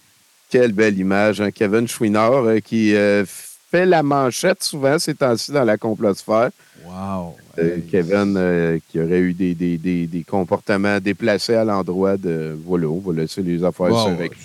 Quelle 0.49 0.71
belle 0.71 0.97
image. 0.97 1.41
hein. 1.41 1.51
Kevin 1.51 1.87
Chouinard 1.87 2.45
euh, 2.45 2.59
qui 2.59 2.95
euh, 2.95 3.23
fait 3.69 3.85
la 3.85 4.01
manchette 4.01 4.63
souvent 4.63 4.97
ces 4.97 5.13
temps-ci 5.13 5.51
dans 5.51 5.63
la 5.63 5.77
complosphère. 5.77 6.49
Wow. 6.85 7.37
Euh. 7.59 7.77
Kevin 7.91 8.35
euh, 8.37 8.79
qui 8.89 8.99
aurait 8.99 9.19
eu 9.19 9.33
des, 9.33 9.53
des, 9.55 9.77
des, 9.77 10.07
des 10.07 10.23
comportements 10.23 10.99
déplacés 10.99 11.55
à 11.55 11.63
l'endroit 11.65 12.17
de. 12.17 12.57
Voilà, 12.65 12.87
on 12.87 12.99
va 12.99 13.13
laisser 13.21 13.41
les 13.41 13.63
affaires 13.63 13.91
Wow, 13.91 14.05
se 14.05 14.09
régler. 14.17 14.37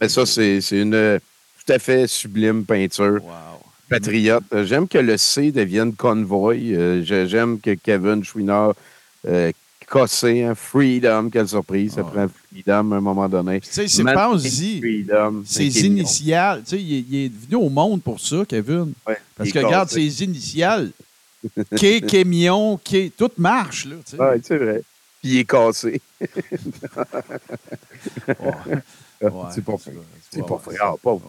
Mais 0.00 0.08
ça, 0.08 0.26
c'est 0.26 0.58
une 0.72 0.94
euh, 0.94 1.18
tout 1.66 1.72
à 1.72 1.78
fait 1.78 2.06
sublime 2.06 2.64
peinture. 2.64 3.20
Wow. 3.22 3.30
Patriote. 3.88 4.44
J'aime 4.64 4.86
que 4.86 4.98
le 4.98 5.16
C 5.16 5.50
devienne 5.52 5.94
convoy. 5.94 6.74
Euh, 6.74 7.02
J'aime 7.26 7.58
que 7.60 7.74
Kevin 7.74 8.22
Chouinard 8.22 8.74
cassé, 9.90 10.44
hein? 10.44 10.54
Freedom, 10.54 11.28
quelle 11.30 11.48
surprise. 11.48 11.94
Ça 11.94 12.02
Ah. 12.06 12.10
prend 12.10 12.26
Freedom 12.52 12.92
à 12.92 12.96
un 12.96 13.00
moment 13.00 13.28
donné. 13.28 13.60
Tu 13.60 13.68
sais, 13.70 13.88
c'est 13.88 14.04
pense-y. 14.04 14.78
Freedom. 14.78 15.42
Ses 15.44 15.84
initiales. 15.86 16.62
Tu 16.64 16.70
sais, 16.76 16.80
il, 16.82 16.94
est- 16.94 17.04
il 17.10 17.24
est 17.26 17.32
venu 17.46 17.56
au 17.64 17.68
monde 17.68 18.00
pour 18.02 18.20
ça, 18.20 18.44
Kevin. 18.46 18.92
Ouais, 19.06 19.16
Parce 19.36 19.50
que 19.50 19.58
regarde 19.58 19.88
ses 19.90 20.22
initiales. 20.22 20.90
K, 21.76 22.06
Kémion, 22.06 22.76
K, 22.78 23.10
tout 23.16 23.30
marche, 23.38 23.86
là. 23.86 23.96
tu 24.04 24.16
sais. 24.16 24.22
Ouais, 24.22 24.40
c'est 24.42 24.56
vrai. 24.58 24.82
Puis 25.22 25.30
il 25.30 25.38
est 25.40 25.44
cassé. 25.44 26.00
Ouais, 29.22 29.30
c'est 29.54 29.62
pas 29.64 29.76
fait. 29.76 29.92
c'est 30.30 30.46
pas- 30.46 30.58
fait. 30.58 30.76
Ah, 30.80 30.94
pauvre 31.02 31.20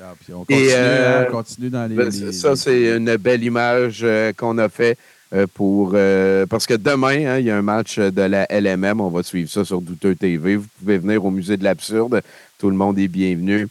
ah, 0.00 0.14
puis 0.24 0.32
on 0.32 0.42
Et, 0.44 0.46
continue, 0.46 0.70
euh, 0.72 1.20
hein, 1.22 1.26
on 1.28 1.32
continue 1.32 1.70
dans 1.70 1.86
les. 1.86 1.94
Ben, 1.96 2.08
les- 2.08 2.32
ça, 2.32 2.50
les- 2.50 2.56
c'est 2.56 2.96
une 2.96 3.16
belle 3.16 3.42
image 3.42 4.00
euh, 4.02 4.32
qu'on 4.32 4.56
a 4.58 4.68
fait 4.70 4.96
euh, 5.34 5.46
pour. 5.52 5.90
euh, 5.94 6.46
parce 6.46 6.66
que 6.66 6.74
demain, 6.74 7.26
hein, 7.26 7.38
il 7.40 7.46
y 7.46 7.50
a 7.50 7.58
un 7.58 7.62
match 7.62 7.98
de 7.98 8.22
la 8.22 8.46
LMM. 8.48 9.00
On 9.02 9.10
va 9.10 9.22
suivre 9.22 9.50
ça 9.50 9.64
sur 9.66 9.82
Douteux 9.82 10.14
TV. 10.14 10.56
Vous 10.56 10.66
pouvez 10.78 10.96
venir 10.98 11.22
au 11.24 11.30
Musée 11.30 11.56
de 11.58 11.64
l'Absurde. 11.64 12.22
Tout 12.58 12.70
le 12.70 12.76
monde 12.76 12.98
est 12.98 13.08
bienvenu. 13.08 13.68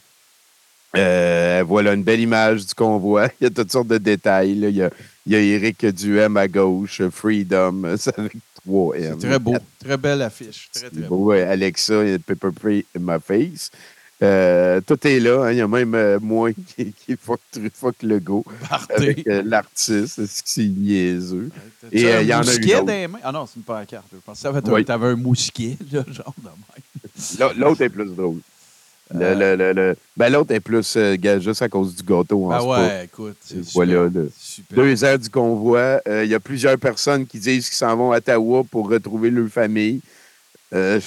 Euh, 0.95 1.63
voilà 1.65 1.93
une 1.93 2.03
belle 2.03 2.19
image 2.19 2.65
du 2.67 2.73
convoi. 2.75 3.29
Il 3.41 3.45
y 3.45 3.47
a 3.47 3.49
toutes 3.49 3.71
sortes 3.71 3.88
de 3.88 3.97
détails. 3.97 4.53
là. 4.55 4.67
Il, 4.69 4.75
y 4.75 4.83
a, 4.83 4.89
il 5.28 5.34
y 5.34 5.36
a 5.36 5.41
Eric 5.41 5.86
Duhem 5.86 6.38
à 6.38 6.47
gauche, 6.47 7.01
Freedom, 7.11 7.84
c'est 7.97 8.17
avec 8.17 8.38
trois 8.65 8.95
M. 8.95 9.17
C'est 9.19 9.28
très 9.28 9.39
beau. 9.39 9.55
Très 9.80 9.97
belle 9.97 10.21
affiche. 10.21 10.69
Très, 10.73 10.89
très 10.89 11.01
beau. 11.01 11.25
beau, 11.25 11.32
Alexa 11.32 12.05
et 12.05 12.17
Pepper 12.17 12.49
in 12.95 12.99
my 12.99 13.17
face. 13.21 13.69
Euh, 14.23 14.82
tout 14.82 15.05
est 15.05 15.19
là. 15.19 15.43
hein. 15.43 15.51
Il 15.51 15.57
y 15.57 15.61
a 15.61 15.67
même 15.67 15.93
euh, 15.93 16.17
moi 16.19 16.49
qui, 16.75 16.91
qui 16.91 17.15
fuck, 17.21 17.39
fuck 17.73 17.95
le 18.01 18.19
go 18.19 18.43
Barté. 18.67 18.93
avec 18.95 19.28
euh, 19.28 19.43
l'artiste. 19.45 20.21
C'est 20.25 20.65
niaiseux? 20.65 21.51
Et, 21.91 22.01
il 22.01 22.25
y 22.25 22.34
en 22.34 22.39
a 22.39 22.41
une 22.41 22.47
mousquet 22.47 22.75
autre. 22.78 22.88
les 22.88 23.07
mains? 23.07 23.19
Ah 23.23 23.32
non, 23.32 23.45
c'est 23.45 23.57
une 23.57 23.63
pancarte. 23.63 24.05
Je 24.11 24.17
pensais 24.17 24.49
que 24.51 24.82
tu 24.84 24.91
avais 24.91 25.07
un 25.07 25.15
mousquet, 25.15 25.78
là, 25.91 26.03
genre 26.11 26.34
de 26.41 26.49
même. 26.49 27.57
L'autre 27.57 27.82
est 27.82 27.89
plus 27.89 28.05
drôle. 28.05 28.39
Le- 29.14 29.22
Euh. 29.26 29.36
le- 29.36 29.55
le- 29.55 29.74
le- 29.74 29.95
Ben, 30.18 30.30
l'autre 30.30 30.53
est 30.53 30.60
plus 30.60 30.95
euh, 30.97 31.16
juste 31.39 31.62
à 31.62 31.70
cause 31.70 31.95
du 31.95 32.03
gâteau. 32.03 32.49
Ah 32.51 32.64
ouais, 32.66 33.05
écoute. 33.05 33.38
c'est 33.41 33.62
Voilà, 33.74 34.08
super. 34.08 34.24
Super. 34.38 34.76
Deux 34.78 35.03
heures 35.03 35.20
du 35.20 35.30
convoi. 35.30 36.01
Euh, 36.08 36.26
Il 36.26 36.30
y 36.32 36.36
a 36.36 36.39
plusieurs 36.39 36.78
personnes 36.78 37.26
qui 37.26 37.39
disent 37.39 37.68
qu'ils 37.70 37.78
s'en 37.78 37.95
vont 37.95 38.12
à 38.12 38.18
Ottawa 38.18 38.64
pour 38.70 38.89
retrouver 38.89 39.30
leur 39.30 39.47
famille. 39.47 40.01
Euh, 40.74 40.99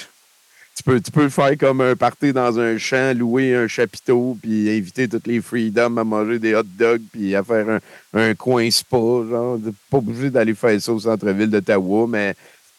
tu, 0.75 0.83
peux, 0.83 0.99
tu 1.01 1.11
peux 1.11 1.29
faire 1.29 1.59
comme 1.59 1.83
un 1.83 1.95
party 1.95 2.33
dans 2.33 2.59
un 2.59 2.79
champ, 2.79 3.13
louer 3.15 3.55
un 3.55 3.69
chapiteau, 3.69 4.39
puis 4.41 4.71
inviter 4.71 5.07
toutes 5.07 5.27
les 5.27 5.43
freedoms 5.43 5.99
à 5.99 6.05
manger 6.05 6.39
des 6.39 6.55
hot 6.55 6.63
dogs, 6.63 7.03
puis 7.13 7.35
à 7.35 7.43
faire 7.45 7.69
un, 7.69 7.81
un 8.19 8.35
coin 8.35 8.71
spa. 8.71 8.97
Genre, 8.97 9.59
pas 9.91 9.99
obligé 9.99 10.31
d'aller 10.31 10.55
faire 10.55 10.81
ça 10.81 10.93
au 10.93 11.01
centre-ville 11.01 11.51
d'Ottawa, 11.51 12.07
mais 12.09 12.35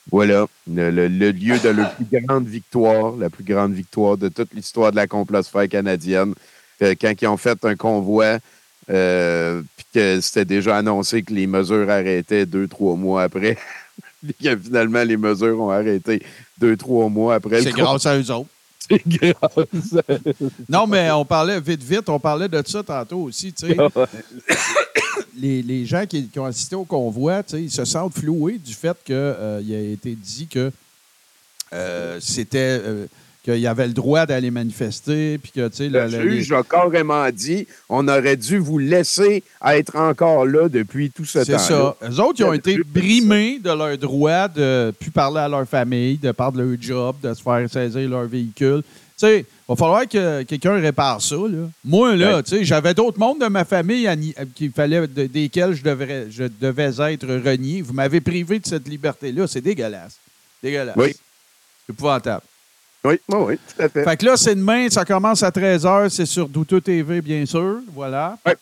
voilà, 0.10 0.46
le, 0.72 0.90
le- 0.90 1.08
le 1.08 1.32
lieu 1.32 1.60
de 1.60 1.70
leur 1.70 1.92
plus 1.96 2.06
grande 2.12 2.48
victoire, 2.48 3.16
la 3.18 3.30
plus 3.30 3.44
grande 3.44 3.74
victoire 3.74 4.18
de 4.18 4.30
toute 4.30 4.54
l'histoire 4.54 4.92
de 4.92 4.96
la 4.96 5.08
complosphère 5.08 5.68
canadienne. 5.70 6.34
Euh, 6.82 6.96
quand 7.00 7.14
ils 7.22 7.28
ont 7.28 7.38
fait 7.38 7.64
un 7.66 7.76
convoi, 7.76 8.40
euh, 8.90 9.62
puis 9.78 9.86
que 9.94 10.20
c'était 10.22 10.46
déjà 10.46 10.78
annoncé 10.78 11.22
que 11.22 11.34
les 11.34 11.46
mesures 11.48 11.90
arrêtaient 11.90 12.46
deux, 12.46 12.68
trois 12.68 12.96
mois 12.96 13.24
après. 13.24 13.58
Puis 14.24 14.36
que 14.44 14.56
finalement, 14.58 15.04
les 15.04 15.18
mesures 15.18 15.60
ont 15.60 15.72
arrêté 15.72 16.22
deux, 16.60 16.78
trois 16.78 17.10
mois 17.10 17.36
après. 17.36 17.62
C'est 17.64 17.72
grâce 17.84 18.06
à 18.06 18.18
eux 18.18 18.32
autres. 18.32 18.50
C'est. 19.00 20.22
Non, 20.70 20.88
mais 20.88 21.12
on 21.12 21.26
parlait 21.26 21.60
vite, 21.60 21.84
vite, 21.84 22.10
on 22.10 22.20
parlait 22.20 22.50
de 22.50 22.62
ça 22.66 22.84
tantôt 22.84 23.20
aussi, 23.20 23.54
tu 23.54 23.68
sais. 23.68 23.78
les, 25.38 25.62
les 25.62 25.86
gens 25.86 26.06
qui, 26.06 26.28
qui 26.28 26.40
ont 26.40 26.46
assisté 26.46 26.76
au 26.76 26.86
convoi, 26.86 27.44
tu 27.44 27.52
sais, 27.52 27.64
ils 27.64 27.72
se 27.72 27.86
sentent 27.86 28.14
floués 28.14 28.58
du 28.58 28.74
fait 28.74 28.98
qu'il 29.04 29.16
a 29.16 29.92
été 29.92 30.16
dit 30.16 30.48
que 30.48 30.72
euh, 31.74 32.20
c'était. 32.20 32.82
Euh, 33.48 33.54
qu'il 33.54 33.62
y 33.62 33.68
avait 33.68 33.88
le 33.88 33.94
droit 33.94 34.26
d'aller 34.26 34.52
manifester, 34.52 35.38
puis 35.38 35.52
que, 35.52 35.62
Le 35.80 36.08
le- 36.08 36.30
juge 36.30 36.52
a 36.52 36.64
carrément 36.64 37.30
dit 37.32 37.68
on 37.90 38.08
aurait 38.08 38.38
dû 38.38 38.58
vous 38.60 38.78
laisser 38.78 39.44
être 39.66 39.96
encore 39.96 40.46
là 40.46 40.70
depuis 40.70 41.10
tout 41.12 41.26
ce 41.26 41.44
C'est 41.44 41.54
temps-là. 41.54 41.96
ça. 42.00 42.08
Eux 42.10 42.20
autres, 42.20 42.40
ils 42.40 42.46
ont 42.46 42.54
été 42.54 42.78
brimés 42.86 43.60
de 43.60 43.72
leur 43.72 43.98
droit 43.98 44.48
de 44.48 44.88
ne 44.88 44.92
plus 44.92 45.12
parler 45.12 45.40
à 45.40 45.48
leur 45.50 45.68
famille, 45.68 46.18
de 46.18 46.32
parler 46.32 46.58
de 46.58 46.64
leur 46.64 46.78
job, 46.82 47.16
de 47.24 47.34
se 47.34 47.42
faire 47.42 47.68
saisir 47.70 48.10
leur 48.10 48.26
véhicule. 48.26 48.84
Tu 48.84 49.28
sais, 49.28 49.40
il 49.40 49.46
va 49.68 49.76
falloir 49.76 50.08
que 50.08 50.42
quelqu'un 50.44 50.74
répare 50.80 51.22
ça. 51.22 51.36
Là. 51.36 51.70
Moi, 51.86 52.16
là, 52.16 52.38
Ouais. 52.38 52.44
tu 52.44 52.50
sais, 52.58 52.64
j'avais 52.66 52.94
d'autres 52.94 53.20
mondes 53.20 53.40
de 53.40 53.46
ma 53.48 53.66
famille 53.66 54.10
qu'il 54.56 54.72
fallait, 54.72 55.08
de- 55.08 55.28
desquels 55.28 55.74
je 55.76 55.84
devrais, 55.84 56.26
je 56.32 56.44
devais 56.60 56.92
être 57.14 57.28
renié. 57.28 57.82
Vous 57.84 57.94
m'avez 57.94 58.20
privé 58.20 58.58
de 58.60 58.66
cette 58.66 58.88
liberté-là. 58.88 59.46
C'est 59.48 59.62
dégueulasse. 59.62 60.18
Dégueulasse. 60.64 60.96
Oui. 60.98 61.14
C'est 61.86 61.94
épouvantable. 61.94 62.42
Oui, 63.04 63.16
oui, 63.30 63.38
oui, 63.40 63.56
tout 63.58 63.82
à 63.82 63.90
fait. 63.90 64.04
Fait 64.04 64.18
que 64.18 64.26
là, 64.26 64.38
c'est 64.38 64.54
demain, 64.54 64.88
ça 64.90 65.04
commence 65.04 65.42
à 65.42 65.50
13h, 65.50 66.10
c'est 66.10 66.28
sur 66.28 66.48
Douteux 66.48 66.82
TV, 66.82 67.22
bien 67.22 67.46
sûr. 67.46 67.80
Voilà. 67.94 68.38
Ouais. 68.46 68.56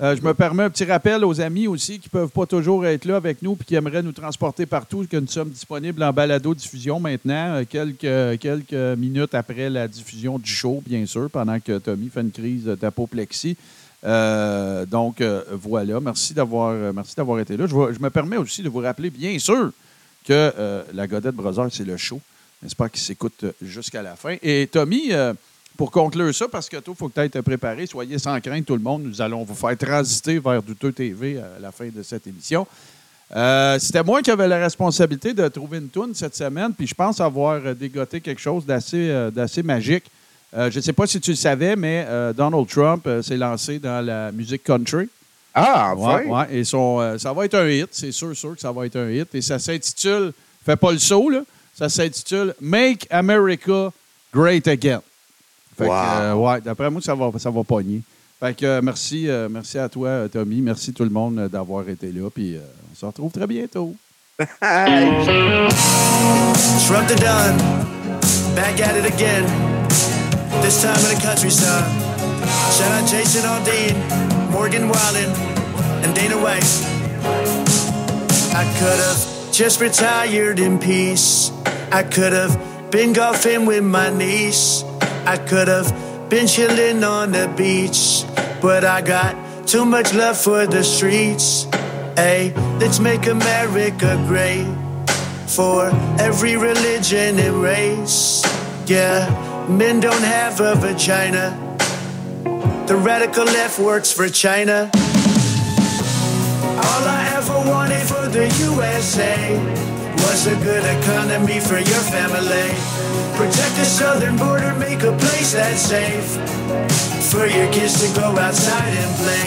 Euh, 0.00 0.16
je 0.16 0.22
me 0.22 0.34
permets 0.34 0.64
un 0.64 0.70
petit 0.70 0.84
rappel 0.84 1.24
aux 1.24 1.40
amis 1.40 1.68
aussi 1.68 2.00
qui 2.00 2.08
ne 2.08 2.10
peuvent 2.10 2.30
pas 2.30 2.46
toujours 2.46 2.84
être 2.84 3.04
là 3.04 3.14
avec 3.14 3.40
nous 3.42 3.56
et 3.60 3.64
qui 3.64 3.76
aimeraient 3.76 4.02
nous 4.02 4.10
transporter 4.10 4.66
partout, 4.66 5.06
que 5.08 5.16
nous 5.16 5.28
sommes 5.28 5.50
disponibles 5.50 6.02
en 6.02 6.12
balado-diffusion 6.12 6.98
maintenant, 6.98 7.54
euh, 7.54 7.64
quelques, 7.64 8.40
quelques 8.40 8.98
minutes 8.98 9.36
après 9.36 9.70
la 9.70 9.86
diffusion 9.86 10.40
du 10.40 10.50
show, 10.50 10.82
bien 10.84 11.06
sûr, 11.06 11.30
pendant 11.30 11.60
que 11.60 11.78
Tommy 11.78 12.08
fait 12.08 12.22
une 12.22 12.32
crise 12.32 12.64
d'apoplexie. 12.64 13.56
Euh, 14.04 14.84
donc, 14.84 15.20
euh, 15.20 15.42
voilà. 15.52 16.00
Merci 16.00 16.34
d'avoir 16.34 16.74
merci 16.92 17.14
d'avoir 17.14 17.38
été 17.38 17.56
là. 17.56 17.66
Je, 17.66 17.72
je 17.72 18.02
me 18.02 18.10
permets 18.10 18.38
aussi 18.38 18.60
de 18.64 18.68
vous 18.68 18.80
rappeler, 18.80 19.10
bien 19.10 19.38
sûr, 19.38 19.70
que 20.26 20.82
la 20.92 21.06
Godette 21.06 21.36
Brothers, 21.36 21.68
c'est 21.70 21.84
le 21.84 21.96
show. 21.96 22.20
J'espère 22.64 22.90
qu'il 22.90 23.02
s'écoute 23.02 23.44
euh, 23.44 23.52
jusqu'à 23.62 24.02
la 24.02 24.16
fin. 24.16 24.36
Et 24.42 24.66
Tommy, 24.72 25.12
euh, 25.12 25.34
pour 25.76 25.90
conclure 25.90 26.34
ça, 26.34 26.48
parce 26.48 26.68
que 26.68 26.78
toi, 26.78 26.94
il 26.94 26.98
faut 26.98 27.08
que 27.08 27.26
tu 27.28 27.38
aies 27.38 27.42
préparé, 27.42 27.86
soyez 27.86 28.18
sans 28.18 28.40
crainte, 28.40 28.64
tout 28.64 28.74
le 28.74 28.82
monde. 28.82 29.02
Nous 29.04 29.20
allons 29.20 29.44
vous 29.44 29.54
faire 29.54 29.76
transiter 29.76 30.38
vers 30.38 30.62
Douteux 30.62 30.92
TV 30.92 31.38
à 31.38 31.60
la 31.60 31.70
fin 31.70 31.88
de 31.88 32.02
cette 32.02 32.26
émission. 32.26 32.66
Euh, 33.34 33.78
C'était 33.78 34.02
moi 34.02 34.22
qui 34.22 34.30
avais 34.30 34.48
la 34.48 34.58
responsabilité 34.58 35.34
de 35.34 35.46
trouver 35.48 35.78
une 35.78 35.88
toune 35.88 36.14
cette 36.14 36.36
semaine, 36.36 36.72
puis 36.72 36.86
je 36.86 36.94
pense 36.94 37.20
avoir 37.20 37.60
euh, 37.64 37.74
dégoté 37.74 38.20
quelque 38.20 38.40
chose 38.40 38.64
d'assez 38.64 39.10
euh, 39.10 39.30
magique. 39.64 40.04
Euh, 40.56 40.70
je 40.70 40.76
ne 40.76 40.82
sais 40.82 40.92
pas 40.92 41.06
si 41.06 41.20
tu 41.20 41.30
le 41.30 41.36
savais, 41.36 41.74
mais 41.74 42.04
euh, 42.08 42.32
Donald 42.32 42.68
Trump 42.68 43.04
euh, 43.06 43.22
s'est 43.22 43.36
lancé 43.36 43.78
dans 43.80 44.04
la 44.04 44.30
musique 44.30 44.62
country. 44.62 45.08
Ah, 45.52 45.92
enfin! 45.96 46.22
Ouais, 46.22 46.26
ouais, 46.26 46.46
et 46.58 46.64
son, 46.64 47.00
euh, 47.00 47.18
ça 47.18 47.32
va 47.32 47.44
être 47.44 47.54
un 47.56 47.68
hit, 47.68 47.88
c'est 47.90 48.12
sûr, 48.12 48.36
sûr 48.36 48.54
que 48.54 48.60
ça 48.60 48.70
va 48.70 48.86
être 48.86 48.96
un 48.96 49.10
hit. 49.10 49.34
Et 49.34 49.42
ça 49.42 49.58
s'intitule, 49.58 50.32
fais 50.64 50.76
pas 50.76 50.92
le 50.92 50.98
saut, 50.98 51.28
là, 51.30 51.42
ça 51.76 51.88
s'intitule 51.88 52.54
Make 52.60 53.06
America 53.10 53.90
Great 54.32 54.66
Again. 54.68 55.00
Fait 55.76 55.84
que, 55.84 55.88
Wow. 55.90 55.94
euh, 56.20 56.34
ouais, 56.34 56.60
d'après 56.60 56.90
moi, 56.90 57.00
ça 57.02 57.14
va, 57.14 57.30
ça 57.38 57.50
va 57.50 57.64
pogner. 57.64 58.00
Fait 58.40 58.54
que 58.56 58.64
euh, 58.66 58.80
merci, 58.82 59.28
euh, 59.28 59.48
merci 59.50 59.78
à 59.78 59.88
toi, 59.88 60.08
euh, 60.08 60.28
Tommy. 60.28 60.60
Merci 60.60 60.92
tout 60.92 61.04
le 61.04 61.10
monde 61.10 61.38
euh, 61.38 61.48
d'avoir 61.48 61.88
été 61.88 62.12
là. 62.12 62.28
Puis 62.32 62.56
euh, 62.56 62.60
on 62.92 62.94
se 62.96 63.06
retrouve 63.06 63.32
très 63.32 63.46
bientôt. 63.46 63.94
Trump 66.86 67.08
the 67.08 67.16
done, 67.20 67.56
back 68.54 68.80
at 68.80 68.96
it 68.96 69.06
again. 69.06 69.44
This 70.62 70.80
time 70.82 70.96
in 70.96 71.14
the 71.16 71.20
countryside. 71.22 71.84
Shout 72.76 72.90
out 72.92 73.08
Jason 73.08 73.42
Aldean, 73.44 73.94
Morgan 74.50 74.88
Wallen, 74.88 75.30
and 76.04 76.14
Dana 76.14 76.36
White. 76.36 76.64
I 78.54 78.64
could 78.78 79.00
have 79.00 79.33
just 79.56 79.80
retired 79.80 80.58
in 80.58 80.78
peace. 80.78 81.52
I 81.92 82.02
could 82.02 82.32
have 82.32 82.90
been 82.90 83.12
golfing 83.12 83.66
with 83.66 83.84
my 83.84 84.10
niece. 84.10 84.82
I 85.26 85.36
could 85.36 85.68
have 85.68 86.28
been 86.28 86.46
chilling 86.46 87.04
on 87.04 87.32
the 87.32 87.46
beach. 87.56 88.24
But 88.60 88.84
I 88.84 89.00
got 89.00 89.68
too 89.68 89.84
much 89.84 90.12
love 90.12 90.36
for 90.36 90.66
the 90.66 90.82
streets. 90.82 91.64
Hey, 92.16 92.52
let's 92.80 92.98
make 92.98 93.26
America 93.26 94.16
great 94.26 94.66
for 95.46 95.86
every 96.18 96.56
religion 96.56 97.38
and 97.38 97.62
race. 97.62 98.42
Yeah, 98.86 99.66
men 99.68 100.00
don't 100.00 100.22
have 100.22 100.60
a 100.60 100.74
vagina. 100.74 101.60
The 102.88 102.96
radical 102.96 103.44
left 103.44 103.78
works 103.78 104.12
for 104.12 104.28
China. 104.28 104.90
All 106.74 107.04
I 107.06 107.30
ever 107.38 107.70
wanted 107.70 108.02
for 108.02 108.26
the 108.26 108.50
USA 108.66 109.54
was 110.26 110.46
a 110.48 110.56
good 110.56 110.82
economy 110.98 111.60
for 111.60 111.78
your 111.78 112.04
family. 112.10 112.74
Protect 113.38 113.74
the 113.76 113.84
southern 113.84 114.36
border, 114.36 114.74
make 114.74 115.02
a 115.04 115.12
place 115.12 115.52
that's 115.52 115.80
safe 115.80 116.34
for 117.30 117.46
your 117.46 117.70
kids 117.72 118.02
to 118.02 118.20
go 118.20 118.36
outside 118.38 118.92
and 118.92 119.12
play. 119.22 119.46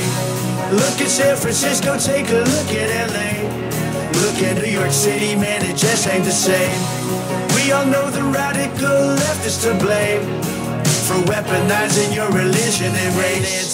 Look 0.71 1.01
at 1.01 1.09
San 1.09 1.35
Francisco, 1.35 1.99
take 1.99 2.29
a 2.29 2.47
look 2.47 2.69
at 2.71 2.87
LA. 3.11 3.31
Look 4.23 4.41
at 4.43 4.63
New 4.63 4.71
York 4.71 4.91
City, 4.91 5.35
man, 5.35 5.65
it 5.65 5.75
just 5.75 6.07
ain't 6.07 6.23
the 6.23 6.31
same. 6.31 6.79
We 7.55 7.73
all 7.73 7.85
know 7.85 8.09
the 8.09 8.23
radical 8.23 9.15
left 9.19 9.45
is 9.45 9.57
to 9.63 9.73
blame 9.75 10.56
for 11.07 11.15
weaponizing 11.31 12.13
your 12.13 12.29
religion 12.31 12.93
and. 12.93 13.17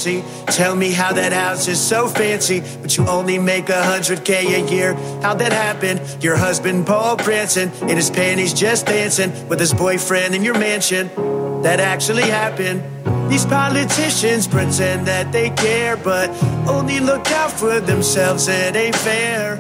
Nancy, 0.04 0.24
tell 0.48 0.76
me 0.76 0.92
how 0.92 1.14
that 1.14 1.32
house 1.34 1.68
is 1.68 1.80
so 1.80 2.08
fancy, 2.08 2.62
but 2.82 2.98
you 2.98 3.08
only 3.08 3.40
make 3.40 3.70
a 3.70 3.84
hundred 3.84 4.26
K 4.26 4.62
a 4.62 4.70
year. 4.70 4.94
How'd 5.22 5.40
that 5.40 5.54
happen? 5.54 6.00
Your 6.22 6.36
husband 6.36 6.86
Paul 6.86 7.18
prancing 7.18 7.72
in 7.82 7.96
his 7.96 8.10
panties 8.10 8.54
just 8.54 8.86
dancing 8.86 9.32
with 9.48 9.60
his 9.60 9.74
boyfriend 9.74 10.36
in 10.36 10.44
your 10.44 10.58
mansion. 10.58 11.10
That 11.64 11.80
actually 11.80 12.24
happened. 12.24 12.84
These 13.32 13.46
politicians 13.46 14.48
pretend 14.48 15.08
that 15.08 15.32
they 15.32 15.50
care, 15.52 15.96
but 15.98 16.30
only 16.68 17.00
look 17.00 17.32
out 17.32 17.52
for 17.52 17.80
themselves. 17.80 18.48
It 18.48 18.76
ain't 18.76 18.96
fair. 18.96 19.56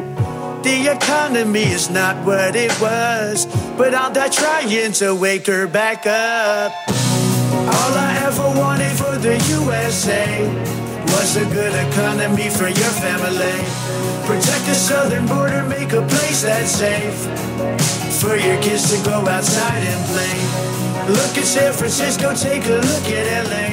The 0.64 0.92
economy 0.92 1.64
is 1.64 1.90
not 1.90 2.26
what 2.26 2.56
it 2.56 2.72
was, 2.82 3.46
but 3.78 3.94
I'll 3.94 4.14
die 4.14 4.30
trying 4.30 4.92
to 4.94 5.16
wake 5.16 5.48
her 5.48 5.68
back 5.68 6.06
up. 6.06 7.03
All 7.64 7.94
I 7.96 8.20
ever 8.28 8.60
wanted 8.60 8.92
for 8.92 9.16
the 9.18 9.40
USA 9.56 10.28
was 11.16 11.38
a 11.38 11.46
good 11.46 11.74
economy 11.88 12.50
for 12.50 12.68
your 12.68 12.94
family. 13.00 13.56
Protect 14.28 14.66
the 14.66 14.76
southern 14.76 15.26
border, 15.28 15.64
make 15.64 15.94
a 15.94 16.02
place 16.02 16.44
that's 16.44 16.72
safe 16.72 17.16
for 18.20 18.36
your 18.36 18.62
kids 18.62 18.92
to 18.92 18.98
go 19.08 19.26
outside 19.28 19.84
and 19.84 20.02
play. 20.12 20.38
Look 21.08 21.38
at 21.38 21.46
San 21.46 21.72
Francisco, 21.72 22.36
take 22.36 22.66
a 22.66 22.84
look 22.84 23.06
at 23.08 23.26
LA. 23.48 23.68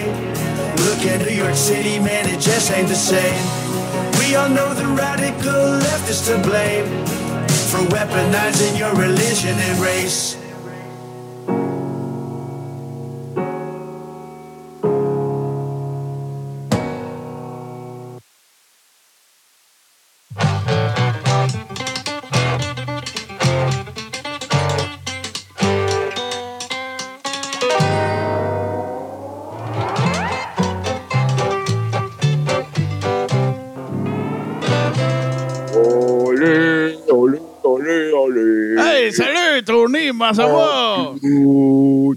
Look 0.86 1.04
at 1.06 1.26
New 1.26 1.34
York 1.34 1.56
City, 1.56 1.98
man, 1.98 2.28
it 2.28 2.40
just 2.40 2.70
ain't 2.70 2.88
the 2.88 2.94
same. 2.94 3.42
We 4.20 4.36
all 4.36 4.48
know 4.48 4.72
the 4.72 4.86
radical 4.86 5.62
left 5.82 6.08
is 6.08 6.22
to 6.28 6.38
blame 6.38 6.86
for 7.70 7.82
weaponizing 7.90 8.78
your 8.78 8.94
religion 8.94 9.58
and 9.58 9.78
race. 9.80 10.39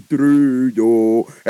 Trudeau, 0.08 0.16
Trudeau. 0.16 0.43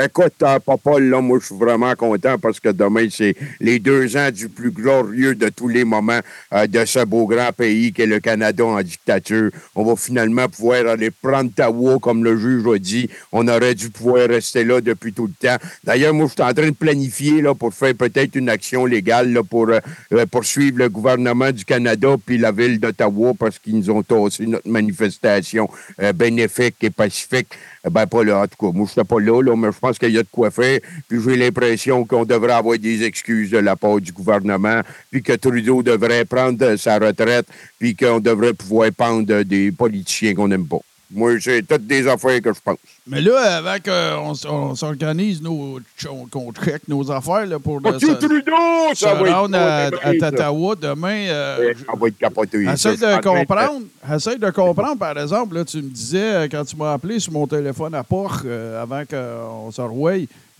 Écoute, 0.05 0.33
euh, 0.43 0.59
papa, 0.59 0.99
là, 0.99 1.19
moi, 1.19 1.39
je 1.41 1.47
suis 1.47 1.55
vraiment 1.55 1.95
content 1.95 2.37
parce 2.37 2.59
que 2.59 2.69
demain, 2.69 3.07
c'est 3.09 3.35
les 3.59 3.79
deux 3.79 4.15
ans 4.17 4.29
du 4.29 4.49
plus 4.49 4.69
glorieux 4.69 5.33
de 5.33 5.49
tous 5.49 5.67
les 5.67 5.83
moments 5.83 6.19
euh, 6.53 6.67
de 6.67 6.85
ce 6.85 7.03
beau 7.03 7.25
grand 7.25 7.51
pays 7.53 7.91
qu'est 7.91 8.05
le 8.05 8.19
Canada 8.19 8.63
en 8.63 8.81
dictature. 8.83 9.49
On 9.73 9.83
va 9.83 9.95
finalement 9.95 10.47
pouvoir 10.47 10.85
aller 10.85 11.09
prendre 11.09 11.49
Tawa, 11.55 11.97
comme 11.99 12.23
le 12.23 12.37
juge 12.37 12.67
a 12.67 12.77
dit. 12.77 13.09
On 13.31 13.47
aurait 13.47 13.73
dû 13.73 13.89
pouvoir 13.89 14.27
rester 14.27 14.63
là 14.63 14.79
depuis 14.79 15.11
tout 15.11 15.27
le 15.27 15.47
temps. 15.47 15.57
D'ailleurs, 15.83 16.13
moi, 16.13 16.27
je 16.27 16.33
suis 16.33 16.43
en 16.43 16.53
train 16.53 16.69
de 16.69 16.75
planifier 16.75 17.41
là, 17.41 17.55
pour 17.55 17.73
faire 17.73 17.95
peut-être 17.95 18.35
une 18.35 18.49
action 18.49 18.85
légale 18.85 19.33
là, 19.33 19.41
pour 19.41 19.69
euh, 19.69 19.79
euh, 20.13 20.25
poursuivre 20.27 20.77
le 20.77 20.89
gouvernement 20.89 21.51
du 21.51 21.65
Canada 21.65 22.15
puis 22.23 22.37
la 22.37 22.51
ville 22.51 22.79
d'Ottawa 22.79 23.31
parce 23.39 23.57
qu'ils 23.57 23.77
nous 23.77 23.89
ont 23.89 24.03
tassé 24.03 24.45
notre 24.45 24.69
manifestation 24.69 25.67
bénéfique 26.13 26.75
et 26.81 26.91
pacifique. 26.91 27.47
Ben, 27.89 28.07
pas 28.07 28.23
là, 28.23 28.41
en 28.41 28.47
tout 28.47 28.57
cas. 28.59 28.75
Moi, 28.75 28.87
je 28.95 29.01
pas 29.01 29.19
là, 29.19 29.41
là, 29.41 29.55
mais 29.55 29.71
je 29.71 29.77
pense 29.79 29.94
qu'il 29.97 30.11
y 30.11 30.17
a 30.17 30.23
de 30.23 30.27
quoi. 30.31 30.49
Puis 30.51 31.19
j'ai 31.23 31.35
l'impression 31.35 32.05
qu'on 32.05 32.25
devrait 32.25 32.53
avoir 32.53 32.77
des 32.77 33.03
excuses 33.03 33.51
de 33.51 33.57
la 33.57 33.75
part 33.75 33.99
du 33.99 34.11
gouvernement, 34.11 34.81
puis 35.11 35.21
que 35.21 35.33
Trudeau 35.33 35.83
devrait 35.83 36.25
prendre 36.25 36.75
sa 36.75 36.99
retraite, 36.99 37.47
puis 37.79 37.95
qu'on 37.95 38.19
devrait 38.19 38.53
pouvoir 38.53 38.91
pendre 38.91 39.43
des 39.43 39.71
politiciens 39.71 40.33
qu'on 40.33 40.47
n'aime 40.47 40.67
pas. 40.67 40.81
Moi, 41.11 41.33
c'est 41.39 41.61
toutes 41.61 41.85
des 41.85 42.07
affaires 42.07 42.41
que 42.41 42.51
je 42.51 42.59
pense. 42.63 42.77
Mais 43.07 43.21
là, 43.21 43.57
avant 43.57 43.75
qu'on 43.83 44.73
s'organise, 44.75 45.39
qu'on 45.41 46.51
check 46.53 46.87
nos 46.87 47.11
affaires 47.11 47.45
là, 47.45 47.59
pour 47.59 47.79
le, 47.79 47.91
Monsieur 47.91 48.15
se- 48.15 48.25
Trudeau, 48.25 48.95
ça 48.95 49.13
va 49.13 49.29
être 49.29 49.53
à, 49.53 49.85
à 49.85 49.91
ça. 49.91 50.31
Tatawa 50.31 50.75
demain, 50.75 51.27
euh, 51.27 51.59
Ouais, 51.59 51.75
On 51.93 51.97
va 51.97 52.07
être 52.07 52.17
capoté. 52.17 52.63
Essaye 52.63 52.97
Ça, 52.97 53.17
de 53.17 53.21
comprendre. 53.23 53.81
Essaye 54.13 54.39
de 54.39 54.49
comprendre, 54.49 54.97
par 54.97 55.17
exemple, 55.19 55.55
là, 55.55 55.63
tu 55.65 55.77
me 55.77 55.89
disais, 55.89 56.17
euh, 56.33 56.47
quand 56.49 56.65
tu 56.65 56.75
m'as 56.75 56.93
appelé 56.93 57.19
sur 57.19 57.33
mon 57.33 57.45
téléphone 57.45 57.93
à 57.93 58.03
port 58.03 58.41
euh, 58.45 58.81
avant 58.81 59.03
qu'on 59.05 59.71
se 59.71 59.81
revoie, 59.81 60.13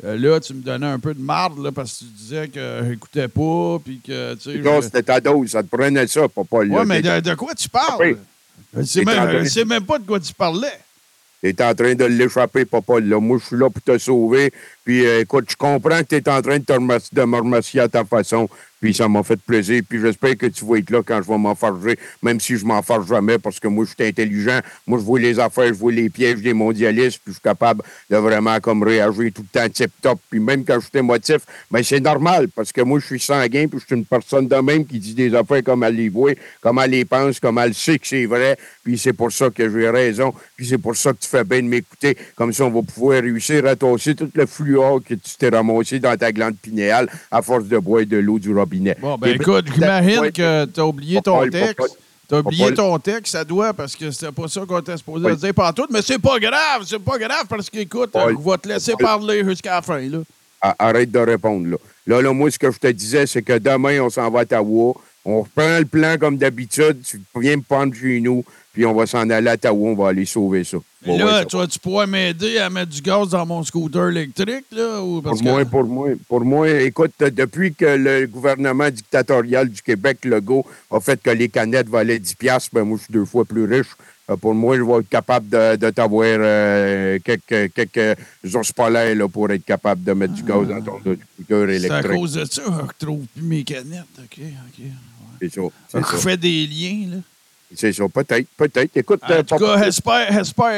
euh, 0.03 0.17
là, 0.17 0.39
tu 0.39 0.53
me 0.53 0.61
donnais 0.61 0.85
un 0.87 0.99
peu 0.99 1.13
de 1.15 1.21
marde 1.21 1.57
là, 1.63 1.71
parce 1.71 1.93
que 1.93 1.99
tu 1.99 2.05
disais 2.11 2.47
que 2.49 2.81
j'écoutais 2.87 3.27
pas, 3.27 3.79
puis 3.83 3.99
que, 4.05 4.35
tu 4.35 4.61
sais... 4.61 4.81
C'était 4.83 5.03
ta 5.03 5.19
dose, 5.19 5.49
ça 5.49 5.63
te 5.63 5.75
prenait 5.75 6.05
ça, 6.05 6.27
papa. 6.27 6.63
là. 6.65 6.75
Ouais, 6.79 6.85
mais 6.85 7.01
de, 7.01 7.19
de 7.21 7.33
quoi 7.33 7.53
tu 7.55 7.67
parles? 7.67 7.97
Oui. 7.99 8.15
Je 8.75 9.01
train- 9.03 9.45
sais 9.45 9.65
même 9.65 9.85
pas 9.85 9.97
de 9.99 10.05
quoi 10.05 10.19
tu 10.19 10.33
parlais. 10.33 10.67
T'es 11.41 11.63
en 11.63 11.75
train 11.75 11.93
de 11.93 12.05
l'échapper, 12.05 12.65
papa. 12.65 12.99
Là. 12.99 13.19
Moi, 13.19 13.37
je 13.39 13.45
suis 13.45 13.55
là 13.57 13.69
pour 13.69 13.81
te 13.81 13.97
sauver. 13.99 14.51
Puis, 14.85 15.03
euh, 15.03 15.21
écoute, 15.21 15.45
je 15.49 15.55
comprends 15.55 15.99
que 16.01 16.03
tu 16.03 16.15
es 16.15 16.29
en 16.29 16.41
train 16.43 16.59
de, 16.59 17.25
me 17.25 17.37
remercier 17.37 17.81
à 17.81 17.89
ta 17.89 18.05
façon. 18.05 18.47
Puis, 18.79 18.93
ça 18.93 19.07
m'a 19.07 19.23
fait 19.23 19.39
plaisir. 19.41 19.81
Puis, 19.89 19.99
j'espère 19.99 20.37
que 20.37 20.45
tu 20.45 20.63
vas 20.63 20.77
être 20.77 20.91
là 20.91 21.01
quand 21.03 21.19
je 21.23 21.27
vais 21.27 21.37
m'enfarger, 21.39 21.97
même 22.21 22.39
si 22.39 22.55
je 22.55 22.63
m'enfarge 22.63 23.07
jamais, 23.07 23.39
parce 23.39 23.59
que 23.59 23.67
moi, 23.67 23.85
je 23.85 23.95
suis 23.95 24.07
intelligent. 24.07 24.59
Moi, 24.85 24.99
je 24.99 25.03
vois 25.03 25.19
les 25.19 25.39
affaires, 25.39 25.69
je 25.69 25.79
vois 25.79 25.91
les 25.91 26.07
pièges 26.07 26.39
des 26.39 26.53
mondialistes, 26.53 27.19
puis 27.23 27.33
je 27.33 27.39
suis 27.39 27.41
capable 27.41 27.81
de 28.11 28.17
vraiment 28.17 28.59
comme 28.59 28.83
réagir 28.83 29.31
tout 29.33 29.41
le 29.41 29.59
temps 29.59 29.67
tip-top. 29.67 30.19
Puis, 30.29 30.39
même 30.39 30.63
quand 30.63 30.75
je 30.75 30.85
suis 30.85 30.99
émotif, 30.99 31.37
ben, 31.71 31.81
c'est 31.81 31.99
normal, 31.99 32.47
parce 32.55 32.71
que 32.71 32.81
moi, 32.81 32.99
je 32.99 33.07
suis 33.07 33.19
sanguin, 33.19 33.67
puis 33.67 33.79
je 33.79 33.85
suis 33.87 33.95
une 33.95 34.05
personne 34.05 34.47
de 34.47 34.57
même 34.57 34.85
qui 34.85 34.99
dit 34.99 35.15
des 35.15 35.33
affaires 35.33 35.63
comme 35.63 35.83
elle 35.83 35.95
les 35.95 36.09
voit, 36.09 36.33
comme 36.61 36.77
elle 36.77 36.91
les 36.91 37.05
pense, 37.05 37.39
comme 37.39 37.57
elle 37.57 37.73
sait 37.73 37.97
que 37.97 38.05
c'est 38.05 38.27
vrai. 38.27 38.55
Puis, 38.83 38.99
c'est 38.99 39.13
pour 39.13 39.31
ça 39.31 39.49
que 39.49 39.67
j'ai 39.67 39.89
raison. 39.89 40.31
Puis, 40.55 40.67
c'est 40.67 40.77
pour 40.77 40.95
ça 40.95 41.11
que 41.11 41.17
tu 41.17 41.27
fais 41.27 41.43
bien 41.43 41.63
de 41.63 41.67
m'écouter. 41.67 42.15
Comme 42.35 42.53
ça, 42.53 42.65
on 42.65 42.69
va 42.69 42.83
pouvoir 42.83 43.23
réussir 43.23 43.65
à 43.65 43.75
tasser 43.75 44.13
tout 44.13 44.29
le 44.35 44.45
que 45.05 45.13
tu 45.13 45.35
t'es 45.37 45.49
ramassé 45.49 45.99
dans 45.99 46.15
ta 46.17 46.31
glande 46.31 46.55
pinéale 46.57 47.09
à 47.31 47.41
force 47.41 47.65
de 47.65 47.77
boire 47.77 48.05
de 48.05 48.17
l'eau 48.17 48.39
du 48.39 48.53
robinet. 48.55 48.95
Bon, 49.01 49.17
ben 49.17 49.35
écoute, 49.35 49.65
j'imagine 49.73 50.19
Ouais. 50.19 50.31
que 50.31 50.65
tu 50.65 50.79
as 50.79 50.85
oublié 50.85 51.21
ton 51.21 51.47
texte. 51.49 51.97
T'as 52.27 52.39
oublié 52.39 52.73
ton 52.73 52.97
texte, 52.97 53.33
ça 53.33 53.43
doit, 53.43 53.71
parce 53.73 53.95
que 53.95 54.09
c'était 54.09 54.31
pas 54.31 54.47
ça 54.47 54.61
qu'on 54.67 54.79
était 54.79 54.97
supposé 54.97 55.25
Oui. 55.27 55.35
dire 55.37 55.53
pantoute, 55.53 55.91
mais 55.91 56.01
c'est 56.01 56.17
pas 56.17 56.39
grave, 56.39 56.81
c'est 56.87 56.97
pas 56.97 57.19
grave, 57.19 57.45
parce 57.47 57.69
qu'écoute, 57.69 58.09
je 58.15 58.49
vais 58.49 58.57
te 58.57 58.67
laisser 58.67 58.93
parler 58.99 59.43
jusqu'à 59.43 59.75
la 59.75 59.81
fin, 59.83 59.99
là. 59.99 60.17
Arrête 60.79 61.11
de 61.11 61.19
répondre, 61.19 61.67
là. 61.69 61.77
Là, 62.07 62.21
là, 62.23 62.33
moi, 62.33 62.49
ce 62.49 62.57
que 62.57 62.71
je 62.71 62.79
te 62.79 62.87
disais, 62.87 63.27
c'est 63.27 63.43
que 63.43 63.57
demain, 63.59 63.99
on 64.01 64.09
s'en 64.09 64.29
va 64.31 64.39
à 64.39 64.41
Ottawa. 64.41 64.93
On 65.25 65.41
reprend 65.41 65.79
le 65.79 65.85
plan 65.85 66.17
comme 66.19 66.37
d'habitude. 66.37 66.97
Tu 67.03 67.19
viens 67.39 67.57
me 67.57 67.61
prendre 67.63 67.93
chez 67.95 68.21
nous, 68.21 68.45
puis 68.73 68.85
on 68.85 68.93
va 68.93 69.07
s'en 69.07 69.27
aller 69.29 69.49
à 69.49 69.53
Ottawa. 69.55 69.89
On 69.89 69.95
va 69.95 70.09
aller 70.09 70.25
sauver 70.25 70.63
ça. 70.63 70.77
Ouais, 71.05 71.17
là, 71.17 71.43
ça 71.49 71.67
tu 71.67 71.79
pouvoir 71.79 72.07
m'aider 72.07 72.57
à 72.57 72.69
mettre 72.69 72.91
du 72.91 73.01
gaz 73.01 73.29
dans 73.29 73.45
mon 73.45 73.63
scooter 73.63 74.09
électrique, 74.09 74.65
là? 74.71 75.01
Ou 75.03 75.21
parce 75.21 75.39
Pour 75.41 75.51
moi, 75.51 75.65
pour 75.65 75.83
moi, 75.83 76.09
pour 76.27 76.41
moi, 76.41 76.69
écoute, 76.81 77.11
depuis 77.19 77.73
que 77.75 77.85
le 77.85 78.25
gouvernement 78.27 78.89
dictatorial 78.89 79.69
du 79.69 79.81
Québec, 79.81 80.25
Legault, 80.25 80.65
a 80.89 80.99
fait 80.99 81.21
que 81.21 81.29
les 81.29 81.49
canettes 81.49 81.89
valaient 81.89 82.17
10 82.19 82.35
piastres, 82.35 82.69
ben 82.73 82.83
moi, 82.83 82.97
je 82.97 83.03
suis 83.03 83.13
deux 83.13 83.25
fois 83.25 83.45
plus 83.45 83.65
riche. 83.65 83.89
Euh, 84.31 84.35
Pour 84.35 84.55
moi, 84.55 84.75
je 84.77 84.81
vais 84.81 84.99
être 85.01 85.09
capable 85.09 85.47
de, 85.49 85.75
de 85.75 85.89
t'avoir 85.91 86.25
euh, 86.25 87.19
quelques, 87.23 87.71
quelques 87.73 88.17
ours 88.55 88.71
polaires 88.71 89.15
là, 89.15 89.27
pour 89.27 89.51
être 89.51 89.63
capable 89.65 90.03
de 90.03 90.13
mettre 90.13 90.33
du 90.33 90.41
gaz 90.41 90.67
dans 90.67 90.81
ton 90.81 90.99
scooter 90.99 91.25
C'est 91.47 91.53
à 91.53 91.71
électrique. 91.73 92.11
cause 92.19 92.33
de 92.33 92.45
ça 92.45 92.61
que 92.63 92.71
je 92.71 92.81
retrouve 92.81 93.25
plus 93.35 93.43
mes 93.45 93.63
canettes. 93.63 94.05
OK, 94.17 94.39
OK. 94.39 94.85
C'est. 95.41 95.49
Fait 95.51 96.01
que 96.01 96.07
je 96.07 96.11
ça. 96.11 96.17
fais 96.17 96.37
des 96.37 96.67
liens, 96.67 97.07
là. 97.11 97.17
C'est 97.75 97.91
ça. 97.93 98.03
Peut-être, 98.07 98.47
peut-être. 98.55 98.95
Écoute, 98.95 99.21
En 99.27 99.31
euh, 99.31 99.43
tout 99.43 99.57
cas, 99.57 99.83
j'espère, 99.83 100.27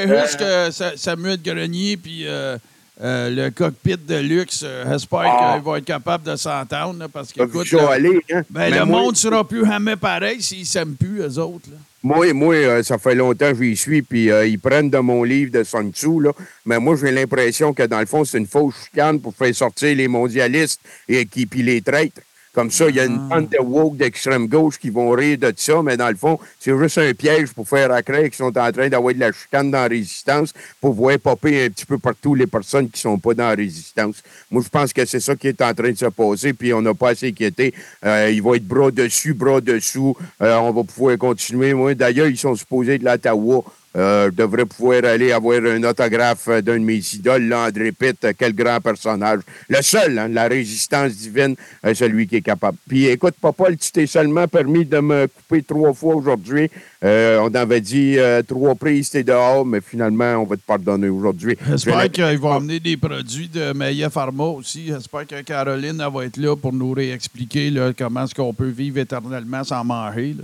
Euh, 0.09 0.21
juste 0.25 0.39
que 0.39 0.71
Sa- 0.71 0.95
Samuel 0.97 1.39
Grenier 1.41 1.97
puis 1.97 2.23
euh, 2.25 2.57
le 2.99 3.49
cockpit 3.49 3.97
de 3.97 4.15
luxe, 4.17 4.65
j'espère 4.89 5.19
Ah. 5.25 5.53
qu'ils 5.55 5.63
vont 5.65 5.75
être 5.75 5.85
capables 5.85 6.23
de 6.23 6.35
s'entendre, 6.35 7.07
parce 7.09 7.31
là, 7.77 7.89
aller, 7.91 8.19
hein? 8.31 8.41
ben, 8.49 8.71
le 8.73 8.85
moi- 8.85 9.01
monde 9.01 9.15
sera 9.17 9.47
plus 9.47 9.65
jamais 9.65 9.95
pareil 9.97 10.41
s'ils 10.41 10.65
s'aiment 10.65 10.95
plus, 10.95 11.19
eux 11.21 11.37
autres. 11.39 11.69
là. 11.69 11.77
Moi, 12.03 12.31
moi 12.33 12.55
euh, 12.55 12.83
ça 12.83 12.97
fait 12.97 13.15
longtemps 13.15 13.51
que 13.53 13.61
j'y 13.63 13.75
suis, 13.75 14.01
puis 14.01 14.31
euh, 14.31 14.47
ils 14.47 14.57
prennent 14.59 14.89
de 14.89 14.97
mon 14.99 15.23
livre 15.23 15.51
de 15.51 15.63
Sun 15.63 15.91
Tzu, 15.91 16.21
là. 16.21 16.31
Mais 16.65 16.79
moi, 16.79 16.95
j'ai 16.99 17.11
l'impression 17.11 17.73
que, 17.73 17.83
dans 17.83 17.99
le 17.99 18.05
fond, 18.05 18.23
c'est 18.23 18.37
une 18.37 18.47
fausse 18.47 18.75
chicane 18.85 19.19
pour 19.19 19.35
faire 19.35 19.53
sortir 19.53 19.95
les 19.95 20.07
mondialistes 20.07 20.79
et 21.07 21.25
qui, 21.25 21.45
puis 21.45 21.61
les 21.63 21.81
traîtres. 21.81 22.21
Comme 22.57 22.71
ça, 22.71 22.89
il 22.89 22.95
y 22.95 22.99
a 22.99 23.05
une 23.05 23.19
bande 23.19 23.49
de 23.49 23.59
woke 23.59 23.97
d'extrême 23.97 24.47
gauche 24.47 24.79
qui 24.79 24.89
vont 24.89 25.11
rire 25.11 25.37
de 25.37 25.53
ça, 25.55 25.83
mais 25.83 25.95
dans 25.95 26.09
le 26.09 26.15
fond, 26.15 26.39
c'est 26.59 26.75
juste 26.75 26.97
un 26.97 27.13
piège 27.13 27.53
pour 27.53 27.69
faire 27.69 27.91
à 27.91 28.01
craindre 28.01 28.23
qu'ils 28.23 28.33
sont 28.33 28.57
en 28.57 28.71
train 28.71 28.89
d'avoir 28.89 29.13
de 29.13 29.19
la 29.19 29.31
chicane 29.31 29.69
dans 29.69 29.83
la 29.83 29.87
résistance 29.87 30.53
pour 30.81 30.93
voir 30.93 31.19
popper 31.19 31.65
un 31.65 31.69
petit 31.69 31.85
peu 31.85 31.99
partout 31.99 32.33
les 32.33 32.47
personnes 32.47 32.89
qui 32.89 32.99
sont 32.99 33.19
pas 33.19 33.35
dans 33.35 33.49
la 33.49 33.53
résistance. 33.53 34.23
Moi, 34.49 34.63
je 34.65 34.69
pense 34.69 34.91
que 34.91 35.05
c'est 35.05 35.19
ça 35.19 35.35
qui 35.35 35.49
est 35.49 35.61
en 35.61 35.71
train 35.71 35.91
de 35.91 35.97
se 35.97 36.07
passer, 36.07 36.53
puis 36.53 36.73
on 36.73 36.81
n'a 36.81 36.95
pas 36.95 37.09
à 37.09 37.15
s'inquiéter. 37.15 37.75
Euh, 38.03 38.31
il 38.33 38.41
va 38.41 38.55
être 38.55 38.65
bras 38.65 38.89
dessus, 38.89 39.35
bras 39.35 39.61
dessous. 39.61 40.17
Euh, 40.41 40.55
on 40.55 40.71
va 40.71 40.83
pouvoir 40.83 41.15
continuer. 41.19 41.75
Moi, 41.75 41.93
d'ailleurs, 41.93 42.27
ils 42.27 42.39
sont 42.39 42.55
supposés 42.55 42.97
de 42.97 43.05
l'Ottawa 43.05 43.65
Euh, 43.97 44.29
je 44.31 44.35
devrais 44.35 44.65
pouvoir 44.65 45.03
aller 45.05 45.31
avoir 45.31 45.57
un 45.57 45.83
autographe 45.83 46.47
d'un 46.47 46.77
de 46.79 46.83
mes 46.83 47.01
idoles, 47.13 47.47
là, 47.47 47.67
André 47.67 47.91
Pitt. 47.91 48.27
Quel 48.37 48.53
grand 48.53 48.79
personnage. 48.79 49.39
Le 49.69 49.81
seul, 49.81 50.19
hein, 50.19 50.27
la 50.27 50.47
résistance 50.47 51.13
divine, 51.13 51.55
euh, 51.85 51.93
celui 51.93 52.27
qui 52.27 52.37
est 52.37 52.41
capable. 52.41 52.77
Puis 52.87 53.07
écoute, 53.07 53.35
Papa, 53.41 53.65
tu 53.75 53.91
t'es 53.91 54.05
seulement 54.05 54.47
permis 54.47 54.85
de 54.85 54.99
me 54.99 55.27
couper 55.27 55.63
trois 55.63 55.93
fois 55.93 56.15
aujourd'hui. 56.15 56.69
Euh, 57.03 57.39
on 57.41 57.53
avait 57.53 57.81
dit 57.81 58.17
euh, 58.17 58.41
trois 58.41 58.75
prises, 58.75 59.09
t'es 59.09 59.23
dehors, 59.23 59.65
mais 59.65 59.81
finalement, 59.81 60.37
on 60.37 60.45
va 60.45 60.55
te 60.55 60.61
pardonner 60.61 61.09
aujourd'hui. 61.09 61.57
J'espère 61.67 62.09
qu'ils 62.11 62.39
vont 62.39 62.53
amener 62.53 62.79
des 62.79 62.97
produits 62.97 63.47
de 63.47 63.73
Meillet 63.73 64.09
Pharma 64.09 64.45
aussi. 64.45 64.87
J'espère 64.87 65.27
que 65.27 65.41
Caroline 65.41 66.01
elle 66.05 66.13
va 66.13 66.25
être 66.25 66.37
là 66.37 66.55
pour 66.55 66.73
nous 66.73 66.91
réexpliquer 66.93 67.69
là, 67.69 67.91
comment 67.97 68.23
est-ce 68.23 68.33
qu'on 68.33 68.53
peut 68.53 68.69
vivre 68.69 68.97
éternellement 68.97 69.63
sans 69.63 69.83
manger. 69.83 70.35
là. 70.37 70.43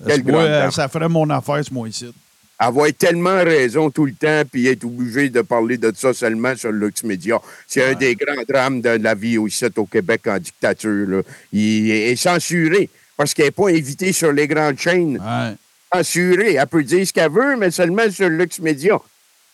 Moi, 0.00 0.18
grande 0.18 0.44
euh, 0.44 0.70
ça 0.70 0.88
ferait 0.88 1.08
mon 1.08 1.28
affaire 1.30 1.64
ce 1.64 1.74
mois-ci. 1.74 2.12
Avoir 2.58 2.92
tellement 2.92 3.42
raison 3.44 3.90
tout 3.90 4.06
le 4.06 4.12
temps 4.12 4.42
puis 4.50 4.66
être 4.66 4.84
obligé 4.84 5.28
de 5.28 5.42
parler 5.42 5.78
de 5.78 5.92
ça 5.94 6.12
seulement 6.12 6.56
sur 6.56 6.72
Lux 6.72 7.04
Media. 7.04 7.40
C'est 7.66 7.84
un 7.84 7.94
des 7.94 8.16
grands 8.16 8.42
drames 8.48 8.80
de 8.80 8.90
la 8.90 9.14
vie 9.14 9.38
aussi 9.38 9.64
au 9.76 9.86
Québec 9.86 10.22
en 10.26 10.38
dictature. 10.38 11.06
là. 11.08 11.22
Il 11.52 11.90
est 11.90 12.16
censuré 12.16 12.90
parce 13.16 13.32
qu'elle 13.34 13.46
n'est 13.46 13.50
pas 13.52 13.68
invitée 13.68 14.12
sur 14.12 14.32
les 14.32 14.48
grandes 14.48 14.78
chaînes. 14.78 15.18
Ouais. 15.18 15.54
Censurée. 15.92 16.54
Elle 16.54 16.66
peut 16.66 16.82
dire 16.82 17.06
ce 17.06 17.12
qu'elle 17.12 17.30
veut, 17.30 17.56
mais 17.56 17.70
seulement 17.70 18.10
sur 18.10 18.28
Lux 18.28 18.58
Media. 18.58 18.98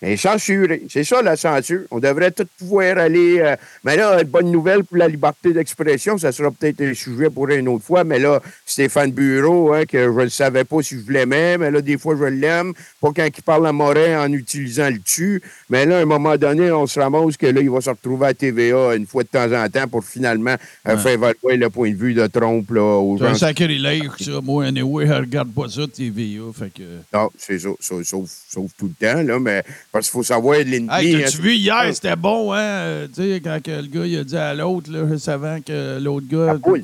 Est 0.04 0.18
censurée. 0.18 0.82
C'est 0.90 1.02
ça, 1.02 1.22
la 1.22 1.34
censure. 1.34 1.82
On 1.90 1.98
devrait 1.98 2.30
tout 2.30 2.46
pouvoir 2.58 2.98
aller... 2.98 3.38
euh, 3.40 3.56
Mais 3.84 3.96
là, 3.96 4.20
une 4.20 4.28
bonne 4.28 4.50
nouvelle 4.50 4.84
pour 4.84 4.98
la 4.98 5.08
liberté 5.08 5.52
d'expression, 5.54 6.18
ça 6.18 6.30
sera 6.30 6.50
peut-être 6.50 6.82
un 6.82 6.92
sujet 6.92 7.30
pour 7.30 7.48
une 7.48 7.68
autre 7.68 7.84
fois, 7.84 8.04
mais 8.04 8.18
là, 8.18 8.40
Stéphane 8.66 9.12
Bureau, 9.12 9.72
hein, 9.72 9.84
que 9.86 10.04
je 10.04 10.20
ne 10.20 10.28
savais 10.28 10.64
pas 10.64 10.82
si 10.82 10.96
je 11.00 11.10
l'aimais, 11.10 11.56
mais 11.56 11.70
là, 11.70 11.80
des 11.80 11.96
fois, 11.96 12.16
je 12.18 12.24
l'aime. 12.24 12.74
Pas 13.00 13.12
quand 13.16 13.26
il 13.26 13.42
parle 13.42 13.66
à 13.66 13.72
Morin 13.72 14.22
en 14.22 14.30
utilisant 14.32 14.90
le 14.90 14.98
tu. 14.98 15.40
Mais 15.70 15.86
là, 15.86 15.98
à 15.98 16.02
un 16.02 16.04
moment 16.04 16.36
donné, 16.36 16.70
on 16.70 16.86
se 16.86 17.00
ramasse 17.00 17.38
que 17.38 17.46
là, 17.46 17.62
il 17.62 17.70
va 17.70 17.80
se 17.80 17.88
retrouver 17.88 18.26
à 18.26 18.34
TVA 18.34 18.94
une 18.96 19.06
fois 19.06 19.22
de 19.22 19.28
temps 19.28 19.50
en 19.52 19.68
temps 19.70 19.88
pour 19.88 20.04
finalement 20.04 20.56
euh, 20.86 20.98
faire 20.98 21.18
valoir 21.18 21.56
le 21.56 21.70
point 21.70 21.90
de 21.90 21.96
vue 21.96 22.12
de 22.12 22.26
Trump 22.26 22.70
là, 22.70 22.82
aux 22.82 23.16
C'est 23.18 23.24
un 23.24 23.34
sacrilège, 23.34 24.10
ça. 24.20 24.40
Moi, 24.42 24.66
anyway, 24.66 25.06
je 25.06 25.12
regarde 25.14 25.52
pas 25.52 25.68
ça, 25.68 25.82
TVA. 25.86 26.42
Fait 26.52 26.70
que... 26.70 26.82
Non, 27.12 27.30
c'est 27.38 27.58
ça, 27.58 27.70
ça, 27.80 27.94
sauf, 28.04 28.28
sauf 28.48 28.70
tout 28.78 28.90
le 29.00 29.06
temps, 29.06 29.22
là, 29.22 29.38
mais 29.38 29.62
parce 29.94 30.10
qu'il 30.10 30.18
faut 30.18 30.24
savoir 30.24 30.58
l'ennemi. 30.58 30.88
Hey, 30.90 31.14
hein, 31.14 31.20
t'as-tu 31.22 31.40
vu 31.40 31.54
hier, 31.54 31.84
c'était 31.94 32.16
bon, 32.16 32.52
hein? 32.52 32.58
euh, 32.58 33.06
Tu 33.14 33.22
sais, 33.34 33.40
quand 33.40 33.62
que 33.62 33.70
le 33.70 33.86
gars 33.86 34.04
il 34.06 34.18
a 34.18 34.24
dit 34.24 34.36
à 34.36 34.52
l'autre, 34.52 34.90
là, 34.90 35.06
juste 35.08 35.28
avant 35.28 35.60
que 35.60 36.00
l'autre 36.00 36.26
gars. 36.28 36.46
La 36.46 36.54
poule. 36.58 36.82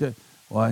Ouais. 0.48 0.68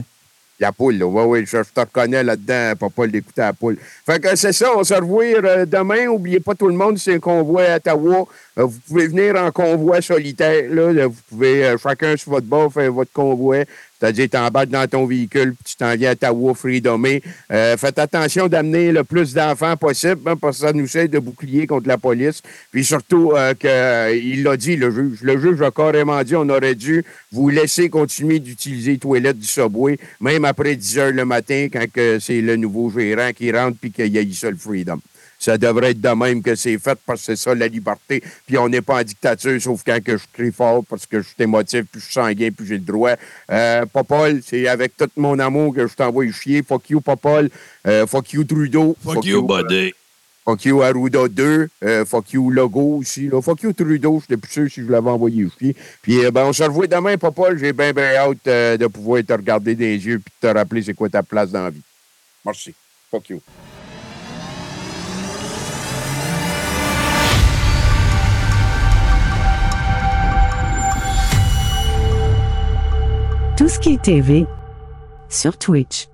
La 0.61 0.71
poule, 0.71 0.99
là. 0.99 1.07
Oui, 1.07 1.23
oui, 1.27 1.41
je, 1.47 1.57
je 1.59 1.73
te 1.75 1.81
reconnais 1.81 2.23
là-dedans, 2.23 2.75
papa, 2.79 3.09
d'écouter 3.09 3.41
la 3.41 3.53
poule. 3.53 3.77
Fait 4.07 4.21
que 4.21 4.37
c'est 4.37 4.53
ça, 4.53 4.69
on 4.77 4.85
se 4.85 4.95
revoit 4.95 5.25
euh, 5.25 5.67
demain. 5.67 6.05
N'oubliez 6.07 6.39
pas 6.39 6.55
tout 6.55 6.69
le 6.69 6.75
monde, 6.75 6.97
c'est 6.99 7.15
un 7.15 7.19
convoi 7.19 7.63
à 7.65 7.77
Ottawa. 7.77 8.29
Euh, 8.59 8.65
vous 8.65 8.79
pouvez 8.87 9.09
venir 9.09 9.37
en 9.37 9.51
convoi 9.51 10.01
solitaire, 10.03 10.65
là. 10.71 11.07
Vous 11.07 11.15
pouvez, 11.29 11.65
euh, 11.65 11.77
chacun 11.79 12.17
sur 12.17 12.33
votre 12.33 12.47
bord, 12.47 12.73
faire 12.73 12.93
votre 12.93 13.13
convoi. 13.13 13.65
C'est-à-dire, 13.99 14.29
t'embarques 14.29 14.69
dans 14.69 14.87
ton 14.87 15.07
véhicule, 15.07 15.55
puis 15.55 15.73
tu 15.73 15.77
t'en 15.77 15.97
viens 15.97 16.11
à 16.11 16.13
Ottawa, 16.13 16.55
freedomé. 16.55 17.21
Euh, 17.51 17.77
faites 17.77 17.99
attention 17.99 18.47
d'amener 18.47 18.93
le 18.93 19.03
plus 19.03 19.35
d'enfants 19.35 19.77
possible, 19.77 20.21
hein, 20.27 20.37
parce 20.37 20.61
que 20.61 20.67
ça 20.67 20.73
nous 20.73 20.87
sert 20.87 21.09
de 21.09 21.19
bouclier 21.19 21.67
contre 21.67 21.89
la 21.89 21.99
police. 21.99 22.41
Puis 22.71 22.85
surtout, 22.85 23.33
euh, 23.35 23.55
que, 23.55 23.67
euh, 23.67 24.43
l'a 24.45 24.57
dit, 24.57 24.77
le 24.77 24.91
juge. 24.91 25.19
Le 25.23 25.41
juge 25.41 25.61
a 25.63 25.73
carrément 25.73 26.23
dit 26.23 26.37
on 26.37 26.49
aurait 26.49 26.77
dû 26.77 27.05
vous 27.33 27.49
laisser 27.49 27.91
continuer 27.91 28.39
d'utiliser 28.39 28.93
les 28.93 28.99
toilettes 28.99 29.39
du 29.39 29.47
Subway, 29.47 29.99
même 30.21 30.45
après 30.45 30.77
10 30.77 30.99
heures 30.99 31.13
le 31.13 31.25
matin, 31.25 31.67
quand 31.73 31.87
c'est 32.21 32.41
le 32.41 32.55
nouveau 32.57 32.91
gérant 32.91 33.33
qui 33.35 33.51
rentre 33.51 33.79
puis 33.81 33.91
qu'il 33.91 34.15
y 34.15 34.19
a 34.19 34.23
eu 34.23 34.33
ça 34.33 34.51
le 34.51 34.57
freedom. 34.57 35.01
Ça 35.39 35.57
devrait 35.57 35.91
être 35.91 36.01
de 36.01 36.09
même 36.09 36.43
que 36.43 36.55
c'est 36.55 36.79
fait 36.79 36.99
parce 37.07 37.21
que 37.21 37.27
c'est 37.27 37.37
ça 37.37 37.55
la 37.55 37.69
liberté. 37.69 38.23
Puis 38.47 38.59
on 38.59 38.69
n'est 38.69 38.83
pas 38.83 39.01
en 39.01 39.03
dictature, 39.03 39.61
sauf 39.61 39.83
quand 39.85 40.03
que 40.03 40.17
je 40.17 40.25
crie 40.33 40.53
fort 40.53 40.85
parce 40.89 41.07
que 41.07 41.21
je 41.21 41.29
suis 41.29 41.37
émotif, 41.39 41.85
puis 41.91 42.01
je 42.01 42.05
suis 42.05 42.15
sanguin, 42.15 42.51
puis 42.51 42.67
j'ai 42.67 42.75
le 42.75 42.85
droit. 42.85 43.15
Euh, 43.51 43.87
Popol, 43.87 44.41
c'est 44.45 44.67
avec 44.67 44.97
tout 44.97 45.11
mon 45.17 45.39
amour 45.39 45.75
que 45.75 45.87
je 45.87 45.95
t'envoie 45.95 46.31
chier. 46.33 46.63
Fuck 46.63 46.91
you, 46.91 47.01
Popol. 47.01 47.51
Euh, 47.87 48.07
fuck 48.07 48.33
you, 48.33 48.45
Trudeau. 48.45 48.97
Fuck, 49.05 49.25
you, 49.25 49.39
euh, 49.39 49.43
buddy. 49.43 49.93
Fuck 50.49 50.65
you 50.65 50.81
Arruda 50.83 51.29
2, 51.29 51.69
euh, 51.85 52.07
fuck 52.07 52.33
you 52.33 52.51
Logo 52.51 52.97
aussi. 53.01 53.29
Là. 53.29 53.43
Fuck 53.43 53.65
you 53.65 53.75
Trudeau, 53.75 54.19
je 54.21 54.33
n'étais 54.33 54.41
plus 54.41 54.51
sûr 54.51 54.71
si 54.71 54.83
je 54.83 54.91
l'avais 54.91 55.11
envoyé 55.11 55.47
chier. 55.59 55.77
Puis 56.01 56.25
euh, 56.25 56.31
ben, 56.31 56.47
on 56.47 56.55
se 56.55 56.63
revoit 56.63 56.87
demain, 56.87 57.19
Papa. 57.19 57.55
J'ai 57.55 57.75
bien, 57.75 57.93
bien 57.93 58.15
hâte 58.17 58.47
euh, 58.47 58.79
de 58.79 58.87
pouvoir 58.87 59.23
te 59.23 59.35
regarder 59.35 59.75
dans 59.75 59.83
les 59.83 60.07
yeux 60.07 60.23
et 60.27 60.41
te 60.41 60.47
rappeler 60.47 60.83
c'est 60.83 60.95
quoi 60.95 61.11
ta 61.11 61.23
place 61.23 61.51
dans 61.51 61.65
la 61.65 61.71
vie. 61.71 61.83
Merci. 62.47 62.73
Fuck 63.11 63.29
you. 63.29 63.43
Tout 73.59 73.67
ce 73.67 73.81
qui 73.81 73.95
est 73.95 74.03
TV 74.03 74.47
sur 75.29 75.59
Twitch. 75.59 76.08